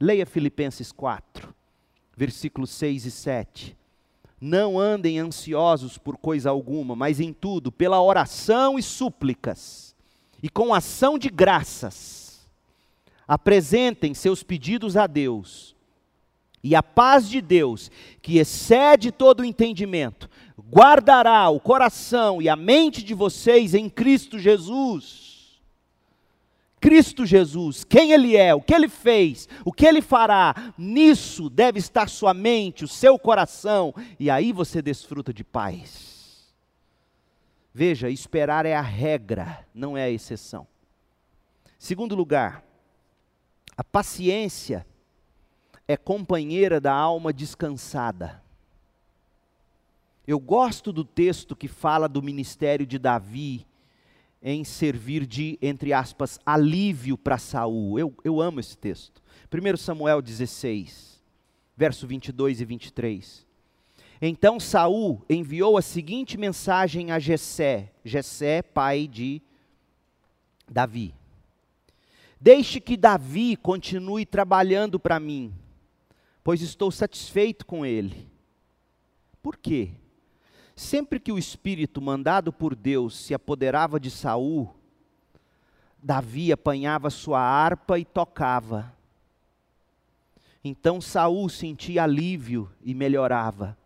Leia 0.00 0.24
Filipenses 0.24 0.92
4, 0.92 1.52
versículos 2.16 2.70
6 2.70 3.06
e 3.06 3.10
7. 3.10 3.76
Não 4.40 4.78
andem 4.78 5.18
ansiosos 5.18 5.98
por 5.98 6.16
coisa 6.16 6.50
alguma, 6.50 6.94
mas 6.94 7.18
em 7.18 7.32
tudo, 7.32 7.72
pela 7.72 8.00
oração 8.00 8.78
e 8.78 8.82
súplicas, 8.82 9.91
e 10.42 10.48
com 10.48 10.74
ação 10.74 11.16
de 11.16 11.28
graças, 11.28 12.40
apresentem 13.26 14.12
seus 14.12 14.42
pedidos 14.42 14.96
a 14.96 15.06
Deus. 15.06 15.76
E 16.64 16.74
a 16.74 16.82
paz 16.82 17.28
de 17.28 17.40
Deus, 17.40 17.90
que 18.20 18.38
excede 18.38 19.10
todo 19.10 19.40
o 19.40 19.44
entendimento, 19.44 20.28
guardará 20.70 21.48
o 21.48 21.60
coração 21.60 22.40
e 22.40 22.48
a 22.48 22.56
mente 22.56 23.02
de 23.02 23.14
vocês 23.14 23.74
em 23.74 23.88
Cristo 23.88 24.38
Jesus. 24.38 25.60
Cristo 26.80 27.24
Jesus, 27.24 27.84
quem 27.84 28.10
Ele 28.10 28.36
é, 28.36 28.52
o 28.54 28.60
que 28.60 28.74
Ele 28.74 28.88
fez, 28.88 29.48
o 29.64 29.72
que 29.72 29.86
Ele 29.86 30.02
fará, 30.02 30.72
nisso 30.76 31.48
deve 31.48 31.78
estar 31.78 32.08
sua 32.08 32.34
mente, 32.34 32.84
o 32.84 32.88
seu 32.88 33.16
coração, 33.16 33.94
e 34.18 34.28
aí 34.28 34.52
você 34.52 34.82
desfruta 34.82 35.32
de 35.32 35.44
paz. 35.44 36.11
Veja, 37.74 38.10
esperar 38.10 38.66
é 38.66 38.74
a 38.74 38.82
regra, 38.82 39.66
não 39.74 39.96
é 39.96 40.04
a 40.04 40.10
exceção. 40.10 40.66
Segundo 41.78 42.14
lugar, 42.14 42.64
a 43.76 43.82
paciência 43.82 44.86
é 45.88 45.96
companheira 45.96 46.80
da 46.80 46.92
alma 46.92 47.32
descansada. 47.32 48.42
Eu 50.26 50.38
gosto 50.38 50.92
do 50.92 51.04
texto 51.04 51.56
que 51.56 51.66
fala 51.66 52.08
do 52.08 52.22
ministério 52.22 52.86
de 52.86 52.98
Davi 52.98 53.66
em 54.42 54.64
servir 54.64 55.26
de, 55.26 55.58
entre 55.62 55.92
aspas, 55.92 56.38
alívio 56.44 57.16
para 57.16 57.38
Saul. 57.38 57.98
Eu, 57.98 58.14
eu 58.22 58.40
amo 58.40 58.60
esse 58.60 58.76
texto. 58.76 59.22
1 59.52 59.76
Samuel 59.76 60.20
16, 60.20 61.22
verso 61.76 62.06
22 62.06 62.60
e 62.60 62.64
23. 62.64 63.46
Então 64.24 64.60
Saul 64.60 65.20
enviou 65.28 65.76
a 65.76 65.82
seguinte 65.82 66.38
mensagem 66.38 67.10
a 67.10 67.18
Jessé, 67.18 67.90
Jessé, 68.04 68.62
pai 68.62 69.08
de 69.08 69.42
Davi. 70.70 71.12
Deixe 72.40 72.80
que 72.80 72.96
Davi 72.96 73.56
continue 73.56 74.24
trabalhando 74.24 75.00
para 75.00 75.18
mim, 75.18 75.52
pois 76.44 76.62
estou 76.62 76.92
satisfeito 76.92 77.66
com 77.66 77.84
ele. 77.84 78.30
Por 79.42 79.56
quê? 79.56 79.90
Sempre 80.76 81.18
que 81.18 81.32
o 81.32 81.38
espírito 81.38 82.00
mandado 82.00 82.52
por 82.52 82.76
Deus 82.76 83.16
se 83.16 83.34
apoderava 83.34 83.98
de 83.98 84.08
Saul, 84.08 84.72
Davi 86.00 86.52
apanhava 86.52 87.10
sua 87.10 87.40
harpa 87.40 87.98
e 87.98 88.04
tocava. 88.04 88.96
Então 90.62 91.00
Saul 91.00 91.48
sentia 91.48 92.04
alívio 92.04 92.70
e 92.84 92.94
melhorava, 92.94 93.76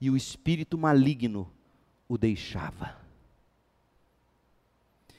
e 0.00 0.10
o 0.10 0.16
espírito 0.16 0.78
maligno 0.78 1.50
o 2.08 2.16
deixava. 2.16 2.96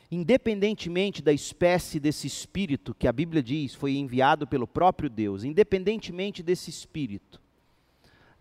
Independentemente 0.09 1.21
da 1.21 1.31
espécie 1.31 1.99
desse 1.99 2.27
espírito 2.27 2.93
que 2.93 3.07
a 3.07 3.13
Bíblia 3.13 3.41
diz 3.41 3.73
foi 3.73 3.95
enviado 3.95 4.45
pelo 4.45 4.67
próprio 4.67 5.09
Deus, 5.09 5.43
independentemente 5.43 6.43
desse 6.43 6.69
espírito, 6.69 7.39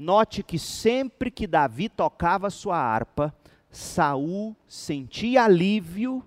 Note 0.01 0.43
que 0.43 0.59
sempre 0.59 1.31
que 1.31 1.47
Davi 1.47 1.87
tocava 1.87 2.49
sua 2.49 2.79
harpa, 2.79 3.35
Saul 3.71 4.57
sentia 4.67 5.45
alívio 5.45 6.27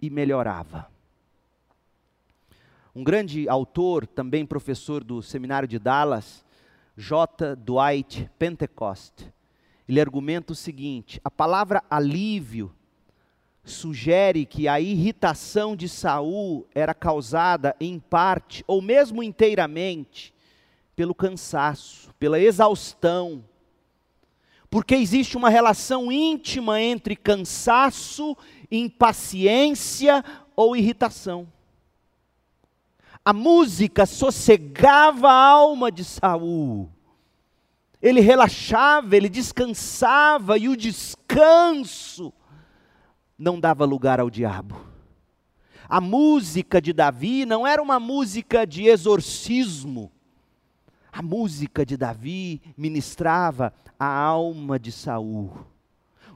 e 0.00 0.08
melhorava. 0.08 0.90
Um 2.96 3.04
grande 3.04 3.46
autor, 3.50 4.06
também 4.06 4.46
professor 4.46 5.04
do 5.04 5.20
seminário 5.20 5.68
de 5.68 5.78
Dallas, 5.78 6.42
J. 6.96 7.54
Dwight 7.54 8.30
Pentecost, 8.38 9.30
ele 9.92 10.00
argumenta 10.00 10.52
o 10.52 10.56
seguinte: 10.56 11.20
a 11.22 11.30
palavra 11.30 11.84
alívio 11.90 12.74
sugere 13.62 14.46
que 14.46 14.66
a 14.66 14.80
irritação 14.80 15.76
de 15.76 15.86
Saul 15.86 16.66
era 16.74 16.94
causada 16.94 17.76
em 17.78 17.98
parte 17.98 18.64
ou 18.66 18.80
mesmo 18.80 19.22
inteiramente 19.22 20.34
pelo 20.96 21.14
cansaço, 21.14 22.10
pela 22.18 22.40
exaustão. 22.40 23.44
Porque 24.70 24.94
existe 24.94 25.36
uma 25.36 25.50
relação 25.50 26.10
íntima 26.10 26.80
entre 26.80 27.14
cansaço, 27.14 28.34
impaciência 28.70 30.24
ou 30.56 30.74
irritação. 30.74 31.46
A 33.22 33.34
música 33.34 34.06
sossegava 34.06 35.28
a 35.28 35.48
alma 35.48 35.92
de 35.92 36.02
Saul. 36.02 36.90
Ele 38.02 38.20
relaxava, 38.20 39.16
ele 39.16 39.28
descansava 39.28 40.58
e 40.58 40.68
o 40.68 40.76
descanso 40.76 42.32
não 43.38 43.60
dava 43.60 43.84
lugar 43.84 44.18
ao 44.18 44.28
diabo. 44.28 44.92
A 45.88 46.00
música 46.00 46.80
de 46.80 46.92
Davi 46.92 47.46
não 47.46 47.66
era 47.66 47.80
uma 47.80 48.00
música 48.00 48.66
de 48.66 48.86
exorcismo. 48.86 50.10
A 51.12 51.22
música 51.22 51.86
de 51.86 51.96
Davi 51.96 52.60
ministrava 52.76 53.72
a 53.98 54.06
alma 54.06 54.78
de 54.78 54.90
Saul. 54.90 55.71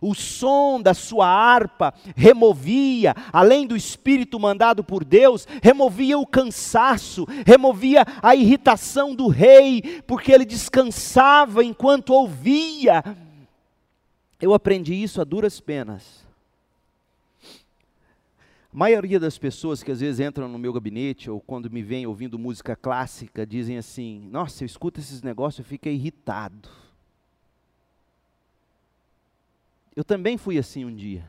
O 0.00 0.14
som 0.14 0.80
da 0.80 0.94
sua 0.94 1.26
harpa 1.26 1.94
removia, 2.14 3.14
além 3.32 3.66
do 3.66 3.76
espírito 3.76 4.38
mandado 4.38 4.84
por 4.84 5.04
Deus, 5.04 5.46
removia 5.62 6.18
o 6.18 6.26
cansaço, 6.26 7.26
removia 7.46 8.04
a 8.22 8.34
irritação 8.34 9.14
do 9.14 9.28
rei, 9.28 10.02
porque 10.06 10.32
ele 10.32 10.44
descansava 10.44 11.64
enquanto 11.64 12.10
ouvia. 12.10 13.02
Eu 14.40 14.52
aprendi 14.52 14.94
isso 14.94 15.20
a 15.20 15.24
duras 15.24 15.60
penas. 15.60 16.26
A 18.72 18.78
maioria 18.78 19.18
das 19.18 19.38
pessoas 19.38 19.82
que 19.82 19.90
às 19.90 20.00
vezes 20.00 20.20
entram 20.20 20.48
no 20.48 20.58
meu 20.58 20.70
gabinete 20.70 21.30
ou 21.30 21.40
quando 21.40 21.70
me 21.70 21.82
vêm 21.82 22.06
ouvindo 22.06 22.38
música 22.38 22.76
clássica 22.76 23.46
dizem 23.46 23.78
assim: 23.78 24.28
Nossa, 24.30 24.62
eu 24.62 24.66
escuto 24.66 25.00
esses 25.00 25.22
negócios 25.22 25.66
e 25.66 25.68
fico 25.68 25.88
irritado. 25.88 26.68
Eu 29.96 30.04
também 30.04 30.36
fui 30.36 30.58
assim 30.58 30.84
um 30.84 30.94
dia. 30.94 31.26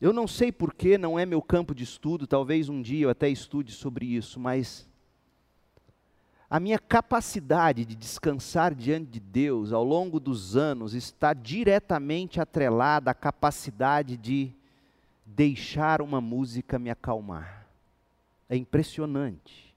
Eu 0.00 0.14
não 0.14 0.26
sei 0.26 0.50
porquê, 0.50 0.96
não 0.96 1.18
é 1.18 1.26
meu 1.26 1.42
campo 1.42 1.74
de 1.74 1.84
estudo, 1.84 2.26
talvez 2.26 2.70
um 2.70 2.80
dia 2.80 3.04
eu 3.04 3.10
até 3.10 3.28
estude 3.28 3.70
sobre 3.70 4.06
isso, 4.06 4.40
mas 4.40 4.88
a 6.48 6.58
minha 6.58 6.78
capacidade 6.78 7.84
de 7.84 7.94
descansar 7.94 8.74
diante 8.74 9.10
de 9.10 9.20
Deus 9.20 9.72
ao 9.72 9.84
longo 9.84 10.18
dos 10.18 10.56
anos 10.56 10.94
está 10.94 11.34
diretamente 11.34 12.40
atrelada 12.40 13.10
à 13.10 13.14
capacidade 13.14 14.16
de 14.16 14.52
deixar 15.24 16.00
uma 16.00 16.20
música 16.20 16.78
me 16.78 16.88
acalmar. 16.88 17.66
É 18.48 18.56
impressionante 18.56 19.74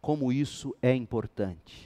como 0.00 0.32
isso 0.32 0.74
é 0.80 0.94
importante. 0.94 1.85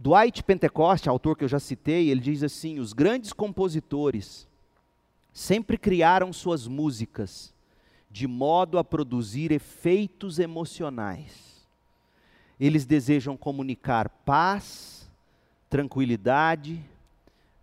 Dwight 0.00 0.44
Pentecoste, 0.44 1.08
autor 1.08 1.36
que 1.36 1.42
eu 1.42 1.48
já 1.48 1.58
citei, 1.58 2.08
ele 2.08 2.20
diz 2.20 2.44
assim: 2.44 2.78
os 2.78 2.92
grandes 2.92 3.32
compositores 3.32 4.46
sempre 5.32 5.76
criaram 5.76 6.32
suas 6.32 6.68
músicas 6.68 7.52
de 8.08 8.26
modo 8.26 8.78
a 8.78 8.84
produzir 8.84 9.50
efeitos 9.50 10.38
emocionais. 10.38 11.66
Eles 12.60 12.86
desejam 12.86 13.36
comunicar 13.36 14.08
paz, 14.08 15.10
tranquilidade, 15.68 16.82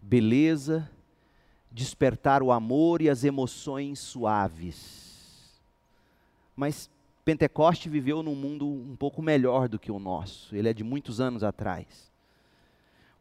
beleza, 0.01 0.89
despertar 1.71 2.43
o 2.43 2.51
amor 2.51 3.01
e 3.01 3.09
as 3.09 3.23
emoções 3.23 3.99
suaves. 3.99 5.61
Mas 6.55 6.89
Pentecoste 7.23 7.89
viveu 7.89 8.21
num 8.21 8.35
mundo 8.35 8.67
um 8.67 8.95
pouco 8.95 9.21
melhor 9.21 9.67
do 9.67 9.79
que 9.79 9.91
o 9.91 9.99
nosso, 9.99 10.55
ele 10.55 10.69
é 10.69 10.73
de 10.73 10.83
muitos 10.83 11.19
anos 11.19 11.43
atrás. 11.43 12.13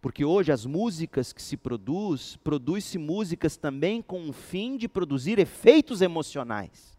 Porque 0.04 0.22
hoje 0.22 0.52
as 0.52 0.66
músicas 0.66 1.32
que 1.32 1.40
se 1.40 1.56
produz, 1.56 2.36
produz-se 2.44 2.98
músicas 2.98 3.56
também 3.56 4.02
com 4.02 4.28
o 4.28 4.34
fim 4.34 4.76
de 4.76 4.86
produzir 4.86 5.38
efeitos 5.38 6.02
emocionais. 6.02 6.94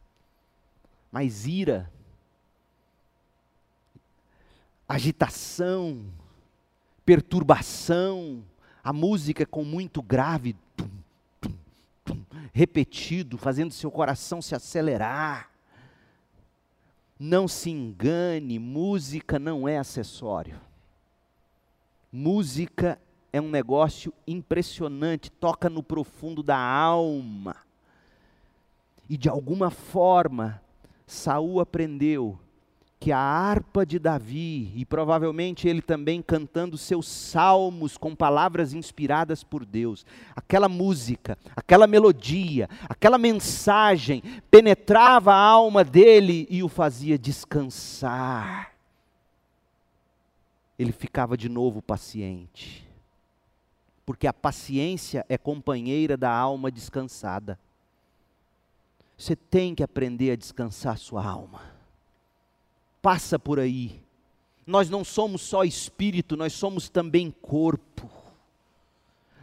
Mas 1.12 1.46
ira, 1.46 1.94
agitação, 4.90 6.04
perturbação, 7.06 8.44
a 8.84 8.92
música 8.92 9.44
é 9.44 9.46
com 9.46 9.64
muito 9.64 10.02
grave, 10.02 10.56
tum, 10.76 10.90
tum, 11.40 11.54
tum, 12.04 12.26
repetido, 12.52 13.38
fazendo 13.38 13.72
seu 13.72 13.92
coração 13.92 14.42
se 14.42 14.56
acelerar. 14.56 15.52
Não 17.20 17.48
se 17.48 17.70
engane, 17.70 18.58
música 18.58 19.38
não 19.38 19.68
é 19.68 19.78
acessório. 19.78 20.65
Música 22.18 22.98
é 23.34 23.42
um 23.42 23.50
negócio 23.50 24.14
impressionante, 24.26 25.30
toca 25.30 25.70
no 25.70 25.84
profundo 25.84 26.42
da 26.42 26.58
alma. 26.58 27.58
E 29.10 29.18
de 29.18 29.28
alguma 29.28 29.70
forma, 29.70 30.62
Saul 31.06 31.60
aprendeu 31.60 32.40
que 33.02 33.12
a 33.12 33.20
harpa 33.20 33.86
de 33.86 34.00
Davi, 34.00 34.72
e 34.78 34.86
provavelmente 34.86 35.68
ele 35.68 35.82
também 35.82 36.22
cantando 36.22 36.78
seus 36.78 37.06
salmos 37.06 37.98
com 37.98 38.16
palavras 38.16 38.74
inspiradas 38.74 39.44
por 39.44 39.66
Deus, 39.66 40.06
aquela 40.34 40.70
música, 40.70 41.38
aquela 41.54 41.86
melodia, 41.86 42.70
aquela 42.88 43.18
mensagem 43.18 44.24
penetrava 44.50 45.34
a 45.34 45.38
alma 45.38 45.84
dele 45.84 46.48
e 46.50 46.64
o 46.64 46.70
fazia 46.70 47.18
descansar 47.18 48.75
ele 50.78 50.92
ficava 50.92 51.38
de 51.38 51.50
novo 51.50 51.82
paciente. 51.82 52.88
Porque 54.06 54.28
a 54.28 54.34
paciência 54.34 55.26
é 55.28 55.38
companheira 55.38 56.16
da 56.16 56.32
alma 56.32 56.70
descansada. 56.70 57.60
Você 59.18 59.36
tem 59.36 59.74
que 59.74 59.84
aprender 59.84 60.32
a 60.32 60.36
descansar 60.36 60.98
sua 60.98 61.26
alma. 61.26 61.62
Passa 63.02 63.40
por 63.40 63.60
aí. 63.60 64.02
Nós 64.66 64.90
não 64.90 65.04
somos 65.04 65.42
só 65.42 65.64
espírito, 65.64 66.36
nós 66.36 66.54
somos 66.54 66.90
também 66.90 67.32
corpo. 67.42 68.10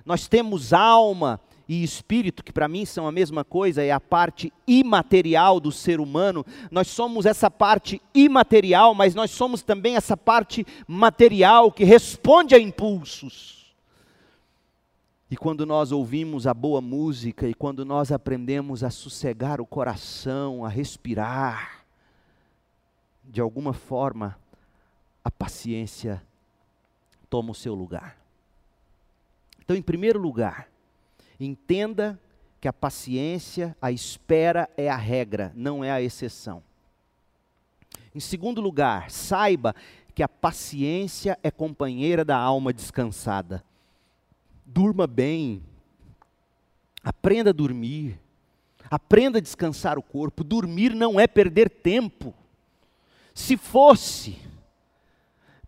Nós 0.04 0.28
temos 0.28 0.72
alma 0.72 1.40
e 1.72 1.82
espírito, 1.82 2.44
que 2.44 2.52
para 2.52 2.68
mim 2.68 2.84
são 2.84 3.06
a 3.06 3.12
mesma 3.12 3.44
coisa, 3.44 3.82
é 3.82 3.90
a 3.90 3.98
parte 3.98 4.52
imaterial 4.66 5.58
do 5.58 5.72
ser 5.72 6.00
humano. 6.00 6.44
Nós 6.70 6.88
somos 6.88 7.24
essa 7.24 7.50
parte 7.50 7.98
imaterial, 8.14 8.94
mas 8.94 9.14
nós 9.14 9.30
somos 9.30 9.62
também 9.62 9.96
essa 9.96 10.14
parte 10.14 10.66
material 10.86 11.72
que 11.72 11.82
responde 11.82 12.54
a 12.54 12.58
impulsos. 12.58 13.74
E 15.30 15.36
quando 15.36 15.64
nós 15.64 15.92
ouvimos 15.92 16.46
a 16.46 16.52
boa 16.52 16.82
música 16.82 17.48
e 17.48 17.54
quando 17.54 17.86
nós 17.86 18.12
aprendemos 18.12 18.84
a 18.84 18.90
sossegar 18.90 19.58
o 19.58 19.66
coração, 19.66 20.66
a 20.66 20.68
respirar, 20.68 21.86
de 23.24 23.40
alguma 23.40 23.72
forma, 23.72 24.38
a 25.24 25.30
paciência 25.30 26.22
toma 27.30 27.52
o 27.52 27.54
seu 27.54 27.74
lugar. 27.74 28.18
Então, 29.64 29.74
em 29.74 29.80
primeiro 29.80 30.20
lugar, 30.20 30.68
Entenda 31.38 32.18
que 32.60 32.68
a 32.68 32.72
paciência, 32.72 33.76
a 33.82 33.90
espera 33.90 34.70
é 34.76 34.88
a 34.88 34.96
regra, 34.96 35.52
não 35.54 35.82
é 35.82 35.90
a 35.90 36.00
exceção. 36.00 36.62
Em 38.14 38.20
segundo 38.20 38.60
lugar, 38.60 39.10
saiba 39.10 39.74
que 40.14 40.22
a 40.22 40.28
paciência 40.28 41.38
é 41.42 41.50
companheira 41.50 42.24
da 42.24 42.36
alma 42.36 42.72
descansada. 42.72 43.64
Durma 44.64 45.06
bem, 45.06 45.62
aprenda 47.02 47.50
a 47.50 47.52
dormir, 47.52 48.20
aprenda 48.90 49.38
a 49.38 49.42
descansar 49.42 49.98
o 49.98 50.02
corpo. 50.02 50.44
Dormir 50.44 50.94
não 50.94 51.18
é 51.18 51.26
perder 51.26 51.68
tempo. 51.68 52.34
Se 53.34 53.56
fosse, 53.56 54.38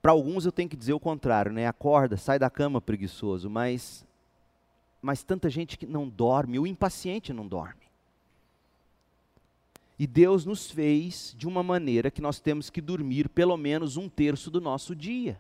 para 0.00 0.12
alguns 0.12 0.44
eu 0.44 0.52
tenho 0.52 0.68
que 0.68 0.76
dizer 0.76 0.92
o 0.92 1.00
contrário, 1.00 1.50
né? 1.50 1.66
Acorda, 1.66 2.16
sai 2.16 2.38
da 2.38 2.50
cama 2.50 2.80
preguiçoso, 2.80 3.48
mas 3.48 4.06
mas 5.04 5.22
tanta 5.22 5.50
gente 5.50 5.76
que 5.76 5.86
não 5.86 6.08
dorme, 6.08 6.58
o 6.58 6.66
impaciente 6.66 7.30
não 7.30 7.46
dorme. 7.46 7.84
E 9.98 10.06
Deus 10.06 10.46
nos 10.46 10.70
fez 10.70 11.34
de 11.36 11.46
uma 11.46 11.62
maneira 11.62 12.10
que 12.10 12.22
nós 12.22 12.40
temos 12.40 12.70
que 12.70 12.80
dormir 12.80 13.28
pelo 13.28 13.56
menos 13.56 13.98
um 13.98 14.08
terço 14.08 14.50
do 14.50 14.62
nosso 14.62 14.96
dia. 14.96 15.38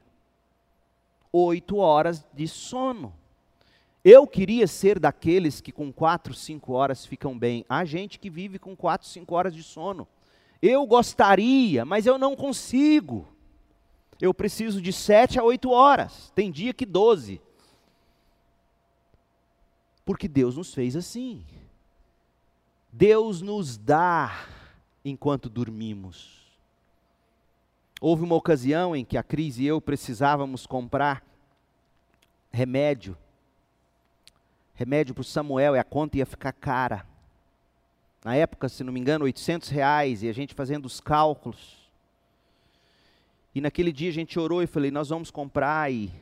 Oito 1.32 1.78
horas 1.78 2.24
de 2.32 2.46
sono. 2.46 3.14
Eu 4.04 4.26
queria 4.26 4.66
ser 4.66 4.98
daqueles 4.98 5.62
que 5.62 5.72
com 5.72 5.90
quatro, 5.90 6.34
cinco 6.34 6.74
horas 6.74 7.06
ficam 7.06 7.36
bem. 7.36 7.64
Há 7.66 7.86
gente 7.86 8.18
que 8.18 8.28
vive 8.28 8.58
com 8.58 8.76
quatro, 8.76 9.08
cinco 9.08 9.34
horas 9.34 9.54
de 9.54 9.62
sono. 9.62 10.06
Eu 10.60 10.86
gostaria, 10.86 11.86
mas 11.86 12.04
eu 12.04 12.18
não 12.18 12.36
consigo. 12.36 13.26
Eu 14.20 14.34
preciso 14.34 14.80
de 14.80 14.92
sete 14.92 15.38
a 15.38 15.42
oito 15.42 15.70
horas. 15.70 16.30
Tem 16.34 16.50
dia 16.50 16.74
que 16.74 16.84
doze. 16.84 17.40
Porque 20.04 20.28
Deus 20.28 20.56
nos 20.56 20.74
fez 20.74 20.96
assim. 20.96 21.44
Deus 22.92 23.40
nos 23.40 23.76
dá 23.76 24.46
enquanto 25.04 25.48
dormimos. 25.48 26.44
Houve 28.00 28.22
uma 28.22 28.34
ocasião 28.34 28.94
em 28.94 29.04
que 29.04 29.16
a 29.16 29.22
Cris 29.22 29.58
e 29.58 29.64
eu 29.64 29.80
precisávamos 29.80 30.66
comprar 30.66 31.24
remédio. 32.52 33.16
Remédio 34.74 35.14
para 35.14 35.22
o 35.22 35.24
Samuel 35.24 35.74
e 35.74 35.78
a 35.78 35.84
conta 35.84 36.18
ia 36.18 36.26
ficar 36.26 36.52
cara. 36.52 37.06
Na 38.24 38.34
época, 38.34 38.68
se 38.68 38.82
não 38.82 38.92
me 38.92 39.00
engano, 39.00 39.24
800 39.24 39.68
reais 39.68 40.22
e 40.22 40.28
a 40.28 40.32
gente 40.32 40.54
fazendo 40.54 40.86
os 40.86 41.00
cálculos. 41.00 41.90
E 43.54 43.60
naquele 43.60 43.92
dia 43.92 44.10
a 44.10 44.12
gente 44.12 44.38
orou 44.38 44.62
e 44.62 44.66
falei, 44.66 44.90
nós 44.90 45.08
vamos 45.08 45.30
comprar 45.30 45.92
e 45.92 46.12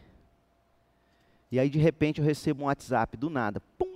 e 1.53 1.61
aí 1.61 1.71
de 1.71 1.79
repente 1.79 2.21
eu 2.21 2.25
recebo 2.25 2.65
um 2.65 2.67
WhatsApp 2.67 3.17
do 3.17 3.31
nada. 3.31 3.61
Pum! 3.79 3.93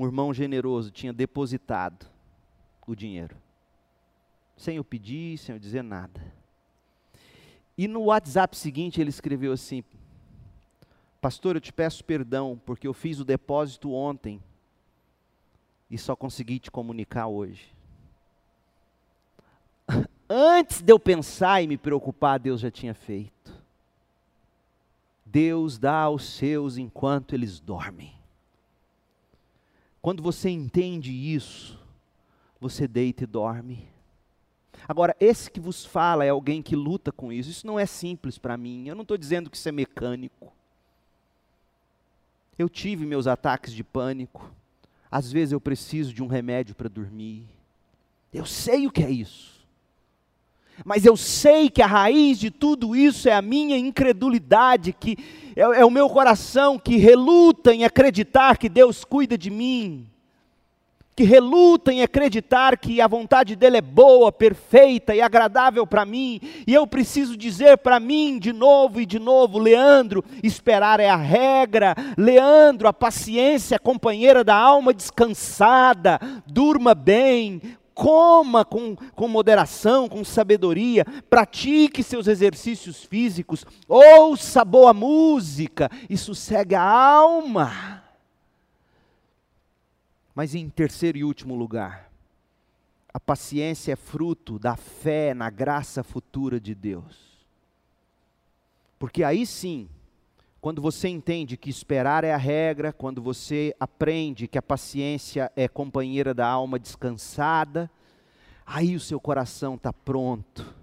um 0.00 0.06
irmão 0.06 0.32
generoso 0.32 0.90
tinha 0.90 1.12
depositado 1.12 2.06
o 2.86 2.94
dinheiro, 2.94 3.36
sem 4.56 4.76
eu 4.76 4.84
pedir, 4.84 5.36
sem 5.36 5.54
eu 5.54 5.58
dizer 5.58 5.82
nada. 5.82 6.20
E 7.76 7.86
no 7.86 8.04
WhatsApp 8.04 8.56
seguinte 8.56 8.98
ele 9.00 9.10
escreveu 9.10 9.52
assim: 9.52 9.84
Pastor, 11.20 11.54
eu 11.54 11.60
te 11.60 11.72
peço 11.72 12.02
perdão 12.02 12.60
porque 12.64 12.86
eu 12.86 12.94
fiz 12.94 13.20
o 13.20 13.24
depósito 13.24 13.92
ontem 13.92 14.42
e 15.90 15.98
só 15.98 16.16
consegui 16.16 16.58
te 16.58 16.70
comunicar 16.70 17.26
hoje. 17.26 17.74
Antes 20.28 20.80
de 20.80 20.90
eu 20.90 20.98
pensar 20.98 21.62
e 21.62 21.66
me 21.66 21.76
preocupar, 21.76 22.38
Deus 22.38 22.60
já 22.60 22.70
tinha 22.70 22.94
feito. 22.94 23.59
Deus 25.30 25.78
dá 25.78 25.94
aos 25.94 26.24
seus 26.24 26.76
enquanto 26.76 27.34
eles 27.34 27.60
dormem. 27.60 28.12
Quando 30.02 30.22
você 30.22 30.48
entende 30.50 31.12
isso, 31.12 31.78
você 32.60 32.88
deita 32.88 33.24
e 33.24 33.26
dorme. 33.26 33.88
Agora, 34.88 35.14
esse 35.20 35.50
que 35.50 35.60
vos 35.60 35.84
fala 35.84 36.24
é 36.24 36.30
alguém 36.30 36.60
que 36.60 36.74
luta 36.74 37.12
com 37.12 37.32
isso. 37.32 37.50
Isso 37.50 37.66
não 37.66 37.78
é 37.78 37.86
simples 37.86 38.38
para 38.38 38.56
mim. 38.56 38.88
Eu 38.88 38.94
não 38.94 39.02
estou 39.02 39.16
dizendo 39.16 39.48
que 39.48 39.56
isso 39.56 39.68
é 39.68 39.72
mecânico. 39.72 40.52
Eu 42.58 42.68
tive 42.68 43.06
meus 43.06 43.26
ataques 43.26 43.72
de 43.72 43.84
pânico. 43.84 44.50
Às 45.10 45.30
vezes 45.30 45.52
eu 45.52 45.60
preciso 45.60 46.12
de 46.12 46.22
um 46.22 46.26
remédio 46.26 46.74
para 46.74 46.88
dormir. 46.88 47.44
Eu 48.32 48.46
sei 48.46 48.86
o 48.86 48.90
que 48.90 49.02
é 49.02 49.10
isso. 49.10 49.59
Mas 50.84 51.04
eu 51.04 51.16
sei 51.16 51.68
que 51.68 51.82
a 51.82 51.86
raiz 51.86 52.38
de 52.38 52.50
tudo 52.50 52.96
isso 52.96 53.28
é 53.28 53.32
a 53.32 53.42
minha 53.42 53.76
incredulidade, 53.76 54.92
que 54.92 55.16
é, 55.56 55.60
é 55.60 55.84
o 55.84 55.90
meu 55.90 56.08
coração 56.08 56.78
que 56.78 56.96
reluta 56.96 57.74
em 57.74 57.84
acreditar 57.84 58.56
que 58.56 58.68
Deus 58.68 59.04
cuida 59.04 59.36
de 59.36 59.50
mim 59.50 60.10
que 61.20 61.24
reluta 61.24 61.92
em 61.92 62.02
acreditar 62.02 62.78
que 62.78 62.98
a 62.98 63.06
vontade 63.06 63.54
dele 63.54 63.76
é 63.76 63.82
boa, 63.82 64.32
perfeita 64.32 65.14
e 65.14 65.20
agradável 65.20 65.86
para 65.86 66.06
mim, 66.06 66.40
e 66.66 66.72
eu 66.72 66.86
preciso 66.86 67.36
dizer 67.36 67.76
para 67.76 68.00
mim 68.00 68.38
de 68.38 68.54
novo 68.54 69.02
e 69.02 69.04
de 69.04 69.18
novo: 69.18 69.58
Leandro, 69.58 70.24
esperar 70.42 70.98
é 70.98 71.10
a 71.10 71.16
regra, 71.16 71.94
Leandro, 72.16 72.88
a 72.88 72.92
paciência 72.94 73.78
companheira 73.78 74.42
da 74.42 74.56
alma 74.56 74.94
descansada, 74.94 76.18
durma 76.46 76.94
bem, 76.94 77.60
coma 78.00 78.64
com, 78.64 78.96
com 78.96 79.28
moderação, 79.28 80.08
com 80.08 80.24
sabedoria, 80.24 81.04
pratique 81.28 82.02
seus 82.02 82.26
exercícios 82.26 83.04
físicos, 83.04 83.66
ouça 83.86 84.64
boa 84.64 84.94
música 84.94 85.90
e 86.08 86.16
sossegue 86.16 86.74
a 86.74 86.82
alma. 86.82 88.02
Mas 90.34 90.54
em 90.54 90.70
terceiro 90.70 91.18
e 91.18 91.24
último 91.24 91.54
lugar, 91.54 92.10
a 93.12 93.20
paciência 93.20 93.92
é 93.92 93.96
fruto 93.96 94.58
da 94.58 94.76
fé 94.76 95.34
na 95.34 95.50
graça 95.50 96.02
futura 96.02 96.58
de 96.58 96.74
Deus. 96.74 97.44
Porque 98.98 99.22
aí 99.22 99.44
sim, 99.44 99.90
quando 100.60 100.82
você 100.82 101.08
entende 101.08 101.56
que 101.56 101.70
esperar 101.70 102.22
é 102.22 102.34
a 102.34 102.36
regra, 102.36 102.92
quando 102.92 103.22
você 103.22 103.74
aprende 103.80 104.46
que 104.46 104.58
a 104.58 104.62
paciência 104.62 105.50
é 105.56 105.66
companheira 105.66 106.34
da 106.34 106.46
alma 106.46 106.78
descansada, 106.78 107.90
aí 108.66 108.94
o 108.94 109.00
seu 109.00 109.18
coração 109.18 109.76
está 109.76 109.92
pronto 109.92 110.74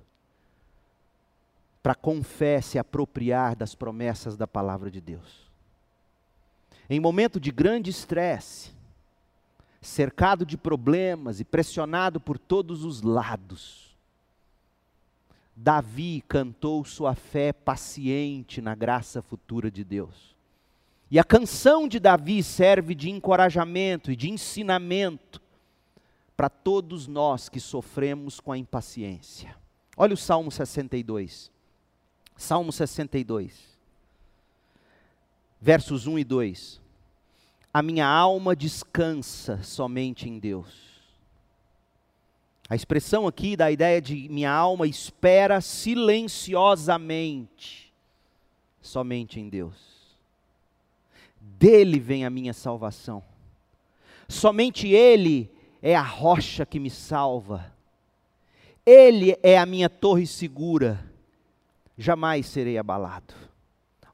para 1.84 1.94
com 1.94 2.24
fé 2.24 2.60
se 2.60 2.80
apropriar 2.80 3.56
das 3.56 3.76
promessas 3.76 4.36
da 4.36 4.48
palavra 4.48 4.90
de 4.90 5.00
Deus. 5.00 5.48
Em 6.90 7.00
momento 7.00 7.40
de 7.40 7.52
grande 7.52 7.92
estresse, 7.92 8.72
cercado 9.80 10.46
de 10.46 10.58
problemas 10.58 11.40
e 11.40 11.46
pressionado 11.46 12.20
por 12.20 12.38
todos 12.38 12.84
os 12.84 13.02
lados. 13.02 13.87
Davi 15.60 16.24
cantou 16.28 16.86
sua 16.86 17.16
fé 17.16 17.52
paciente 17.52 18.62
na 18.62 18.76
graça 18.76 19.22
futura 19.22 19.72
de 19.72 19.84
Deus. 19.84 20.36
E 21.10 21.18
a 21.18 21.24
canção 21.24 21.88
de 21.88 22.00
Davi 22.00 22.44
serve 22.44 22.94
de 22.94 23.10
encorajamento 23.10 24.12
e 24.12 24.16
de 24.16 24.30
ensinamento 24.30 25.42
para 26.36 26.50
todos 26.50 27.08
nós 27.08 27.50
que 27.50 27.60
sofremos 27.60 28.40
com 28.40 28.52
a 28.52 28.58
impaciência. 28.58 29.56
Olha 29.98 30.14
o 30.14 30.18
Salmo 30.18 30.52
62. 30.52 31.52
Salmo 32.36 32.72
62, 32.72 33.80
versos 35.60 36.06
1 36.06 36.20
e 36.20 36.24
2 36.24 36.88
a 37.78 37.84
minha 37.84 38.08
alma 38.08 38.56
descansa 38.56 39.62
somente 39.62 40.28
em 40.28 40.40
Deus. 40.40 40.87
A 42.70 42.76
expressão 42.76 43.28
aqui 43.28 43.56
dá 43.56 43.66
a 43.66 43.72
ideia 43.72 44.02
de 44.02 44.28
minha 44.30 44.52
alma 44.52 44.88
espera 44.88 45.62
silenciosamente 45.62 47.88
somente 48.82 49.40
em 49.40 49.48
Deus. 49.50 49.76
Dele 51.40 52.00
vem 52.00 52.26
a 52.26 52.30
minha 52.30 52.54
salvação. 52.54 53.24
Somente 54.28 54.88
Ele 54.88 55.50
é 55.82 55.96
a 55.96 56.02
rocha 56.02 56.66
que 56.66 56.80
me 56.80 56.90
salva. 56.90 57.74
Ele 58.86 59.38
é 59.42 59.58
a 59.58 59.66
minha 59.66 59.90
torre 59.90 60.28
segura. 60.28 61.00
Jamais 61.98 62.48
serei 62.48 62.78
abalado. 62.78 63.34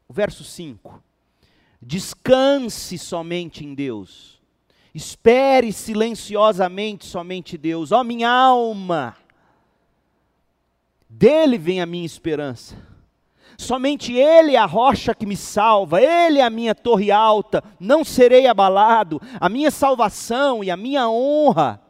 O 0.08 0.14
verso 0.14 0.44
5 0.44 1.02
Descanse 1.82 2.98
somente 2.98 3.66
em 3.66 3.76
Deus. 3.76 4.33
Espere 4.94 5.74
silenciosamente 5.74 7.06
somente 7.06 7.58
Deus. 7.58 7.92
Ó 7.92 8.02
oh, 8.02 8.04
minha 8.04 8.30
alma, 8.30 9.16
dele 11.10 11.58
vem 11.58 11.82
a 11.82 11.86
minha 11.86 12.06
esperança. 12.06 12.76
Somente 13.58 14.14
Ele 14.14 14.56
é 14.56 14.60
a 14.60 14.66
rocha 14.66 15.14
que 15.14 15.26
me 15.26 15.38
salva, 15.38 16.02
Ele 16.02 16.40
é 16.40 16.44
a 16.44 16.50
minha 16.50 16.74
torre 16.74 17.12
alta, 17.12 17.64
não 17.80 18.04
serei 18.04 18.48
abalado. 18.48 19.22
A 19.40 19.48
minha 19.48 19.72
salvação 19.72 20.64
e 20.64 20.70
a 20.70 20.78
minha 20.78 21.10
honra 21.10 21.82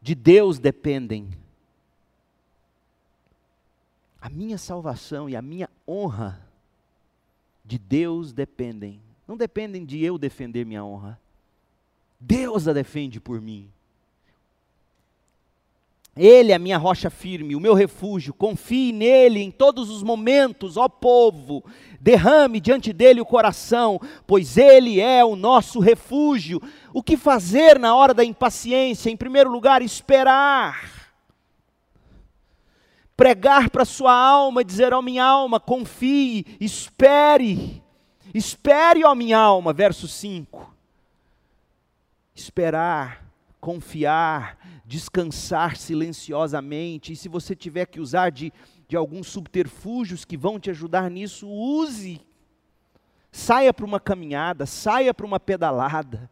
de 0.00 0.14
Deus 0.14 0.58
dependem. 0.58 1.30
A 4.20 4.28
minha 4.28 4.58
salvação 4.58 5.28
e 5.28 5.36
a 5.36 5.42
minha 5.42 5.68
honra 5.86 6.40
de 7.64 7.78
Deus 7.78 8.32
dependem 8.32 9.00
não 9.26 9.36
dependem 9.36 9.84
de 9.84 10.02
eu 10.04 10.18
defender 10.18 10.64
minha 10.64 10.84
honra. 10.84 11.18
Deus 12.26 12.66
a 12.66 12.72
defende 12.72 13.20
por 13.20 13.40
mim. 13.40 13.70
Ele 16.16 16.52
é 16.52 16.54
a 16.54 16.60
minha 16.60 16.78
rocha 16.78 17.10
firme, 17.10 17.56
o 17.56 17.60
meu 17.60 17.74
refúgio. 17.74 18.32
Confie 18.32 18.92
nele 18.92 19.42
em 19.42 19.50
todos 19.50 19.90
os 19.90 20.02
momentos, 20.02 20.76
ó 20.76 20.88
povo. 20.88 21.62
Derrame 22.00 22.60
diante 22.60 22.92
dele 22.92 23.20
o 23.20 23.26
coração, 23.26 24.00
pois 24.26 24.56
ele 24.56 25.00
é 25.00 25.24
o 25.24 25.36
nosso 25.36 25.80
refúgio. 25.80 26.62
O 26.94 27.02
que 27.02 27.16
fazer 27.16 27.78
na 27.78 27.94
hora 27.94 28.14
da 28.14 28.24
impaciência? 28.24 29.10
Em 29.10 29.16
primeiro 29.16 29.50
lugar, 29.50 29.82
esperar. 29.82 31.12
Pregar 33.16 33.68
para 33.68 33.84
sua 33.84 34.14
alma, 34.14 34.64
dizer: 34.64 34.94
Ó 34.94 35.02
minha 35.02 35.24
alma, 35.24 35.60
confie, 35.60 36.46
espere. 36.60 37.82
Espere, 38.32 39.04
ó 39.04 39.14
minha 39.14 39.38
alma, 39.38 39.72
verso 39.72 40.08
5. 40.08 40.73
Esperar, 42.34 43.24
confiar, 43.60 44.58
descansar 44.84 45.76
silenciosamente, 45.76 47.12
e 47.12 47.16
se 47.16 47.28
você 47.28 47.54
tiver 47.54 47.86
que 47.86 48.00
usar 48.00 48.30
de, 48.30 48.52
de 48.88 48.96
alguns 48.96 49.28
subterfúgios 49.28 50.24
que 50.24 50.36
vão 50.36 50.58
te 50.58 50.70
ajudar 50.70 51.10
nisso, 51.10 51.48
use. 51.48 52.20
Saia 53.30 53.72
para 53.72 53.84
uma 53.84 54.00
caminhada, 54.00 54.66
saia 54.66 55.12
para 55.12 55.26
uma 55.26 55.40
pedalada, 55.40 56.30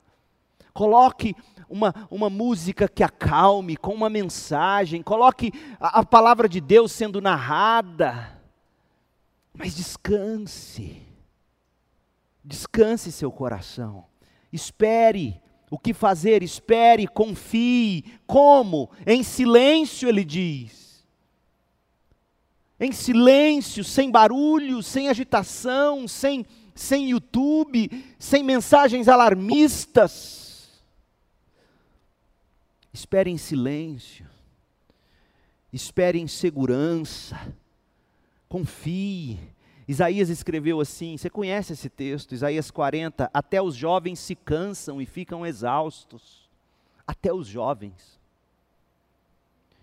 coloque 0.72 1.34
uma, 1.68 1.94
uma 2.10 2.30
música 2.30 2.88
que 2.88 3.02
acalme, 3.02 3.76
com 3.76 3.94
uma 3.94 4.10
mensagem, 4.10 5.02
coloque 5.02 5.52
a, 5.80 6.00
a 6.00 6.04
palavra 6.04 6.48
de 6.48 6.60
Deus 6.60 6.92
sendo 6.92 7.20
narrada, 7.20 8.40
mas 9.54 9.74
descanse 9.74 11.12
Descanse 12.44 13.12
seu 13.12 13.30
coração. 13.30 14.04
Espere. 14.52 15.40
O 15.72 15.78
que 15.78 15.94
fazer? 15.94 16.42
Espere, 16.42 17.08
confie. 17.08 18.04
Como? 18.26 18.90
Em 19.06 19.22
silêncio, 19.22 20.06
ele 20.06 20.22
diz. 20.22 21.02
Em 22.78 22.92
silêncio, 22.92 23.82
sem 23.82 24.10
barulho, 24.10 24.82
sem 24.82 25.08
agitação, 25.08 26.06
sem, 26.06 26.44
sem 26.74 27.08
YouTube, 27.08 27.88
sem 28.18 28.42
mensagens 28.42 29.08
alarmistas. 29.08 30.68
Espere 32.92 33.30
em 33.30 33.38
silêncio. 33.38 34.26
Espere 35.72 36.20
em 36.20 36.28
segurança. 36.28 37.50
Confie 38.46 39.40
Isaías 39.92 40.30
escreveu 40.30 40.80
assim: 40.80 41.16
você 41.18 41.28
conhece 41.28 41.74
esse 41.74 41.90
texto, 41.90 42.32
Isaías 42.32 42.70
40, 42.70 43.30
até 43.32 43.60
os 43.60 43.74
jovens 43.74 44.18
se 44.18 44.34
cansam 44.34 45.02
e 45.02 45.06
ficam 45.06 45.44
exaustos. 45.44 46.48
Até 47.06 47.32
os 47.32 47.46
jovens. 47.46 48.18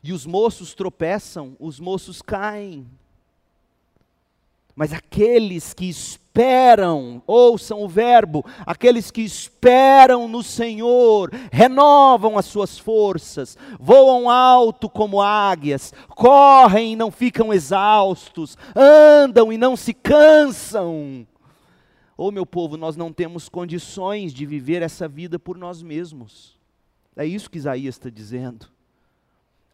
E 0.01 0.11
os 0.11 0.25
moços 0.25 0.73
tropeçam, 0.73 1.55
os 1.59 1.79
moços 1.79 2.21
caem. 2.23 2.89
Mas 4.79 4.93
aqueles 4.93 5.73
que 5.73 5.89
esperam, 5.89 7.21
ouçam 7.27 7.83
o 7.83 7.89
verbo, 7.89 8.45
aqueles 8.65 9.11
que 9.11 9.19
esperam 9.19 10.25
no 10.25 10.41
Senhor, 10.41 11.31
renovam 11.51 12.37
as 12.37 12.45
suas 12.45 12.79
forças, 12.79 13.57
voam 13.77 14.29
alto 14.29 14.89
como 14.89 15.21
águias, 15.21 15.93
correm 16.07 16.93
e 16.93 16.95
não 16.95 17.11
ficam 17.11 17.53
exaustos, 17.53 18.57
andam 18.73 19.51
e 19.51 19.57
não 19.57 19.75
se 19.75 19.93
cansam. 19.93 21.27
Oh, 22.15 22.31
meu 22.31 22.45
povo, 22.45 22.77
nós 22.77 22.95
não 22.95 23.11
temos 23.11 23.49
condições 23.49 24.33
de 24.33 24.45
viver 24.45 24.81
essa 24.81 25.09
vida 25.09 25.37
por 25.37 25.57
nós 25.57 25.83
mesmos. 25.83 26.57
É 27.17 27.25
isso 27.25 27.49
que 27.49 27.57
Isaías 27.57 27.95
está 27.95 28.09
dizendo. 28.09 28.65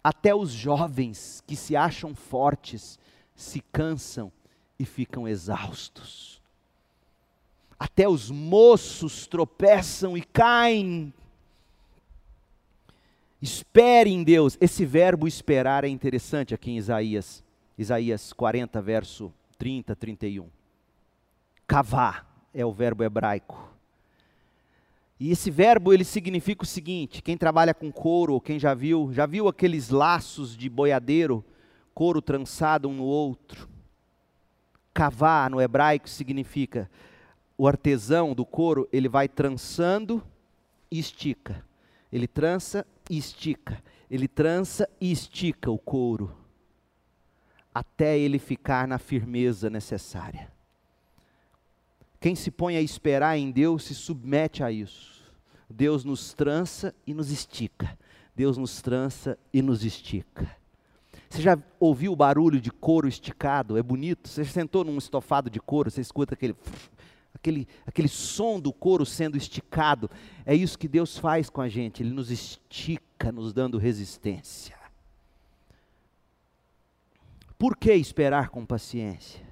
Até 0.04 0.34
os 0.34 0.50
jovens 0.50 1.44
que 1.46 1.56
se 1.56 1.76
acham 1.76 2.16
fortes 2.16 2.98
se 3.36 3.62
cansam 3.72 4.32
e 4.78 4.86
ficam 4.86 5.28
exaustos. 5.28 6.42
Até 7.78 8.08
os 8.08 8.32
moços 8.32 9.28
tropeçam 9.28 10.18
e 10.18 10.22
caem. 10.22 11.14
Espere 13.42 14.10
em 14.10 14.24
Deus. 14.24 14.58
Esse 14.62 14.86
verbo 14.86 15.28
esperar 15.28 15.84
é 15.84 15.88
interessante 15.88 16.54
aqui 16.54 16.72
em 16.72 16.78
Isaías. 16.78 17.44
Isaías 17.78 18.32
40, 18.32 18.82
verso 18.82 19.34
30, 19.58 19.96
31. 19.96 20.48
Cavar 21.68 22.26
é 22.54 22.66
o 22.66 22.72
verbo 22.72 23.04
hebraico. 23.04 23.76
E 25.20 25.32
esse 25.32 25.50
verbo 25.50 25.94
ele 25.94 26.04
significa 26.04 26.64
o 26.64 26.68
seguinte: 26.68 27.22
quem 27.22 27.38
trabalha 27.38 27.74
com 27.74 27.92
couro, 27.92 28.40
quem 28.40 28.58
já 28.58 28.74
viu, 28.74 29.12
já 29.14 29.26
viu 29.26 29.48
aqueles 29.48 29.90
laços 29.90 30.56
de 30.56 30.70
boiadeiro, 30.70 31.44
couro 31.94 32.22
trançado 32.22 32.90
um 32.90 32.94
no 32.94 33.04
outro. 33.04 33.75
Cavar 34.96 35.52
no 35.52 35.62
hebraico 35.62 36.10
significa 36.10 36.90
o 37.56 37.68
artesão 37.68 38.34
do 38.34 38.44
couro, 38.44 38.90
ele 38.92 39.08
vai 39.08 39.28
trançando 39.28 40.24
e 40.90 40.98
estica. 40.98 41.64
Ele 42.12 42.28
trança 42.28 42.84
e 43.08 43.18
estica. 43.18 43.84
Ele 44.10 44.28
trança 44.28 44.90
e 45.00 45.12
estica 45.12 45.70
o 45.70 45.78
couro 45.78 46.36
até 47.76 48.18
ele 48.18 48.40
ficar 48.40 48.88
na 48.88 48.98
firmeza 48.98 49.70
necessária. 49.70 50.50
Quem 52.22 52.34
se 52.34 52.50
põe 52.50 52.78
a 52.78 52.82
esperar 52.82 53.38
em 53.38 53.52
Deus 53.52 53.84
se 53.84 53.94
submete 53.94 54.64
a 54.64 54.72
isso. 54.72 55.22
Deus 55.70 56.06
nos 56.06 56.34
trança 56.34 56.96
e 57.06 57.14
nos 57.14 57.30
estica. 57.30 58.00
Deus 58.34 58.56
nos 58.56 58.82
trança 58.82 59.38
e 59.54 59.62
nos 59.62 59.84
estica. 59.84 60.50
Você 61.30 61.42
já 61.42 61.58
ouviu 61.80 62.14
o 62.14 62.16
barulho 62.16 62.62
de 62.62 62.72
couro 62.72 63.08
esticado? 63.08 63.78
É 63.78 63.84
bonito. 63.84 64.30
Você 64.30 64.46
sentou 64.46 64.84
num 64.84 64.98
estofado 64.98 65.50
de 65.50 65.60
couro, 65.60 65.90
você 65.90 66.02
escuta 66.02 66.34
aquele, 66.34 66.56
aquele, 67.34 67.68
aquele 67.86 68.08
som 68.08 68.60
do 68.60 68.72
couro 68.72 69.06
sendo 69.06 69.38
esticado. 69.38 70.10
É 70.46 70.56
isso 70.56 70.78
que 70.78 70.88
Deus 70.88 71.18
faz 71.18 71.50
com 71.50 71.62
a 71.62 71.70
gente. 71.70 72.02
Ele 72.02 72.12
nos 72.12 72.32
estica, 72.32 73.32
nos 73.32 73.54
dando 73.54 73.78
resistência. 73.78 74.76
Por 77.58 77.78
que 77.78 77.94
esperar 77.94 78.50
com 78.50 78.66
paciência? 78.66 79.46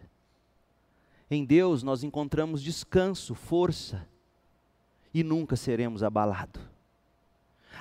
Em 1.30 1.46
Deus 1.46 1.84
nós 1.84 2.04
encontramos 2.04 2.62
descanso, 2.62 3.34
força 3.34 4.08
e 5.14 5.24
nunca 5.24 5.56
seremos 5.56 6.04
abalados. 6.04 6.73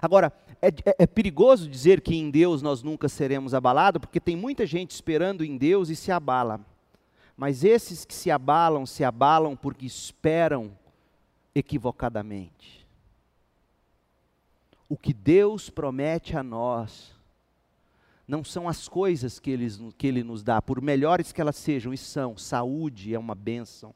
Agora, 0.00 0.32
é, 0.60 0.68
é, 0.68 0.96
é, 1.00 1.06
perigoso 1.06 1.68
dizer 1.68 2.00
que 2.00 2.14
em 2.14 2.30
Deus 2.30 2.62
nós 2.62 2.82
nunca 2.82 3.08
seremos 3.08 3.52
abalados, 3.52 4.00
porque 4.00 4.20
tem 4.20 4.36
muita 4.36 4.64
gente 4.64 4.92
esperando 4.92 5.44
em 5.44 5.56
Deus 5.56 5.88
e 5.88 5.96
se 5.96 6.12
abala. 6.12 6.60
Mas 7.36 7.64
esses 7.64 8.04
que 8.04 8.14
se 8.14 8.30
abalam, 8.30 8.86
se 8.86 9.02
abalam 9.02 9.56
porque 9.56 9.84
esperam 9.84 10.70
equivocadamente. 11.54 12.86
O 14.88 14.96
que 14.96 15.12
Deus 15.12 15.68
promete 15.68 16.36
a 16.36 16.42
nós 16.42 17.12
não 18.28 18.44
são 18.44 18.68
as 18.68 18.88
coisas 18.88 19.40
que 19.40 19.50
ele, 19.50 19.68
que 19.98 20.06
ele 20.06 20.22
nos 20.22 20.42
dá, 20.42 20.62
por 20.62 20.80
melhores 20.80 21.32
que 21.32 21.40
elas 21.40 21.56
sejam, 21.56 21.92
e 21.92 21.98
são. 21.98 22.36
Saúde 22.36 23.14
é 23.14 23.18
uma 23.18 23.34
bênção. 23.34 23.94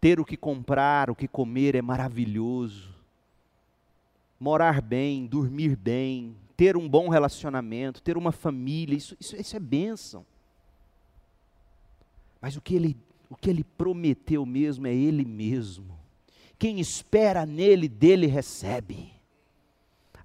Ter 0.00 0.18
o 0.18 0.24
que 0.24 0.36
comprar, 0.36 1.10
o 1.10 1.14
que 1.14 1.28
comer 1.28 1.74
é 1.74 1.82
maravilhoso 1.82 2.93
morar 4.44 4.82
bem, 4.82 5.24
dormir 5.24 5.74
bem, 5.74 6.36
ter 6.54 6.76
um 6.76 6.86
bom 6.86 7.08
relacionamento, 7.08 8.02
ter 8.02 8.14
uma 8.18 8.30
família, 8.30 8.94
isso, 8.94 9.16
isso, 9.18 9.34
isso 9.34 9.56
é 9.56 9.58
bênção. 9.58 10.26
Mas 12.42 12.54
o 12.54 12.60
que, 12.60 12.74
ele, 12.74 12.94
o 13.30 13.36
que 13.36 13.48
ele 13.48 13.64
prometeu 13.64 14.44
mesmo 14.44 14.86
é 14.86 14.94
Ele 14.94 15.24
mesmo. 15.24 15.98
Quem 16.58 16.78
espera 16.78 17.46
nele, 17.46 17.88
dele 17.88 18.26
recebe. 18.26 19.14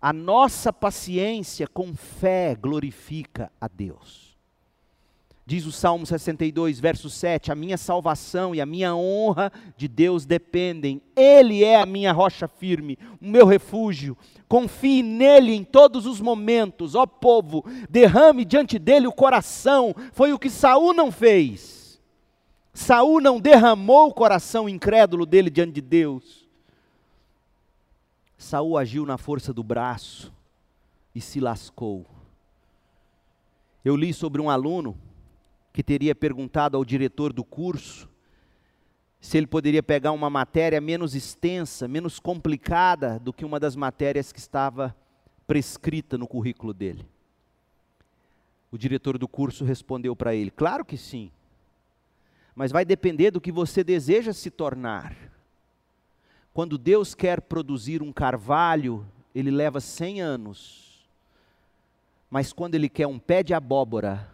A 0.01 0.11
nossa 0.11 0.73
paciência 0.73 1.65
com 1.65 1.95
fé 1.95 2.55
glorifica 2.55 3.49
a 3.59 3.69
Deus. 3.69 4.28
Diz 5.49 5.65
o 5.65 5.71
Salmo 5.71 6.05
62, 6.05 6.79
verso 6.79 7.09
7: 7.09 7.51
A 7.51 7.55
minha 7.55 7.75
salvação 7.75 8.53
e 8.53 8.61
a 8.61 8.67
minha 8.67 8.95
honra 8.95 9.51
de 9.75 9.87
Deus 9.87 10.23
dependem. 10.23 11.01
Ele 11.15 11.63
é 11.63 11.81
a 11.81 11.87
minha 11.87 12.13
rocha 12.13 12.47
firme, 12.47 12.99
o 13.19 13.25
meu 13.25 13.47
refúgio. 13.47 14.15
Confie 14.47 15.01
nele 15.01 15.51
em 15.55 15.63
todos 15.63 16.05
os 16.05 16.21
momentos, 16.21 16.93
ó 16.93 17.07
povo. 17.07 17.65
Derrame 17.89 18.45
diante 18.45 18.77
dele 18.77 19.07
o 19.07 19.11
coração. 19.11 19.95
Foi 20.13 20.31
o 20.31 20.37
que 20.37 20.51
Saul 20.51 20.93
não 20.93 21.11
fez. 21.11 21.99
Saul 22.71 23.19
não 23.19 23.39
derramou 23.39 24.09
o 24.09 24.13
coração 24.13 24.69
incrédulo 24.69 25.25
dele 25.25 25.49
diante 25.49 25.73
de 25.73 25.81
Deus. 25.81 26.47
Saul 28.37 28.77
agiu 28.77 29.03
na 29.03 29.17
força 29.17 29.51
do 29.51 29.63
braço 29.63 30.31
e 31.15 31.19
se 31.19 31.39
lascou. 31.39 32.05
Eu 33.83 33.95
li 33.95 34.13
sobre 34.13 34.39
um 34.39 34.47
aluno 34.47 34.95
que 35.71 35.83
teria 35.83 36.15
perguntado 36.15 36.75
ao 36.75 36.83
diretor 36.83 37.31
do 37.31 37.43
curso 37.43 38.09
se 39.19 39.37
ele 39.37 39.47
poderia 39.47 39.83
pegar 39.83 40.11
uma 40.11 40.29
matéria 40.29 40.79
menos 40.79 41.13
extensa, 41.13 41.87
menos 41.87 42.19
complicada 42.19 43.19
do 43.19 43.33
que 43.33 43.43
uma 43.43 43.59
das 43.59 43.75
matérias 43.75 44.31
que 44.31 44.39
estava 44.39 44.95
prescrita 45.45 46.17
no 46.17 46.27
currículo 46.27 46.73
dele. 46.73 47.05
O 48.71 48.77
diretor 48.77 49.17
do 49.17 49.27
curso 49.27 49.65
respondeu 49.65 50.15
para 50.15 50.33
ele: 50.33 50.51
Claro 50.51 50.85
que 50.85 50.95
sim, 50.95 51.31
mas 52.55 52.71
vai 52.71 52.85
depender 52.85 53.31
do 53.31 53.41
que 53.41 53.51
você 53.51 53.83
deseja 53.83 54.31
se 54.31 54.49
tornar. 54.49 55.15
Quando 56.53 56.77
Deus 56.77 57.13
quer 57.13 57.41
produzir 57.41 58.01
um 58.01 58.11
carvalho, 58.11 59.05
ele 59.33 59.51
leva 59.51 59.79
100 59.79 60.21
anos, 60.21 61.09
mas 62.29 62.53
quando 62.53 62.75
ele 62.75 62.89
quer 62.89 63.07
um 63.07 63.19
pé 63.19 63.43
de 63.43 63.53
abóbora, 63.53 64.29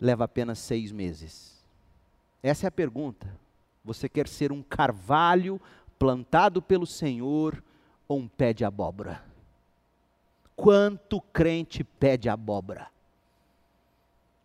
leva 0.00 0.24
apenas 0.24 0.58
seis 0.58 0.92
meses? 0.92 1.64
Essa 2.42 2.66
é 2.66 2.68
a 2.68 2.72
pergunta. 2.72 3.28
Você 3.84 4.08
quer 4.08 4.28
ser 4.28 4.52
um 4.52 4.62
carvalho 4.62 5.60
plantado 5.98 6.62
pelo 6.62 6.86
Senhor 6.86 7.62
ou 8.06 8.18
um 8.18 8.28
pé 8.28 8.52
de 8.52 8.64
abóbora? 8.64 9.22
Quanto 10.54 11.20
crente 11.20 11.82
pede 11.82 12.28
abóbora? 12.28 12.88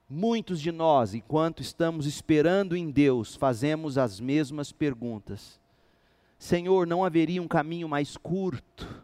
Muitos 0.10 0.62
de 0.62 0.72
nós, 0.72 1.14
enquanto 1.14 1.62
estamos 1.62 2.06
esperando 2.06 2.76
em 2.78 2.92
Deus, 2.92 3.36
fazemos 3.36 3.98
as 3.98 4.20
mesmas 4.20 4.72
perguntas. 4.72 5.60
Senhor, 6.38 6.86
não 6.86 7.04
haveria 7.04 7.42
um 7.42 7.48
caminho 7.48 7.90
mais 7.90 8.16
curto? 8.16 9.03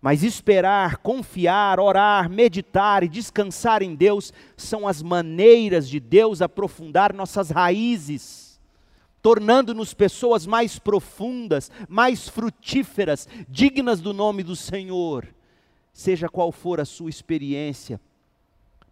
Mas 0.00 0.22
esperar, 0.22 0.98
confiar, 0.98 1.80
orar, 1.80 2.28
meditar 2.28 3.02
e 3.02 3.08
descansar 3.08 3.82
em 3.82 3.94
Deus 3.94 4.32
são 4.56 4.86
as 4.86 5.02
maneiras 5.02 5.88
de 5.88 5.98
Deus 5.98 6.42
aprofundar 6.42 7.12
nossas 7.12 7.50
raízes, 7.50 8.60
tornando-nos 9.22 9.94
pessoas 9.94 10.46
mais 10.46 10.78
profundas, 10.78 11.70
mais 11.88 12.28
frutíferas, 12.28 13.26
dignas 13.48 14.00
do 14.00 14.12
nome 14.12 14.42
do 14.42 14.54
Senhor. 14.54 15.26
Seja 15.92 16.28
qual 16.28 16.52
for 16.52 16.78
a 16.78 16.84
sua 16.84 17.10
experiência, 17.10 18.00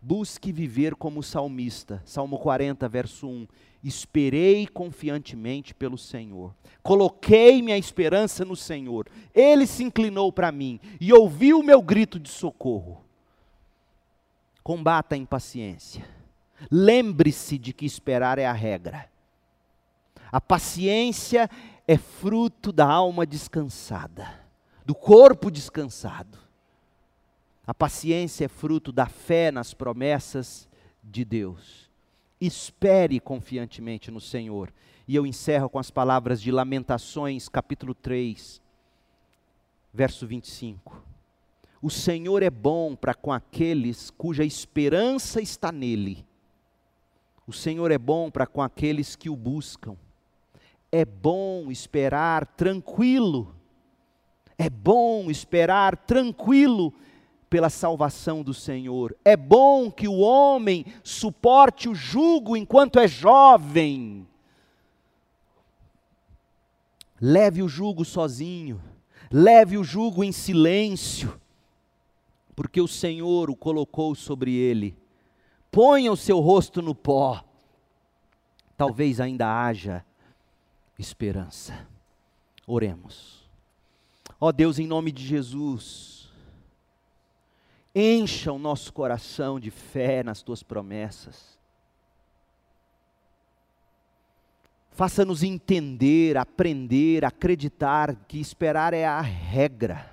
busque 0.01 0.51
viver 0.51 0.95
como 0.95 1.23
salmista. 1.23 2.03
Salmo 2.05 2.39
40, 2.39 2.89
verso 2.89 3.29
1 3.29 3.47
esperei 3.85 4.67
confiantemente 4.67 5.75
pelo 5.75 5.99
Senhor. 5.99 6.55
Coloquei 6.83 7.61
minha 7.61 7.77
esperança 7.77 8.45
no 8.45 8.57
Senhor. 8.57 9.07
Ele 9.35 9.67
se 9.67 9.85
inclinou 9.85 10.33
para 10.33 10.51
mim 10.51 10.81
e 11.01 11.13
ouviu 11.13 11.61
o 11.61 11.63
meu 11.63 11.83
grito 11.83 12.19
de 12.19 12.31
socorro. 12.31 13.05
Combata 14.63 15.15
a 15.15 15.19
impaciência. 15.19 16.09
Lembre-se 16.71 17.59
de 17.59 17.73
que 17.73 17.85
esperar 17.85 18.39
é 18.39 18.47
a 18.47 18.53
regra. 18.53 19.11
A 20.33 20.41
paciência 20.41 21.49
é 21.87 21.99
fruto 21.99 22.73
da 22.73 22.87
alma 22.87 23.27
descansada, 23.27 24.41
do 24.85 24.95
corpo 24.95 25.51
descansado. 25.51 26.39
A 27.67 27.75
paciência 27.75 28.47
é 28.47 28.49
fruto 28.49 28.91
da 28.91 29.07
fé 29.07 29.51
nas 29.51 29.75
promessas 29.75 30.69
de 31.03 31.25
Deus. 31.25 31.84
Espere 32.41 33.21
confiantemente 33.21 34.11
no 34.11 34.21
Senhor. 34.21 34.73
E 35.07 35.15
eu 35.15 35.27
encerro 35.27 35.69
com 35.69 35.79
as 35.79 35.91
palavras 35.91 36.41
de 36.41 36.51
Lamentações, 36.51 37.49
capítulo 37.49 37.95
3, 37.95 38.61
verso 39.93 40.27
25. 40.27 41.03
O 41.83 41.91
Senhor 41.91 42.43
é 42.43 42.49
bom 42.49 42.97
para 42.97 43.15
com 43.15 43.33
aqueles 43.33 44.11
cuja 44.11 44.45
esperança 44.45 45.41
está 45.41 45.71
nele. 45.71 46.25
O 47.47 47.53
Senhor 47.53 47.91
é 47.91 47.99
bom 47.99 48.31
para 48.31 48.47
com 48.47 48.63
aqueles 48.63 49.15
que 49.15 49.29
o 49.29 49.37
buscam. 49.37 49.97
É 50.91 51.05
bom 51.05 51.71
esperar 51.71 52.47
tranquilo. 52.47 53.55
É 54.57 54.71
bom 54.71 55.31
esperar 55.31 55.97
tranquilo 55.97 56.95
pela 57.55 57.71
salvação 57.71 58.43
do 58.43 58.53
Senhor. 58.53 59.17
É 59.25 59.37
bom 59.37 59.89
que 59.89 60.09
o 60.09 60.19
homem 60.19 60.85
suporte 61.05 61.89
o 61.89 61.95
jugo 61.95 62.57
enquanto 62.57 62.99
é 62.99 63.07
jovem. 63.07 64.27
Leve 67.21 67.63
o 67.63 67.69
jugo 67.69 68.05
sozinho, 68.05 68.83
leve 69.31 69.79
o 69.79 69.85
jugo 69.85 70.25
em 70.25 70.33
silêncio, 70.33 71.41
porque 72.57 72.81
o 72.81 72.89
Senhor 72.89 73.49
o 73.49 73.55
colocou 73.55 74.17
sobre 74.17 74.53
ele. 74.53 74.99
Ponha 75.71 76.11
o 76.11 76.17
seu 76.17 76.41
rosto 76.41 76.83
no 76.83 76.93
pó, 76.93 77.45
talvez 78.77 79.21
ainda 79.21 79.47
haja 79.47 80.05
esperança. 80.99 81.87
Oremos. 82.67 83.49
Ó 84.41 84.51
Deus, 84.51 84.81
em 84.81 84.89
nome 84.89 85.13
de 85.13 85.25
Jesus, 85.25 86.14
Encha 87.95 88.53
o 88.53 88.59
nosso 88.59 88.93
coração 88.93 89.61
de 89.61 89.71
fé 89.71 90.25
nas 90.25 90.43
tuas 90.43 90.65
promessas. 90.65 91.57
Faça-nos 94.91 95.45
entender, 95.45 96.37
aprender, 96.37 97.25
acreditar 97.25 98.17
que 98.27 98.41
esperar 98.41 98.93
é 98.93 99.05
a 99.05 99.21
regra. 99.21 100.11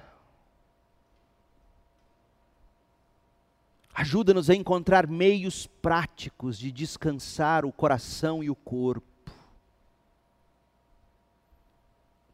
Ajuda-nos 3.93 4.49
a 4.49 4.55
encontrar 4.55 5.07
meios 5.07 5.65
práticos 5.65 6.57
de 6.59 6.71
descansar 6.71 7.65
o 7.65 7.71
coração 7.71 8.43
e 8.43 8.49
o 8.49 8.55
corpo, 8.55 9.31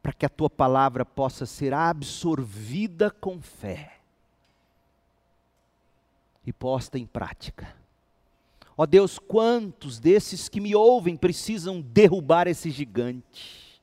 para 0.01 0.13
que 0.13 0.25
a 0.25 0.29
tua 0.29 0.49
palavra 0.49 1.05
possa 1.05 1.45
ser 1.45 1.73
absorvida 1.73 3.09
com 3.09 3.41
fé 3.41 3.96
e 6.47 6.53
posta 6.53 6.97
em 6.97 7.05
prática. 7.05 7.75
Ó 8.77 8.85
Deus, 8.85 9.19
quantos 9.19 9.99
desses 9.99 10.47
que 10.47 10.61
me 10.61 10.73
ouvem 10.73 11.17
precisam 11.17 11.81
derrubar 11.81 12.47
esse 12.47 12.69
gigante? 12.69 13.81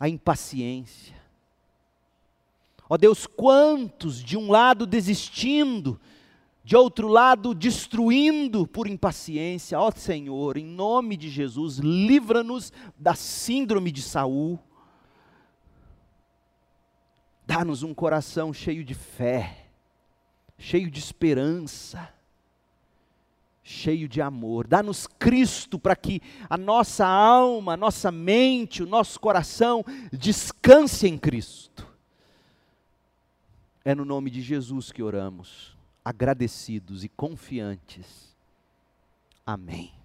A 0.00 0.08
impaciência. 0.08 1.14
Ó 2.88 2.96
Deus, 2.96 3.26
quantos 3.26 4.24
de 4.24 4.34
um 4.34 4.50
lado 4.50 4.86
desistindo, 4.86 6.00
de 6.64 6.74
outro 6.74 7.06
lado 7.06 7.54
destruindo 7.54 8.66
por 8.66 8.86
impaciência. 8.86 9.78
Ó 9.78 9.90
Senhor, 9.90 10.56
em 10.56 10.64
nome 10.64 11.18
de 11.18 11.28
Jesus, 11.28 11.76
livra-nos 11.76 12.72
da 12.96 13.14
síndrome 13.14 13.92
de 13.92 14.00
Saul. 14.00 14.58
Dá-nos 17.46 17.82
um 17.82 17.92
coração 17.92 18.54
cheio 18.54 18.82
de 18.82 18.94
fé 18.94 19.67
cheio 20.58 20.90
de 20.90 20.98
esperança, 20.98 22.12
cheio 23.62 24.08
de 24.08 24.20
amor. 24.20 24.66
Dá-nos 24.66 25.06
Cristo 25.06 25.78
para 25.78 25.94
que 25.94 26.20
a 26.50 26.56
nossa 26.56 27.06
alma, 27.06 27.74
a 27.74 27.76
nossa 27.76 28.10
mente, 28.10 28.82
o 28.82 28.86
nosso 28.86 29.20
coração 29.20 29.84
descanse 30.12 31.06
em 31.06 31.16
Cristo. 31.16 31.86
É 33.84 33.94
no 33.94 34.04
nome 34.04 34.30
de 34.30 34.42
Jesus 34.42 34.90
que 34.90 35.02
oramos, 35.02 35.76
agradecidos 36.04 37.04
e 37.04 37.08
confiantes. 37.08 38.36
Amém. 39.46 39.97